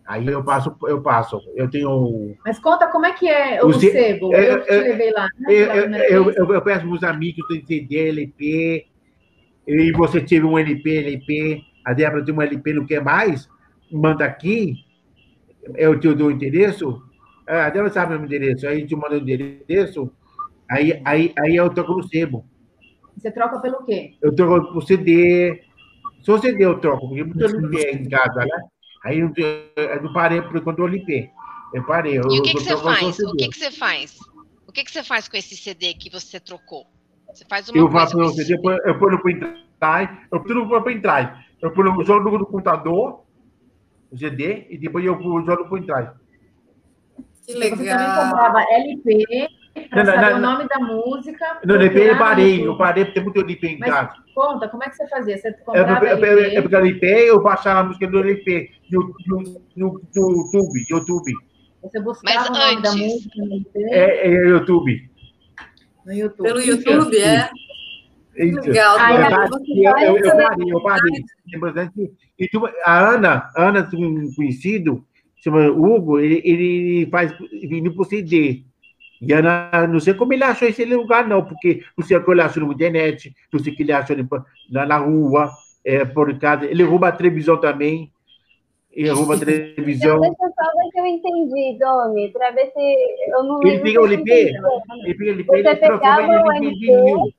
Aí 0.06 0.28
eu 0.28 0.44
passo, 0.44 0.76
eu 0.84 1.02
passo. 1.02 1.41
Eu 1.56 1.70
tenho. 1.70 2.36
Mas 2.46 2.60
conta 2.60 2.88
como 2.88 3.06
é 3.06 3.14
que 3.14 3.30
é 3.30 3.64
o, 3.64 3.68
o 3.68 3.74
sebo. 3.74 4.34
Eu, 4.34 4.58
eu, 4.58 4.64
te 4.64 4.72
levei 4.72 5.12
lá. 5.12 5.28
Né? 5.39 5.54
Eu, 5.54 5.89
eu, 5.89 6.32
eu, 6.32 6.54
eu, 6.56 6.62
peço 6.62 6.86
meus 6.86 7.04
amigos, 7.04 7.48
tem 7.48 7.66
CD, 7.66 8.10
LP. 8.10 8.86
E 9.68 9.91
você 9.91 10.22
teve 10.22 10.45
um 10.45 10.57
LP, 10.57 10.97
LP. 10.97 11.61
A 11.86 11.93
Débora 11.93 12.24
tem 12.24 12.34
um 12.34 12.41
LP, 12.41 12.74
não 12.74 12.86
quer 12.86 13.03
mais? 13.03 13.49
Manda 13.91 14.26
aqui. 14.26 14.76
Eu 15.76 15.99
te 15.99 16.14
dou 16.14 16.28
o 16.28 16.32
endereço. 16.32 17.01
A 17.47 17.70
Débora 17.70 17.91
sabe 17.91 18.16
o 18.16 18.18
meu 18.18 18.26
endereço. 18.26 18.68
Aí 18.68 18.86
te 18.86 18.95
manda 18.95 19.16
o 19.16 19.20
endereço. 19.20 20.11
Aí, 20.70 21.01
aí, 21.05 21.34
aí 21.39 21.55
eu 21.55 21.70
troco 21.70 21.93
no 21.93 22.07
sebo. 22.07 22.45
Você 23.18 23.32
troca 23.32 23.59
pelo 23.59 23.84
quê? 23.86 24.16
Eu 24.22 24.36
troco 24.36 24.74
por 24.74 24.84
CD, 24.84 25.61
se 26.24 26.32
você 26.32 26.53
deu 26.53 26.80
troco, 26.80 27.09
porque 27.09 27.24
muito 27.24 27.41
eu 27.41 27.59
limpei 27.59 27.91
em 27.91 28.07
casa, 28.07 28.39
né? 28.39 28.61
Aí 29.03 29.20
eu, 29.20 29.34
eu 29.76 30.14
parei 30.14 30.41
por 30.41 30.55
enquanto 30.55 30.80
eu 30.80 30.88
limpei. 30.88 31.30
Eu 31.74 31.86
parei. 31.86 32.18
Eu, 32.18 32.24
e 32.32 32.39
o 32.39 32.43
que, 32.43 32.53
que 32.53 32.64
você 32.64 32.78
faz? 32.78 33.20
O 33.20 33.34
que, 33.34 33.49
que 33.49 33.57
você 33.57 33.72
faz? 33.72 34.20
O 34.66 34.72
que, 34.72 34.84
que 34.86 34.91
você 34.91 35.03
faz 35.03 35.28
com 35.28 35.36
esse 35.36 35.57
CD 35.57 35.93
que 35.93 36.09
você 36.09 36.39
trocou? 36.39 36.88
Você 37.34 37.46
faz 37.50 37.70
uma 37.70 37.78
eu 37.78 37.92
faço 37.92 38.18
o 38.18 38.30
CD, 38.30 38.54
eu 38.54 39.00
ponho 39.00 39.12
no 39.12 39.24
pendrive, 39.24 40.18
eu 40.32 40.40
ponho 40.44 40.66
no 40.66 40.84
pendrive, 40.84 41.32
eu 41.62 41.72
ponho 41.72 41.94
no 41.94 42.04
jogo 42.04 42.38
no 42.38 42.46
computador, 42.46 43.24
o 44.12 44.18
CD, 44.18 44.68
e 44.70 44.78
depois 44.78 45.04
eu 45.04 45.20
jogo 45.20 45.64
no 45.64 45.70
pendrive. 45.70 46.12
Que 47.46 47.54
legal. 47.54 47.78
Você 47.78 47.90
também 47.90 48.30
comprava 48.32 48.66
LP, 48.70 49.50
para 49.90 50.06
saber 50.06 50.30
não, 50.30 50.38
o 50.38 50.42
nome 50.42 50.68
da 50.68 50.80
música. 50.80 51.60
No 51.66 51.76
LP 51.76 52.12
eu 52.12 52.18
parei, 52.18 52.68
eu 52.68 52.78
parei 52.78 53.06
porque 53.06 53.20
tem 53.20 53.24
muito 53.24 53.40
LP 53.40 53.68
em 53.68 53.80
casa. 53.80 54.14
Conta, 54.36 54.70
como 54.70 54.84
é 54.84 54.90
que 54.90 54.96
você 54.96 55.08
fazia? 55.08 55.38
Você 55.38 55.52
comprava 55.54 56.06
eu, 56.06 56.18
eu, 56.18 56.40
eu, 56.40 56.50
eu 56.52 56.64
pegava 56.64 56.86
LP, 56.86 57.06
eu 57.08 57.42
baixava 57.42 57.80
a 57.80 57.84
música 57.84 58.08
do 58.08 58.20
LP 58.20 58.70
no, 58.92 59.16
no, 59.28 59.62
no, 59.76 60.02
no 60.16 60.32
YouTube, 60.32 60.86
YouTube. 60.90 61.34
Você 61.82 62.00
buscava 62.00 62.40
Mas 62.40 62.50
o 62.50 62.54
nome 62.54 62.76
antes... 62.78 62.82
da 62.84 62.98
música 62.98 63.36
no 63.38 63.54
LP? 63.54 63.84
É, 63.92 64.28
é 64.28 64.48
YouTube. 64.48 65.12
No 66.06 66.14
YouTube. 66.14 66.47
Pelo 66.47 66.62
YouTube, 66.62 67.18
é? 67.18 67.49
Isso. 68.36 68.62
Legal. 68.62 68.97
Eu, 68.99 70.18
eu, 70.18 70.18
eu, 70.18 70.36
parei, 70.36 70.72
eu 70.72 71.62
parei. 71.62 72.12
E 72.39 72.49
a 72.84 73.10
Ana, 73.10 73.49
Ana, 73.56 73.89
um 73.93 74.34
conhecido, 74.36 75.06
chama 75.43 75.68
Hugo, 75.70 76.20
ele, 76.20 76.41
ele 76.43 77.08
faz 77.12 77.32
vindo 77.70 77.93
por 77.93 78.06
CD. 78.06 78.64
E 79.22 79.32
Ana, 79.34 79.88
não 79.88 79.99
sei 79.99 80.14
como 80.14 80.34
ele 80.34 80.43
achou 80.43 80.68
esse 80.68 80.84
lugar, 80.84 81.28
não, 81.28 81.45
porque 81.45 81.84
não 81.97 82.06
sei 82.06 82.18
o 82.18 82.24
que 82.24 82.32
ele 82.32 82.41
achou 82.41 82.66
na 82.66 82.74
internet, 82.74 83.34
não 83.51 83.60
sei 83.60 83.72
o 83.72 83.76
que 83.76 83.84
ele 83.84 83.91
achou 83.91 84.18
na, 84.70 84.86
na 84.86 84.97
rua, 84.97 85.51
é, 85.86 86.06
por 86.06 86.38
casa. 86.39 86.66
Ele 86.66 86.84
rouba 86.84 87.10
a 87.10 87.12
televisão 87.12 87.60
também. 87.60 88.12
Ele 88.96 89.10
rouba 89.10 89.36
a 89.36 89.39
televisão. 89.39 90.18
Então, 90.24 90.48
eu 90.48 90.54
só 90.54 90.72
ver 90.78 90.89
se 90.91 91.00
eu 91.00 91.06
entendi, 91.08 91.80
Domi, 91.80 92.32
para 92.32 92.52
ver 92.52 92.72
se 92.72 93.32
eu 93.32 93.44
não 93.44 93.60
Ele 93.64 93.80
pega 93.80 94.02
o 94.02 94.06
LP, 94.06 94.32
ele 94.32 94.54
pega 94.54 95.24
o 95.24 95.26
LP, 95.26 95.26
ele 95.26 95.44
o 96.32 96.52
LP, 96.52 97.36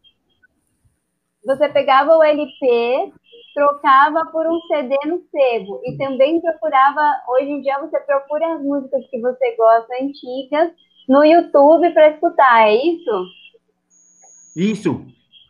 Você 1.45 1.69
pegava 1.69 2.17
o 2.17 2.23
LP, 2.25 3.13
trocava 3.55 4.27
por 4.33 4.47
um 4.47 4.61
CD 4.63 4.97
no 5.07 5.23
sebo 5.31 5.81
e 5.85 5.97
também 5.97 6.41
procurava, 6.41 7.01
hoje 7.29 7.51
em 7.51 7.61
dia 7.61 7.79
você 7.79 8.01
procura 8.01 8.55
as 8.55 8.63
músicas 8.63 9.07
que 9.09 9.21
você 9.21 9.55
gosta 9.57 9.95
antigas 10.03 10.73
no 11.09 11.25
YouTube 11.25 11.89
para 11.93 12.11
escutar, 12.11 12.69
é 12.69 12.75
isso? 12.75 13.27
Isso. 14.57 15.07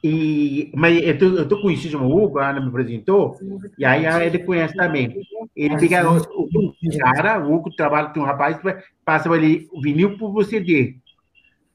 E, 0.07 0.71
mas 0.75 1.03
eu 1.03 1.19
tô, 1.19 1.25
eu 1.25 1.49
tô 1.49 1.71
isso, 1.71 1.89
chama 1.89 2.05
Hugo, 2.05 2.39
a 2.39 2.51
Ana 2.51 2.61
me 2.61 2.69
apresentou, 2.69 3.39
e 3.79 3.87
aí 3.87 4.05
ele 4.27 4.39
conhece 4.41 4.75
também. 4.75 5.17
Ele 5.57 5.79
pega 5.79 6.07
o, 6.11 6.19
o, 6.19 6.99
cara, 6.99 7.43
o 7.43 7.55
Hugo 7.55 7.75
trabalha 7.75 8.11
com 8.11 8.21
um 8.21 8.25
rapaz, 8.25 8.61
passa 9.03 9.35
ele 9.35 9.67
o 9.73 9.81
vinil 9.81 10.19
por 10.19 10.45
CD. 10.45 10.97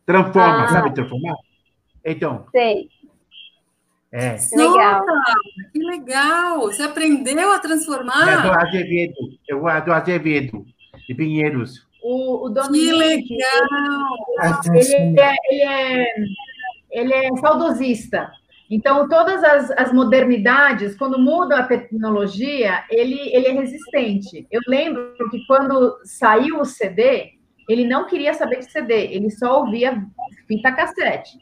Transforma, 0.06 0.66
ah. 0.66 0.68
sabe 0.68 0.94
transformar? 0.94 1.38
Então. 2.06 2.46
Sei. 2.52 2.88
É. 4.12 4.38
Legal. 4.56 5.06
Nossa, 5.08 5.72
que 5.74 5.80
legal! 5.80 6.62
Você 6.62 6.84
aprendeu 6.84 7.52
a 7.52 7.58
transformar? 7.58 8.30
É 8.30 8.42
do 8.44 8.52
Azevedo. 8.52 9.16
Eu 9.48 9.62
vou 9.62 9.82
do 9.82 9.92
Azevedo, 9.92 10.66
de 11.08 11.16
Pinheiros. 11.16 11.88
O, 12.04 12.46
o 12.46 12.54
Que 12.54 12.62
Dominique, 12.62 13.36
legal! 13.36 14.70
ele 14.76 15.20
é, 15.20 15.36
ele 15.50 15.62
é, 15.64 16.06
ele 16.92 17.14
é 17.14 17.30
saudosista. 17.38 18.32
Então, 18.70 19.10
todas 19.10 19.44
as, 19.44 19.72
as 19.72 19.92
modernidades, 19.92 20.96
quando 20.96 21.18
muda 21.18 21.58
a 21.58 21.64
tecnologia, 21.66 22.84
ele, 22.90 23.20
ele 23.34 23.48
é 23.48 23.52
resistente. 23.52 24.46
Eu 24.52 24.62
lembro 24.68 25.16
que 25.32 25.44
quando 25.48 25.98
saiu 26.04 26.60
o 26.60 26.66
CD, 26.66 27.34
ele 27.68 27.88
não 27.88 28.06
queria 28.06 28.34
saber 28.34 28.60
de 28.60 28.72
CD, 28.72 29.08
ele 29.12 29.32
só 29.32 29.62
ouvia 29.62 30.04
fita 30.48 30.72
cassete. 30.72 31.38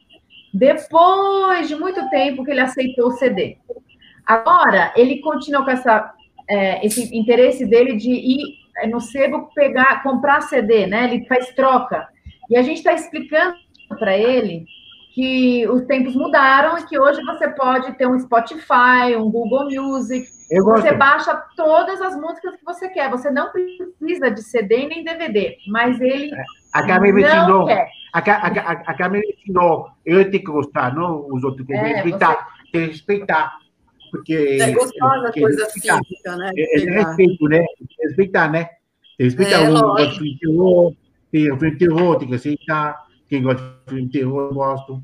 Depois 0.54 1.68
de 1.68 1.76
muito 1.76 2.10
tempo 2.10 2.46
que 2.46 2.52
ele 2.52 2.62
aceitou 2.62 3.08
o 3.08 3.12
CD. 3.12 3.58
Agora, 4.26 4.94
ele 4.96 5.20
continua 5.20 5.64
com 5.64 5.72
essa, 5.72 6.14
é, 6.50 6.86
esse 6.86 7.16
interesse 7.16 7.66
dele 7.66 7.96
de 7.96 8.10
ir 8.10 8.58
é, 8.78 8.88
no 8.88 9.02
sebo 9.02 9.50
pegar, 9.54 10.02
comprar 10.02 10.42
CD, 10.42 10.88
né? 10.88 11.06
Ele 11.06 11.26
faz 11.26 11.54
troca. 11.54 12.08
E 12.50 12.56
a 12.56 12.62
gente 12.62 12.78
está 12.78 12.94
explicando 12.94 13.56
para 14.00 14.18
ele 14.18 14.66
que 15.18 15.68
os 15.68 15.82
tempos 15.88 16.16
mudaram 16.16 16.78
e 16.78 16.86
que 16.86 17.00
hoje 17.00 17.20
você 17.24 17.48
pode 17.50 17.92
ter 17.98 18.08
um 18.08 18.20
Spotify, 18.20 19.16
um 19.18 19.32
Google 19.32 19.68
Music, 19.68 20.28
Eu 20.52 20.64
gosto. 20.64 20.84
você 20.84 20.94
baixa 20.94 21.34
todas 21.56 22.00
as 22.04 22.16
músicas 22.16 22.56
que 22.56 22.64
você 22.64 22.88
quer. 22.90 23.10
Você 23.10 23.32
não 23.32 23.52
precisa 23.52 24.30
de 24.30 24.44
CD 24.44 24.86
nem 24.88 25.04
DVD, 25.04 25.56
mas 25.70 26.00
ele 26.00 26.30
A 26.72 26.86
Carmen 26.86 27.14
me 27.14 27.24
não 27.24 27.28
ensinou. 27.30 27.66
quer. 27.66 27.90
A, 28.14 28.22
Ca- 28.22 28.38
a, 28.38 28.52
Ca- 28.52 28.84
a 28.86 28.94
Carmen 28.94 29.22
me 29.22 29.34
ensinou. 29.34 29.88
Eu 30.06 30.30
tenho 30.30 30.44
que 30.44 30.52
gostar, 30.52 30.94
não 30.94 31.26
os 31.32 31.44
outros. 31.44 31.66
Tem 31.66 31.80
que 31.80 31.84
É, 31.84 31.94
respeitar. 31.96 32.48
Tem 32.72 32.82
que 32.86 32.88
respeitar. 32.92 33.54
Porque. 34.12 34.60
É 34.62 34.72
gostosa 34.72 35.30
a 35.30 35.32
tem 35.32 35.42
coisa 35.42 35.64
respeitar. 35.64 36.00
física, 36.08 36.36
né? 36.38 36.52
É, 36.56 36.80
é 36.84 36.92
respeito, 36.92 37.44
né? 37.46 37.58
Tem 37.58 37.88
que 37.88 38.04
respeitar, 38.08 38.52
né? 38.52 38.64
Tem 38.66 38.78
que 39.18 39.24
respeitar 39.24 39.64
É, 39.64 39.70
o 39.72 39.96
de 39.96 40.12
filme 40.12 40.34
de 40.36 40.40
terror, 40.42 40.94
tem 41.32 41.52
o 41.52 41.58
filme 41.58 41.72
de 41.76 41.80
terror, 41.88 42.20
tem 42.20 42.28
que 42.28 42.36
aceitar. 42.36 43.07
Quem 43.30 43.42
gosta 43.44 43.62
de 43.62 43.90
filme 43.90 44.06
de 44.06 44.12
terror, 44.20 44.50
eu 44.50 44.54
gosto. 44.54 45.04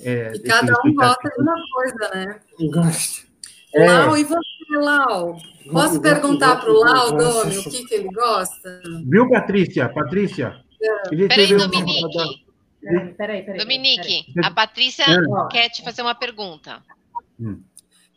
É, 0.00 0.32
E 0.34 0.40
cada 0.40 0.72
um 0.84 0.94
gosta 0.94 1.28
de 1.28 1.42
uma 1.42 1.54
coisa, 1.72 2.10
né? 2.14 2.40
Gosto. 2.72 3.26
É. 3.74 3.86
Lau, 3.90 4.16
e 4.16 4.24
você, 4.24 4.38
Lau? 4.76 5.36
Posso 5.70 6.00
perguntar 6.00 6.56
para 6.60 6.70
o 6.70 6.74
Lau, 6.74 7.16
Domi, 7.16 7.58
o 7.58 7.64
que, 7.64 7.84
que 7.86 7.94
ele 7.94 8.08
gosta? 8.08 8.82
Viu, 9.06 9.28
Patrícia? 9.28 9.88
Patrícia? 9.88 10.60
Ele 11.10 11.26
Peraí, 11.28 11.48
Dominique. 11.56 12.44
Peraí, 12.80 13.14
peraí, 13.14 13.42
peraí. 13.42 13.58
Dominique, 13.58 14.32
peraí. 14.32 14.44
a 14.44 14.50
Patrícia 14.50 15.04
É. 15.04 15.16
quer 15.50 15.68
te 15.70 15.82
fazer 15.82 16.02
uma 16.02 16.14
pergunta. 16.14 16.82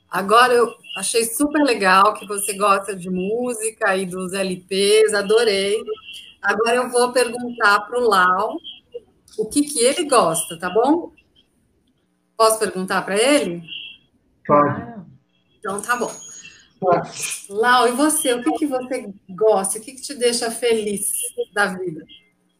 Agora 0.10 0.54
eu 0.54 0.72
achei 0.98 1.24
super 1.26 1.64
legal 1.64 2.14
que 2.14 2.28
você 2.28 2.54
gosta 2.54 2.96
de 2.96 3.10
música 3.10 3.96
e 3.98 4.06
dos 4.06 4.34
LPs, 4.34 5.14
adorei. 5.14 5.76
Agora 6.42 6.76
eu 6.76 6.90
vou 6.90 7.12
perguntar 7.12 7.80
para 7.82 8.00
o 8.00 8.08
Lau 8.08 8.58
o 9.38 9.46
que, 9.46 9.62
que 9.64 9.80
ele 9.80 10.06
gosta, 10.06 10.58
tá 10.60 10.70
bom? 10.70 11.12
Posso 12.36 12.60
perguntar 12.60 13.04
para 13.04 13.18
ele? 13.18 13.64
Pode. 14.46 14.98
Então 15.60 15.82
tá 15.82 15.96
bom. 15.96 16.12
Lau, 17.50 17.88
e 17.88 17.92
você? 17.92 18.34
O 18.34 18.44
que, 18.44 18.52
que 18.60 18.68
você 18.68 19.14
gosta? 19.30 19.80
O 19.80 19.82
que, 19.82 19.94
que 19.94 20.02
te 20.02 20.14
deixa 20.14 20.52
feliz 20.52 21.12
da 21.54 21.68
vida? 21.68 22.06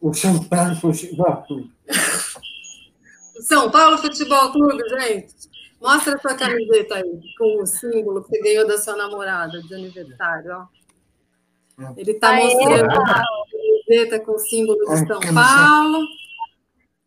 O 0.00 0.12
São 0.12 0.42
Paulo 0.44 0.74
Futebol 0.76 1.44
Clube. 1.46 1.72
São 3.40 3.70
Paulo 3.70 3.98
Futebol 3.98 4.52
Clube, 4.52 4.82
gente. 5.00 5.48
Mostra 5.80 6.16
a 6.16 6.18
sua 6.18 6.34
camiseta 6.34 6.96
aí, 6.96 7.20
com 7.38 7.62
o 7.62 7.66
símbolo 7.66 8.24
que 8.24 8.30
você 8.30 8.42
ganhou 8.42 8.66
da 8.66 8.78
sua 8.78 8.96
namorada 8.96 9.62
de 9.62 9.74
aniversário, 9.74 10.52
ó. 10.52 10.66
Ele 11.96 12.10
está 12.10 12.34
mostrando 12.34 12.90
a 12.90 13.22
camiseta 13.86 14.18
com 14.20 14.32
o 14.32 14.38
símbolo 14.40 14.78
de 14.80 14.98
São 14.98 15.20
camiseta. 15.20 15.34
Paulo. 15.34 16.17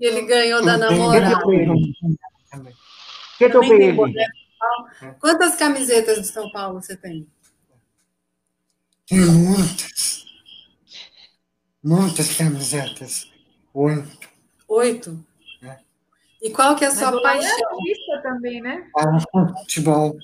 E 0.02 0.06
ele 0.08 0.22
ganhou 0.24 0.66
da 0.66 0.78
namorada. 0.78 1.40
Ele? 3.40 3.92
boné. 3.94 4.26
Quantas 5.20 5.56
camisetas 5.56 6.22
de 6.22 6.28
São 6.28 6.52
Paulo 6.52 6.82
você 6.82 6.98
tem? 6.98 7.28
Tem 9.08 9.20
muitas. 9.20 10.26
Muitas 11.84 12.36
camisetas. 12.36 13.30
Oito. 13.76 14.28
Oito? 14.68 15.24
É. 15.64 15.78
E 16.42 16.50
qual 16.50 16.76
que 16.76 16.84
é 16.84 16.88
a 16.88 16.90
Mas 16.90 17.00
sua 17.00 17.10
o 17.12 17.16
Lau 17.16 17.20
é 17.20 17.24
paixão? 17.38 17.70
artista 17.70 18.22
também, 18.24 18.60
né? 18.62 18.90
Ah, 18.98 19.20
futebol. 19.60 20.18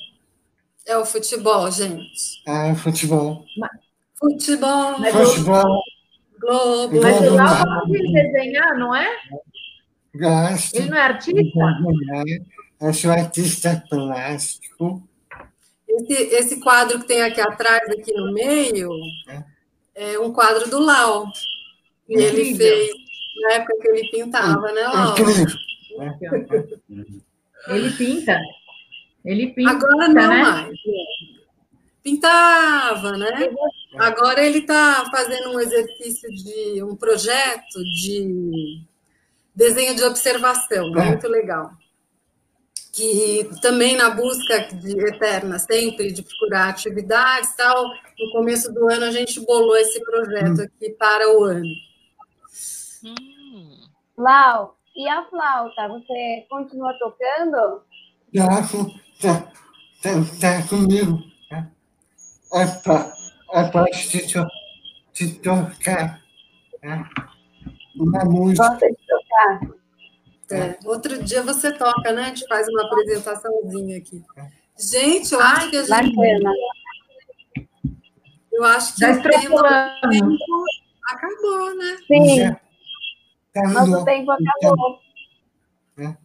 É 0.87 0.97
o 0.97 1.05
futebol, 1.05 1.69
gente. 1.71 2.41
Ah, 2.47 2.73
futebol. 2.75 3.45
Futebol, 4.19 4.99
Mas 4.99 5.13
eu- 5.13 5.25
Futebol. 5.25 5.81
Globo. 6.39 7.01
Mas 7.01 7.17
o 7.19 7.91
de 7.91 8.11
desenhar, 8.13 8.77
não 8.77 8.95
é? 8.95 9.07
Gosto. 10.17 10.75
Ele 10.75 10.89
não 10.89 10.97
é 10.97 11.01
artista? 11.01 11.59
Eu 12.79 12.93
sou 12.93 13.11
artista 13.11 13.83
plástico. 13.89 15.07
Esse, 15.87 16.13
esse 16.13 16.59
quadro 16.59 16.99
que 16.99 17.07
tem 17.07 17.21
aqui 17.21 17.41
atrás, 17.41 17.81
aqui 17.89 18.13
no 18.13 18.33
meio, 18.33 18.89
é 19.95 20.19
um 20.19 20.31
quadro 20.31 20.69
do 20.69 20.79
Lau. 20.79 21.27
E 22.07 22.15
ele 22.15 22.49
Incrível. 22.49 22.67
fez 22.67 22.91
na 23.41 23.53
época 23.53 23.73
que 23.81 23.87
ele 23.87 24.09
pintava, 24.11 24.71
né, 24.71 24.81
Lau? 24.83 25.11
Incrível. 25.13 25.57
Ele 27.67 27.91
pinta. 27.91 28.39
Ele 29.25 29.47
pinta, 29.47 29.71
Agora 29.71 30.07
não 30.07 30.13
né? 30.13 30.41
mais. 30.41 30.79
Pintava, 32.03 33.17
né? 33.17 33.49
Agora 33.97 34.45
ele 34.45 34.59
está 34.59 35.05
fazendo 35.11 35.49
um 35.49 35.59
exercício 35.59 36.29
de 36.29 36.81
um 36.83 36.95
projeto 36.95 37.83
de 37.83 38.81
desenho 39.57 39.95
de 39.95 40.03
observação, 40.03 40.95
É. 40.97 41.05
muito 41.05 41.27
legal. 41.27 41.71
Que 42.93 43.49
também 43.61 43.95
na 43.95 44.09
busca 44.11 44.59
de 44.73 44.99
eterna, 45.07 45.59
sempre 45.59 46.11
de 46.11 46.21
procurar 46.23 46.69
atividades 46.69 47.55
tal. 47.55 47.85
No 48.19 48.31
começo 48.31 48.71
do 48.73 48.87
ano 48.89 49.05
a 49.05 49.11
gente 49.11 49.39
bolou 49.39 49.75
esse 49.77 49.99
projeto 50.03 50.61
aqui 50.61 50.91
para 50.91 51.27
o 51.37 51.43
ano. 51.43 51.67
Hum, 53.03 53.87
Lau, 54.17 54.77
e 54.95 55.07
a 55.07 55.23
flauta? 55.25 55.87
Você 55.89 56.45
continua 56.49 56.93
tocando? 56.97 57.81
Toco, 58.33 58.99
tá, 59.21 59.51
tá, 60.01 60.11
tá 60.41 60.67
comigo. 60.67 61.19
tá? 61.49 61.67
É 62.53 62.65
pra, 62.81 63.13
é 63.53 63.63
pra 63.69 63.85
de 65.13 65.33
tocar 65.39 66.21
tá? 66.81 67.09
Uma 67.99 68.25
música. 68.25 68.69
Gosta 68.69 68.87
de 68.87 68.97
tocar? 69.07 69.77
É, 70.49 70.77
outro 70.85 71.21
dia 71.23 71.43
você 71.43 71.71
toca, 71.73 72.11
né? 72.13 72.23
A 72.23 72.27
gente 72.27 72.47
faz 72.47 72.67
uma 72.69 72.83
apresentaçãozinha 72.85 73.97
aqui. 73.97 74.23
Gente, 74.79 75.33
eu 75.33 75.41
acho 75.41 75.69
que 75.69 75.77
a 75.77 75.83
gente, 75.83 76.15
Bacana. 76.15 76.51
eu 78.53 78.63
acho 78.63 78.93
que 78.93 79.01
Já 79.01 79.11
o 79.11 79.21
tema 79.21 79.99
tempo 80.09 80.65
acabou, 81.09 81.75
né? 81.75 81.97
Sim, 82.07 82.49
nosso 83.55 84.05
terminou. 84.05 84.05
tempo 84.05 84.31
acabou. 84.31 84.99
Então, 85.97 86.17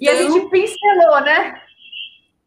E 0.00 0.08
a 0.08 0.14
gente 0.16 0.48
pincelou, 0.48 1.20
né? 1.20 1.60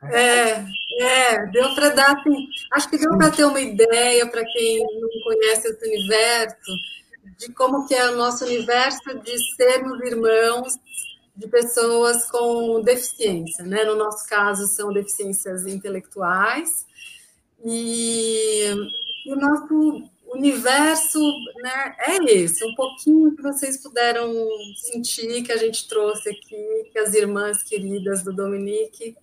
é, 0.03 0.63
é, 1.01 1.45
deu 1.47 1.75
para 1.75 1.89
dar 1.89 2.17
assim, 2.17 2.47
acho 2.73 2.89
que 2.89 2.97
deu 2.97 3.17
para 3.17 3.31
ter 3.31 3.43
uma 3.43 3.59
ideia 3.59 4.25
para 4.27 4.43
quem 4.45 4.79
não 4.79 5.09
conhece 5.23 5.67
esse 5.67 5.87
universo 5.87 6.71
de 7.37 7.51
como 7.53 7.87
que 7.87 7.95
é 7.95 8.09
o 8.09 8.17
nosso 8.17 8.45
universo 8.45 9.19
de 9.23 9.55
sermos 9.55 9.99
irmãos 10.01 10.77
de 11.35 11.47
pessoas 11.47 12.29
com 12.29 12.81
deficiência, 12.81 13.63
né? 13.63 13.85
No 13.85 13.95
nosso 13.95 14.27
caso 14.27 14.67
são 14.67 14.91
deficiências 14.91 15.65
intelectuais 15.65 16.85
e, 17.63 18.65
e 19.25 19.33
o 19.33 19.35
nosso 19.37 20.03
universo, 20.33 21.19
né? 21.61 21.95
É 22.07 22.33
esse, 22.33 22.65
um 22.65 22.75
pouquinho 22.75 23.35
que 23.35 23.41
vocês 23.41 23.81
puderam 23.81 24.33
sentir 24.75 25.43
que 25.43 25.51
a 25.51 25.57
gente 25.57 25.87
trouxe 25.87 26.29
aqui, 26.29 26.89
que 26.91 26.99
as 26.99 27.13
irmãs 27.13 27.63
queridas 27.63 28.21
do 28.21 28.33
Dominique 28.33 29.15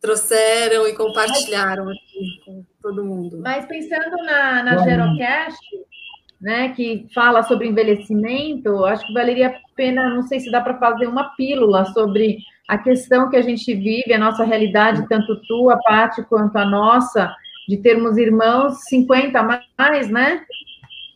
trouxeram 0.00 0.86
e 0.86 0.94
compartilharam 0.94 1.88
aqui 1.88 2.40
com 2.44 2.64
todo 2.82 3.04
mundo. 3.04 3.38
Mas 3.38 3.66
pensando 3.66 4.16
na, 4.24 4.62
na 4.62 4.78
Gerocast, 4.78 5.58
né, 6.46 6.68
que 6.68 7.08
fala 7.12 7.42
sobre 7.42 7.66
envelhecimento, 7.66 8.84
acho 8.84 9.04
que 9.04 9.12
valeria 9.12 9.48
a 9.48 9.54
pena, 9.74 10.14
não 10.14 10.22
sei 10.22 10.38
se 10.38 10.48
dá 10.48 10.60
para 10.60 10.78
fazer 10.78 11.08
uma 11.08 11.34
pílula 11.34 11.84
sobre 11.86 12.38
a 12.68 12.78
questão 12.78 13.28
que 13.28 13.36
a 13.36 13.42
gente 13.42 13.74
vive, 13.74 14.12
a 14.12 14.18
nossa 14.18 14.44
realidade, 14.44 15.08
tanto 15.08 15.42
tua, 15.48 15.76
Paty, 15.82 16.22
quanto 16.28 16.56
a 16.56 16.64
nossa, 16.64 17.34
de 17.68 17.78
termos 17.78 18.16
irmãos 18.16 18.74
50 18.84 19.36
a 19.36 19.60
mais, 19.76 20.08
né? 20.08 20.44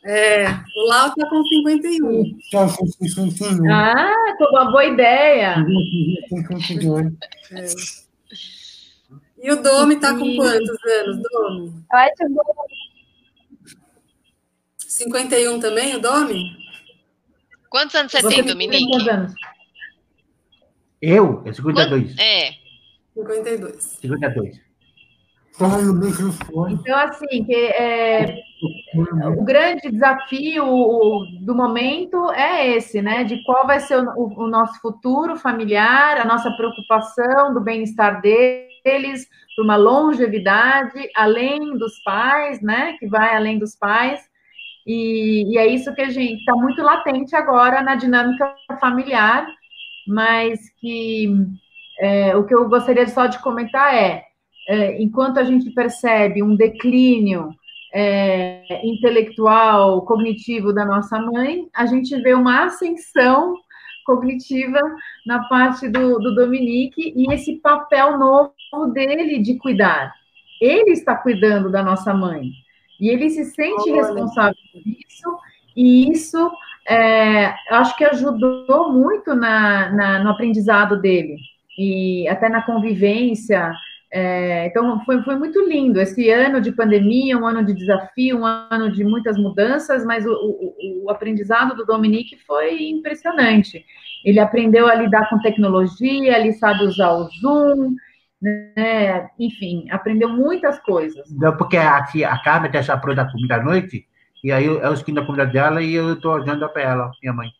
É, 0.05 0.49
o 0.49 0.89
Lau 0.89 1.07
está 1.11 1.31
com 1.31 1.45
51. 1.45 2.39
Toco 2.51 2.87
51. 2.89 3.73
Ah, 3.73 4.13
foi 4.37 4.49
uma 4.49 4.65
boa 4.73 4.85
ideia. 4.85 5.65
52. 6.29 7.13
É. 7.53 7.67
E 9.45 9.53
o 9.53 9.63
Domi 9.63 9.95
está 9.95 10.11
com 10.13 10.37
quantos 10.37 10.85
anos, 10.85 11.23
Domi? 11.23 11.73
Eu 11.93 11.99
acho 11.99 12.35
bom. 12.35 12.90
51 15.05 15.61
também, 15.61 15.97
o 15.97 16.01
Domi? 16.01 16.45
Quantos 17.71 17.95
anos 17.95 18.13
você, 18.13 18.21
você 18.21 18.35
tem, 18.37 18.45
Dominique? 18.45 18.87
Quantos 18.87 19.09
anos? 19.09 19.33
Eu? 21.01 21.43
É 21.47 21.53
52. 21.53 22.19
É. 22.19 22.51
52. 23.15 23.83
52. 24.03 24.61
Então, 26.73 26.99
assim, 26.99 27.45
que, 27.45 27.55
é, 27.55 28.35
o 29.37 29.45
grande 29.45 29.91
desafio 29.91 30.65
do 31.43 31.55
momento 31.55 32.31
é 32.33 32.77
esse, 32.77 33.03
né? 33.03 33.25
De 33.25 33.43
qual 33.45 33.67
vai 33.67 33.79
ser 33.81 33.99
o, 33.99 34.45
o 34.45 34.49
nosso 34.49 34.81
futuro 34.81 35.37
familiar, 35.37 36.19
a 36.19 36.25
nossa 36.25 36.51
preocupação 36.53 37.53
do 37.53 37.61
bem-estar 37.61 38.23
deles, 38.23 39.29
por 39.55 39.65
uma 39.65 39.77
longevidade, 39.77 41.11
além 41.15 41.77
dos 41.77 42.03
pais, 42.03 42.63
né? 42.63 42.97
Que 42.99 43.07
vai 43.07 43.35
além 43.37 43.59
dos 43.59 43.77
pais. 43.77 44.30
E, 44.87 45.53
e 45.53 45.59
é 45.59 45.67
isso 45.67 45.95
que 45.95 46.03
a 46.03 46.11
gente 46.11 46.41
está 46.41 46.55
muito 46.55 46.83
latente 46.83 47.35
agora 47.37 47.83
na 47.83 47.95
dinâmica 47.95 48.55
familiar, 48.81 49.47
mas 50.07 50.59
que 50.81 51.29
é, 52.01 52.37
o 52.37 52.45
que 52.45 52.55
eu 52.55 52.69
gostaria 52.69 53.07
só 53.07 53.27
de 53.27 53.39
comentar 53.41 53.95
é, 53.95 54.25
é 54.69 55.03
enquanto 55.03 55.39
a 55.39 55.45
gente 55.45 55.71
percebe 55.71 56.43
um 56.43 56.57
declínio 56.57 57.51
é, 57.93 58.87
intelectual, 58.87 60.05
cognitivo 60.05 60.73
da 60.73 60.85
nossa 60.85 61.21
mãe, 61.21 61.69
a 61.75 61.87
gente 61.87 62.17
vê 62.23 62.35
uma 62.35 62.65
ascensão 62.65 63.55
cognitiva 64.07 64.81
na 65.27 65.45
parte 65.49 65.89
do, 65.89 66.19
do 66.19 66.35
Dominique 66.35 67.13
e 67.15 67.33
esse 67.33 67.57
papel 67.61 68.19
novo 68.19 68.53
dele 68.93 69.39
de 69.39 69.57
cuidar. 69.59 70.13
Ele 70.61 70.91
está 70.91 71.17
cuidando 71.17 71.71
da 71.71 71.83
nossa 71.83 72.13
mãe 72.15 72.51
e 73.01 73.09
ele 73.09 73.31
se 73.31 73.45
sente 73.47 73.91
Olha. 73.91 74.03
responsável 74.03 74.57
por 74.73 74.83
isso 74.85 75.39
e 75.77 76.11
isso 76.11 76.51
é, 76.89 77.55
acho 77.71 77.97
que 77.97 78.05
ajudou 78.05 78.93
muito 78.93 79.35
na, 79.35 79.91
na, 79.93 80.25
no 80.25 80.31
aprendizado 80.31 81.01
dele 81.01 81.37
e 81.79 82.29
até 82.29 82.49
na 82.49 82.63
convivência 82.63 83.73
é, 84.13 84.67
então, 84.67 85.05
foi, 85.05 85.23
foi 85.23 85.37
muito 85.37 85.65
lindo. 85.69 86.01
Esse 86.01 86.31
ano 86.31 86.61
de 86.61 86.73
pandemia, 86.73 87.39
um 87.39 87.47
ano 87.47 87.65
de 87.65 87.73
desafio, 87.73 88.41
um 88.41 88.45
ano 88.45 88.91
de 88.91 89.05
muitas 89.05 89.39
mudanças, 89.39 90.05
mas 90.05 90.27
o, 90.27 90.33
o, 90.33 91.05
o 91.05 91.11
aprendizado 91.11 91.77
do 91.77 91.87
Dominique 91.87 92.37
foi 92.45 92.89
impressionante. 92.89 93.85
Ele 94.25 94.41
aprendeu 94.41 94.89
a 94.89 94.95
lidar 94.97 95.29
com 95.31 95.39
tecnologia, 95.39 96.37
ele 96.37 96.53
sabe 96.55 96.85
usar 96.85 97.13
o 97.13 97.29
Zoom, 97.41 97.95
né? 98.41 99.31
enfim, 99.39 99.89
aprendeu 99.91 100.29
muitas 100.29 100.79
coisas. 100.81 101.31
Não, 101.31 101.57
porque 101.57 101.77
a, 101.77 101.99
a 101.99 102.43
Carmen 102.43 102.71
deixa 102.71 102.97
pronta 102.97 103.23
a 103.23 103.31
comida 103.31 103.57
à 103.57 103.63
noite, 103.63 104.07
e 104.43 104.51
aí 104.51 104.65
eu, 104.65 104.81
eu 104.81 104.95
esquino 104.95 105.21
a 105.21 105.27
comida 105.27 105.47
dela 105.47 105.83
e 105.83 105.95
eu 105.95 106.15
estou 106.15 106.33
olhando 106.33 106.69
para 106.71 106.83
ela, 106.83 107.11
minha 107.23 107.35
mãe. 107.35 107.51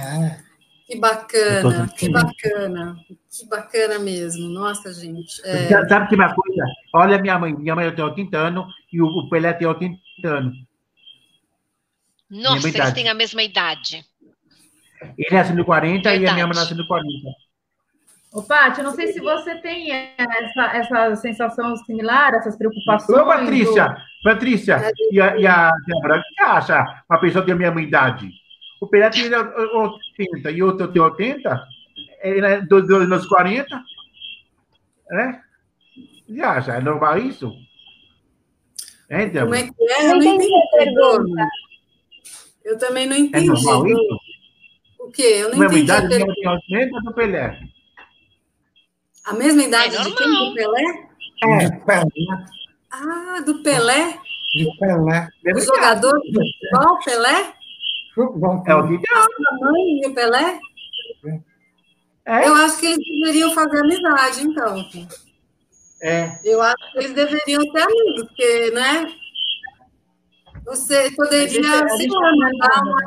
É. 0.00 0.52
Que 0.86 0.98
bacana, 0.98 1.88
que 1.96 2.08
bacana, 2.10 2.96
que 3.30 3.46
bacana 3.48 3.98
mesmo. 3.98 4.48
Nossa, 4.50 4.92
gente. 4.92 5.40
É... 5.42 5.68
Sabe 5.88 6.08
que 6.08 6.14
uma 6.14 6.34
coisa? 6.34 6.64
Olha 6.94 7.18
minha 7.18 7.38
mãe, 7.38 7.54
minha 7.54 7.74
mãe 7.74 7.94
tem 7.94 8.04
80 8.04 8.36
anos 8.36 8.74
e 8.92 9.00
o 9.00 9.28
Pelé 9.30 9.54
tem 9.54 9.66
80 9.66 9.96
anos. 10.24 10.54
Nossa, 12.28 12.68
eles 12.68 12.92
têm 12.92 13.08
a 13.08 13.14
mesma 13.14 13.42
idade. 13.42 14.04
Ele 15.16 15.34
nasceu 15.36 15.56
no 15.56 15.64
40 15.64 15.94
Verdade. 15.94 16.24
e 16.24 16.28
a 16.28 16.34
minha 16.34 16.46
mãe 16.46 16.56
nasceu 16.56 16.76
no 16.76 16.86
40. 16.86 17.30
Ô, 18.32 18.42
Paty, 18.42 18.82
não 18.82 18.94
sei 18.94 19.08
se 19.08 19.20
você 19.20 19.56
tem 19.56 19.90
essa, 19.90 20.62
essa 20.74 21.16
sensação 21.16 21.76
similar, 21.76 22.34
essas 22.34 22.56
preocupações. 22.56 23.20
Ô, 23.20 23.26
Patrícia, 23.26 23.88
do... 23.88 23.96
Patrícia, 24.24 24.92
e 25.10 25.20
a, 25.20 25.36
e 25.36 25.46
a 25.46 25.70
Débora, 25.86 26.18
o 26.18 26.22
que 26.22 26.42
acha 26.42 27.04
uma 27.10 27.20
pessoa 27.20 27.44
tem 27.44 27.52
a 27.52 27.58
mesma 27.58 27.82
idade? 27.82 28.30
O 28.80 28.86
Pelé 28.86 29.10
tem 29.10 29.24
80 29.24 30.50
e 30.50 30.62
outro 30.62 30.88
tem 30.88 31.02
80, 31.02 31.62
ele 32.22 32.46
é 32.46 32.60
dos, 32.62 32.88
dos 32.88 33.26
40, 33.26 33.82
né? 35.10 35.42
E 36.26 36.40
acha, 36.40 36.72
é 36.72 36.80
normal 36.80 37.18
isso? 37.18 37.52
É, 39.10 39.24
então. 39.24 39.42
Como 39.42 39.54
é 39.54 39.62
que 39.64 39.92
é? 39.92 40.10
Eu 40.10 40.16
não 40.16 40.22
entendi 40.22 40.54
a 40.54 40.76
pergunta. 40.78 41.48
Eu 42.64 42.78
também 42.78 43.06
não 43.06 43.16
entendi. 43.16 43.44
É 43.44 43.52
normal 43.52 43.86
isso? 43.86 44.18
O 45.00 45.10
quê? 45.10 45.22
Eu 45.22 45.54
não 45.54 45.64
entendi. 45.64 45.82
idade 45.82 46.06
a 46.06 46.08
pergunta. 46.08 46.50
80 46.70 47.00
do 47.02 47.12
Pelé. 47.12 47.71
A 49.24 49.32
mesma 49.34 49.62
idade 49.62 49.96
é 49.96 50.02
de 50.02 50.14
quem? 50.14 50.32
Do 50.32 50.54
Pelé? 50.54 51.08
É, 51.44 51.70
do 51.70 51.80
Pelé. 51.84 52.06
Ah, 52.90 53.40
do 53.44 53.62
Pelé? 53.62 54.18
Do 54.58 54.78
Pelé. 54.78 55.28
O 55.54 55.60
jogador 55.60 56.12
do 56.12 56.26
futebol, 56.26 56.98
Pelé? 57.04 57.54
É 58.66 58.74
o 58.74 58.88
que 58.88 59.04
A 59.14 59.26
mãe 59.60 60.00
e 60.02 60.06
o 60.08 60.14
Pelé? 60.14 60.58
É? 62.24 62.46
Eu 62.46 62.54
acho 62.54 62.78
que 62.78 62.86
eles 62.86 62.98
deveriam 62.98 63.52
fazer 63.54 63.80
amizade, 63.80 64.42
então. 64.44 64.84
É. 66.02 66.38
Eu 66.44 66.60
acho 66.60 66.92
que 66.92 66.98
eles 66.98 67.14
deveriam 67.14 67.62
ser 67.62 67.82
amigos, 67.82 68.26
porque, 68.26 68.70
né? 68.72 69.12
Você 70.66 71.10
poderia, 71.12 71.88
sei 71.88 72.08
lá, 72.08 72.32
mandar 72.36 72.82
uma. 72.84 73.02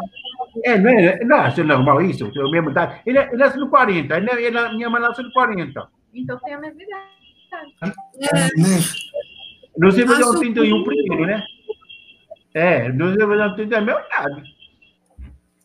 É, 0.63 0.77
não 0.77 0.89
é, 0.89 1.23
não 1.23 1.37
é 1.37 1.63
normal 1.63 2.01
isso, 2.01 2.25
o 2.25 2.51
mesmo 2.51 2.71
idade. 2.71 3.01
Ele, 3.05 3.19
ele 3.19 3.37
nasceu 3.37 3.59
no 3.59 3.69
40, 3.69 4.17
ele, 4.17 4.31
ele, 4.31 4.69
minha 4.75 4.89
mãe 4.89 5.01
nasceu 5.01 5.23
no 5.23 5.31
40. 5.31 5.87
Então 6.15 6.39
tem 6.39 6.53
a 6.53 6.59
mesma 6.59 6.81
idade. 6.81 7.09
É. 8.21 8.49
Não 9.77 9.91
sei 9.91 10.07
fazer 10.07 10.23
um 10.23 10.39
31 10.39 10.83
primeiro, 10.83 11.25
né? 11.25 11.43
É, 12.53 12.91
não 12.91 13.13
sei 13.13 13.27
fazer 13.27 13.43
um 13.43 13.55
31 13.55 13.73
é 13.73 13.77
a 13.77 13.81
mesma 13.81 14.01
idade. 14.01 14.55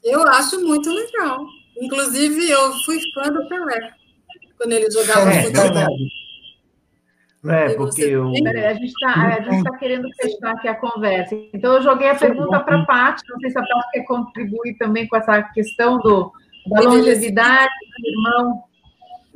Eu 0.03 0.27
acho 0.29 0.61
muito 0.67 0.91
legal. 0.91 1.47
Inclusive, 1.81 2.51
eu 2.51 2.73
fui 2.85 2.99
fã 3.15 3.31
do 3.31 3.47
Pelé, 3.49 3.93
quando 4.57 4.73
ele 4.73 4.91
jogava 4.91 5.31
é, 5.31 5.43
futebol. 5.43 5.97
É, 7.49 7.75
porque 7.75 8.03
eu... 8.03 8.29
A 8.29 8.75
gente 8.75 8.87
está 8.87 9.63
tá 9.63 9.79
querendo 9.79 10.09
fechar 10.21 10.53
aqui 10.53 10.69
a 10.69 10.75
conversa. 10.75 11.35
Então, 11.55 11.75
eu 11.75 11.83
joguei 11.83 12.09
a 12.09 12.15
pergunta 12.15 12.61
para 12.61 12.81
a 12.81 12.85
Paty, 12.85 13.23
não 13.29 13.41
sei 13.41 13.51
se 13.51 13.59
a 13.59 13.63
Paty 13.63 13.91
quer 13.93 14.05
contribuir 14.05 14.77
também 14.79 15.07
com 15.09 15.17
essa 15.17 15.43
questão 15.43 15.99
do, 15.99 16.33
da 16.67 16.81
longevidade 16.81 17.73
do 17.99 18.09
irmão. 18.09 18.70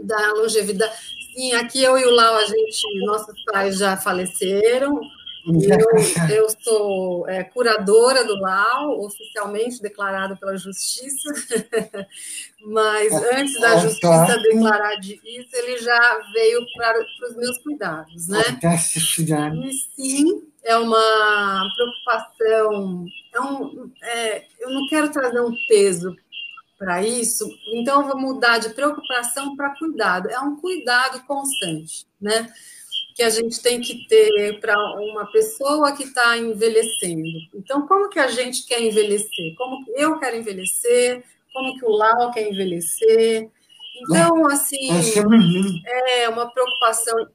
Da 0.06 0.32
longevidade. 0.32 0.92
Sim, 1.34 1.52
aqui 1.54 1.82
eu 1.82 1.98
e 1.98 2.04
o 2.04 2.10
Lau, 2.10 2.36
a 2.36 2.44
gente, 2.44 3.06
nossos 3.06 3.34
pais 3.44 3.78
já 3.78 3.96
faleceram, 3.96 5.00
eu, 5.46 6.36
eu 6.36 6.46
sou 6.62 7.28
é, 7.28 7.44
curadora 7.44 8.24
do 8.24 8.34
Lau, 8.40 9.04
oficialmente 9.04 9.82
declarado 9.82 10.38
pela 10.38 10.56
Justiça, 10.56 11.28
mas 12.64 13.12
antes 13.12 13.60
da 13.60 13.76
Justiça 13.76 14.38
declarar 14.42 14.98
isso, 15.00 15.48
ele 15.52 15.78
já 15.78 16.20
veio 16.32 16.64
para 16.76 16.98
os 17.28 17.36
meus 17.36 17.58
cuidados, 17.58 18.26
né? 18.28 18.42
E 19.68 19.72
sim, 19.94 20.44
é 20.64 20.78
uma 20.78 21.68
preocupação, 21.74 23.06
é 23.34 23.40
um, 23.40 23.90
é, 24.02 24.44
eu 24.60 24.70
não 24.70 24.86
quero 24.88 25.10
trazer 25.12 25.40
um 25.42 25.54
peso 25.68 26.16
para 26.78 27.02
isso, 27.02 27.48
então 27.72 28.02
eu 28.02 28.08
vou 28.08 28.20
mudar 28.20 28.58
de 28.58 28.70
preocupação 28.70 29.56
para 29.56 29.76
cuidado, 29.78 30.28
é 30.28 30.38
um 30.40 30.56
cuidado 30.56 31.24
constante, 31.26 32.06
né? 32.20 32.52
que 33.14 33.22
a 33.22 33.30
gente 33.30 33.62
tem 33.62 33.80
que 33.80 34.08
ter 34.08 34.58
para 34.60 34.76
uma 34.98 35.30
pessoa 35.30 35.92
que 35.92 36.02
está 36.02 36.36
envelhecendo. 36.36 37.22
Então, 37.54 37.86
como 37.86 38.08
que 38.08 38.18
a 38.18 38.26
gente 38.26 38.66
quer 38.66 38.82
envelhecer? 38.82 39.54
Como 39.56 39.84
que 39.84 39.92
eu 39.92 40.18
quero 40.18 40.36
envelhecer? 40.36 41.22
Como 41.52 41.78
que 41.78 41.86
o 41.86 41.90
Lau 41.90 42.32
quer 42.32 42.50
envelhecer? 42.50 43.48
Então, 44.02 44.48
assim, 44.48 44.88
é 45.86 46.28
uma 46.28 46.50
preocupação 46.50 47.28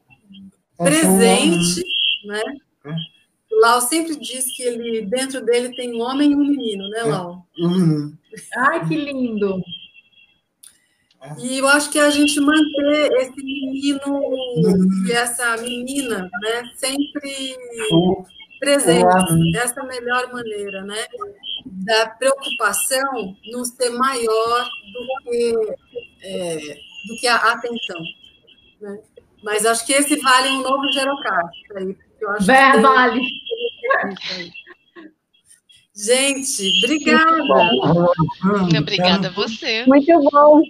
presente, 0.77 1.81
né? 2.25 2.43
Lau 3.61 3.81
sempre 3.81 4.15
diz 4.15 4.45
que 4.55 4.63
ele 4.63 5.01
dentro 5.05 5.43
dele 5.43 5.75
tem 5.75 5.93
um 5.95 6.01
homem 6.01 6.31
e 6.31 6.35
um 6.35 6.39
menino, 6.39 6.87
né, 6.89 7.03
Lau? 7.03 7.45
Ai, 8.57 8.87
que 8.87 8.95
lindo! 8.95 9.61
E 11.37 11.57
eu 11.57 11.67
acho 11.67 11.91
que 11.91 11.99
a 11.99 12.09
gente 12.09 12.39
manter 12.39 13.11
esse 13.17 13.35
menino 13.43 14.01
e 15.05 15.11
essa 15.11 15.57
menina, 15.57 16.29
né, 16.41 16.71
sempre 16.77 17.57
presente, 18.59 19.51
dessa 19.51 19.83
melhor 19.83 20.31
maneira, 20.31 20.81
né, 20.83 21.05
da 21.65 22.07
preocupação 22.11 23.35
não 23.51 23.65
ser 23.65 23.89
maior 23.89 24.63
do 24.93 25.31
que, 25.31 25.53
é, 26.23 26.57
do 27.07 27.15
que 27.19 27.27
a 27.27 27.35
atenção, 27.35 28.01
né? 28.81 28.99
Mas 29.43 29.65
acho 29.65 29.85
que 29.85 29.93
esse 29.93 30.17
vale 30.17 30.49
um 30.49 30.61
novo 30.61 30.91
Gerocast 30.91 31.65
aí, 31.77 31.97
Ver, 32.41 32.81
vale. 32.81 33.21
Gente, 35.95 36.71
obrigada. 36.83 37.43
Obrigada 38.79 39.27
a 39.27 39.31
você. 39.31 39.85
Muito 39.85 40.29
bom. 40.31 40.61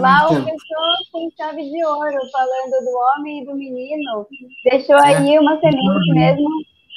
Mal 0.00 0.28
fechou 0.28 0.96
com 1.12 1.30
chave 1.36 1.62
de 1.70 1.84
ouro, 1.84 2.18
falando 2.32 2.84
do 2.84 2.90
homem 2.98 3.42
e 3.42 3.46
do 3.46 3.54
menino. 3.54 4.26
Deixou 4.64 4.96
aí 4.96 5.38
uma 5.38 5.58
semente 5.60 6.12
mesmo 6.12 6.48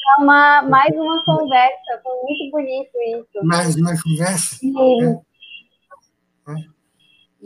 para 0.03 0.23
uma, 0.23 0.61
mais 0.63 0.91
uma 0.95 1.23
conversa. 1.25 2.01
Foi 2.01 2.13
muito 2.23 2.51
bonito 2.51 2.91
isso. 3.17 3.45
Mais 3.45 3.75
uma 3.75 3.93
conversa? 4.01 4.55
Sim. 4.55 5.19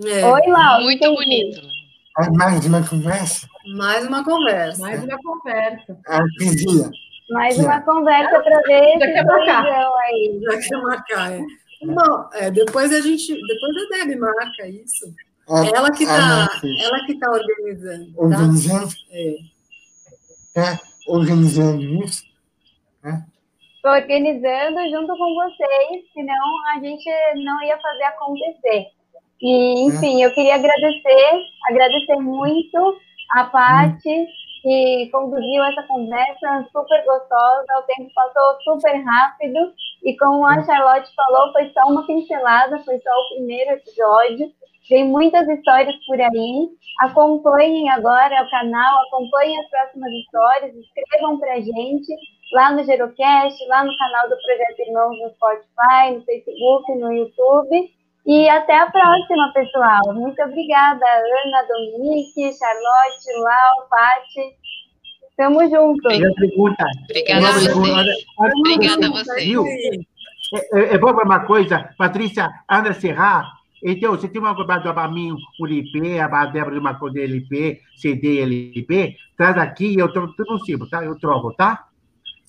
É. 0.06 0.26
Oi, 0.26 0.42
Lau. 0.48 0.82
Muito 0.82 1.16
bonito. 1.16 1.62
É 2.20 2.30
mais 2.30 2.66
uma 2.66 2.88
conversa? 2.88 3.48
Mais 3.76 4.06
uma 4.06 4.24
conversa. 4.24 4.82
Mais 4.82 5.04
uma 5.04 5.18
conversa. 5.18 6.00
Ah, 6.08 6.24
que 6.38 6.56
dia. 6.56 6.92
Mais 7.32 7.58
uma 7.58 7.82
conversa 7.82 8.40
para 8.40 8.62
ver 8.62 9.00
Já 9.00 9.08
quer 9.08 9.26
marcar. 9.26 9.66
aí. 9.66 10.40
Já 10.44 10.58
quer 10.60 10.82
marcar, 10.82 11.32
é. 11.32 11.42
Não, 11.82 12.30
é, 12.34 12.52
depois 12.52 12.94
a 12.94 13.02
gente, 13.02 13.34
depois 13.34 13.78
a 13.78 13.98
Debbie 13.98 14.16
marca 14.16 14.68
isso. 14.68 15.14
Ah, 15.50 15.66
ela 15.76 15.92
que 15.92 16.06
ah, 16.06 16.48
está, 16.54 16.68
ela 16.86 17.06
que 17.06 17.20
tá 17.20 17.32
organizando. 17.32 18.14
Tá? 18.14 18.22
Organizando? 18.22 18.94
É. 19.12 19.36
Tá 20.54 20.80
organizando 21.08 21.82
isso? 21.82 22.24
Estou 23.76 23.92
organizando 23.92 24.80
junto 24.92 25.18
com 25.18 25.36
vocês, 25.36 26.06
senão 26.14 26.68
a 26.74 26.80
gente 26.80 27.10
não 27.44 27.62
ia 27.64 27.78
fazer 27.82 28.04
acontecer. 28.04 28.86
E, 29.44 29.88
enfim, 29.88 30.24
eu 30.24 30.34
queria 30.34 30.56
agradecer, 30.56 31.42
agradecer 31.70 32.16
muito 32.16 32.98
a 33.36 33.44
Paty, 33.44 34.26
que 34.62 35.10
conduziu 35.12 35.62
essa 35.66 35.84
conversa 35.84 36.66
super 36.72 37.04
gostosa, 37.04 37.66
o 37.78 37.84
tempo 37.84 38.10
passou 38.16 38.62
super 38.64 39.04
rápido, 39.04 39.74
e 40.02 40.16
como 40.16 40.46
a 40.46 40.64
Charlotte 40.64 41.14
falou, 41.14 41.52
foi 41.52 41.70
só 41.74 41.92
uma 41.92 42.08
pincelada, 42.08 42.80
foi 42.86 42.98
só 43.00 43.10
o 43.10 43.36
primeiro 43.36 43.72
episódio, 43.72 44.50
tem 44.88 45.04
muitas 45.04 45.46
histórias 45.50 45.96
por 46.06 46.22
aí, 46.22 46.70
acompanhem 47.02 47.90
agora 47.90 48.44
o 48.44 48.50
canal, 48.50 49.02
acompanhem 49.08 49.60
as 49.60 49.70
próximas 49.70 50.12
histórias, 50.14 50.74
escrevam 50.74 51.38
pra 51.38 51.60
gente, 51.60 52.16
lá 52.54 52.72
no 52.72 52.84
Gerocast, 52.86 53.68
lá 53.68 53.84
no 53.84 53.98
canal 53.98 54.30
do 54.30 54.38
Projeto 54.38 54.88
Irmãos 54.88 55.20
no 55.20 55.30
Spotify, 55.32 56.16
no 56.16 56.24
Facebook, 56.24 56.96
no 56.96 57.12
YouTube, 57.12 57.92
e 58.26 58.50
até 58.50 58.80
a 58.80 58.90
próxima, 58.90 59.52
pessoal. 59.54 60.14
Muito 60.14 60.42
obrigada, 60.42 61.06
Ana, 61.06 61.68
Dominique, 61.68 62.54
Charlotte, 62.58 63.34
Lau, 63.38 63.88
Pati. 63.90 64.64
Tamo 65.36 65.62
junto. 65.64 66.08
Obrigada 66.08 66.30
a 66.30 66.34
você. 66.34 66.48
pergunta. 66.48 66.86
Obrigada 68.38 69.08
a 69.08 69.10
você. 69.10 69.42
Viu? 69.42 69.66
É, 69.66 70.80
é, 70.80 70.94
é 70.94 70.98
bom 70.98 71.14
para 71.14 71.26
uma 71.26 71.40
coisa, 71.42 71.90
Patrícia, 71.98 72.50
Ana 72.70 72.94
Serra. 72.94 73.44
Então, 73.84 74.12
você 74.12 74.30
tem 74.30 74.40
uma 74.40 74.56
coisa 74.56 74.80
para 74.94 75.08
mim, 75.10 75.36
o 75.60 75.68
LP, 75.68 76.18
a 76.20 76.46
Débora 76.46 76.76
de 76.76 76.80
uma 76.80 76.98
coisa 76.98 77.20
LP, 77.20 77.82
CD 77.98 78.40
LP, 78.42 79.18
traz 79.36 79.58
aqui 79.58 79.88
e 79.88 80.00
eu 80.00 80.12
troco 80.14 80.34
tudo 80.38 80.54
no 80.54 80.64
cima, 80.64 80.88
tá? 80.90 81.04
Eu 81.04 81.20
troco, 81.20 81.54
tá? 81.54 81.88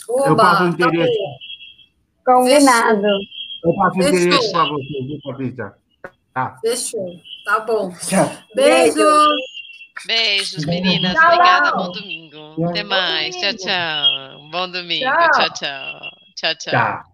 eu 0.08 0.32
Oba, 0.32 0.36
passo 0.36 0.62
o 0.62 0.66
tá 0.66 0.72
endereço. 0.86 1.18
bom, 2.24 2.34
Combinado. 2.34 3.08
Eu 3.64 3.74
passo 3.74 3.98
o 3.98 4.02
Fechou. 4.02 4.18
endereço 4.18 4.52
para 4.52 4.64
você, 4.64 5.02
viu, 5.06 5.20
Patrícia? 5.24 5.74
Tá. 6.34 6.58
fechou. 6.60 7.20
Tá 7.44 7.60
bom. 7.60 7.90
Tchau. 7.92 8.30
Beijo. 8.54 9.28
Beijos, 10.06 10.64
meninas. 10.66 11.14
Tchau. 11.14 11.24
Obrigada. 11.26 11.72
Bom 11.76 11.92
domingo. 11.92 12.68
Até 12.68 12.82
mais. 12.82 13.36
Tchau, 13.36 13.54
tchau. 13.54 14.50
Bom 14.50 14.70
domingo. 14.70 15.04
Tchau. 15.04 15.30
Tchau, 15.30 15.50
tchau. 15.54 16.10
Tchau, 16.34 16.54
tchau. 16.56 17.13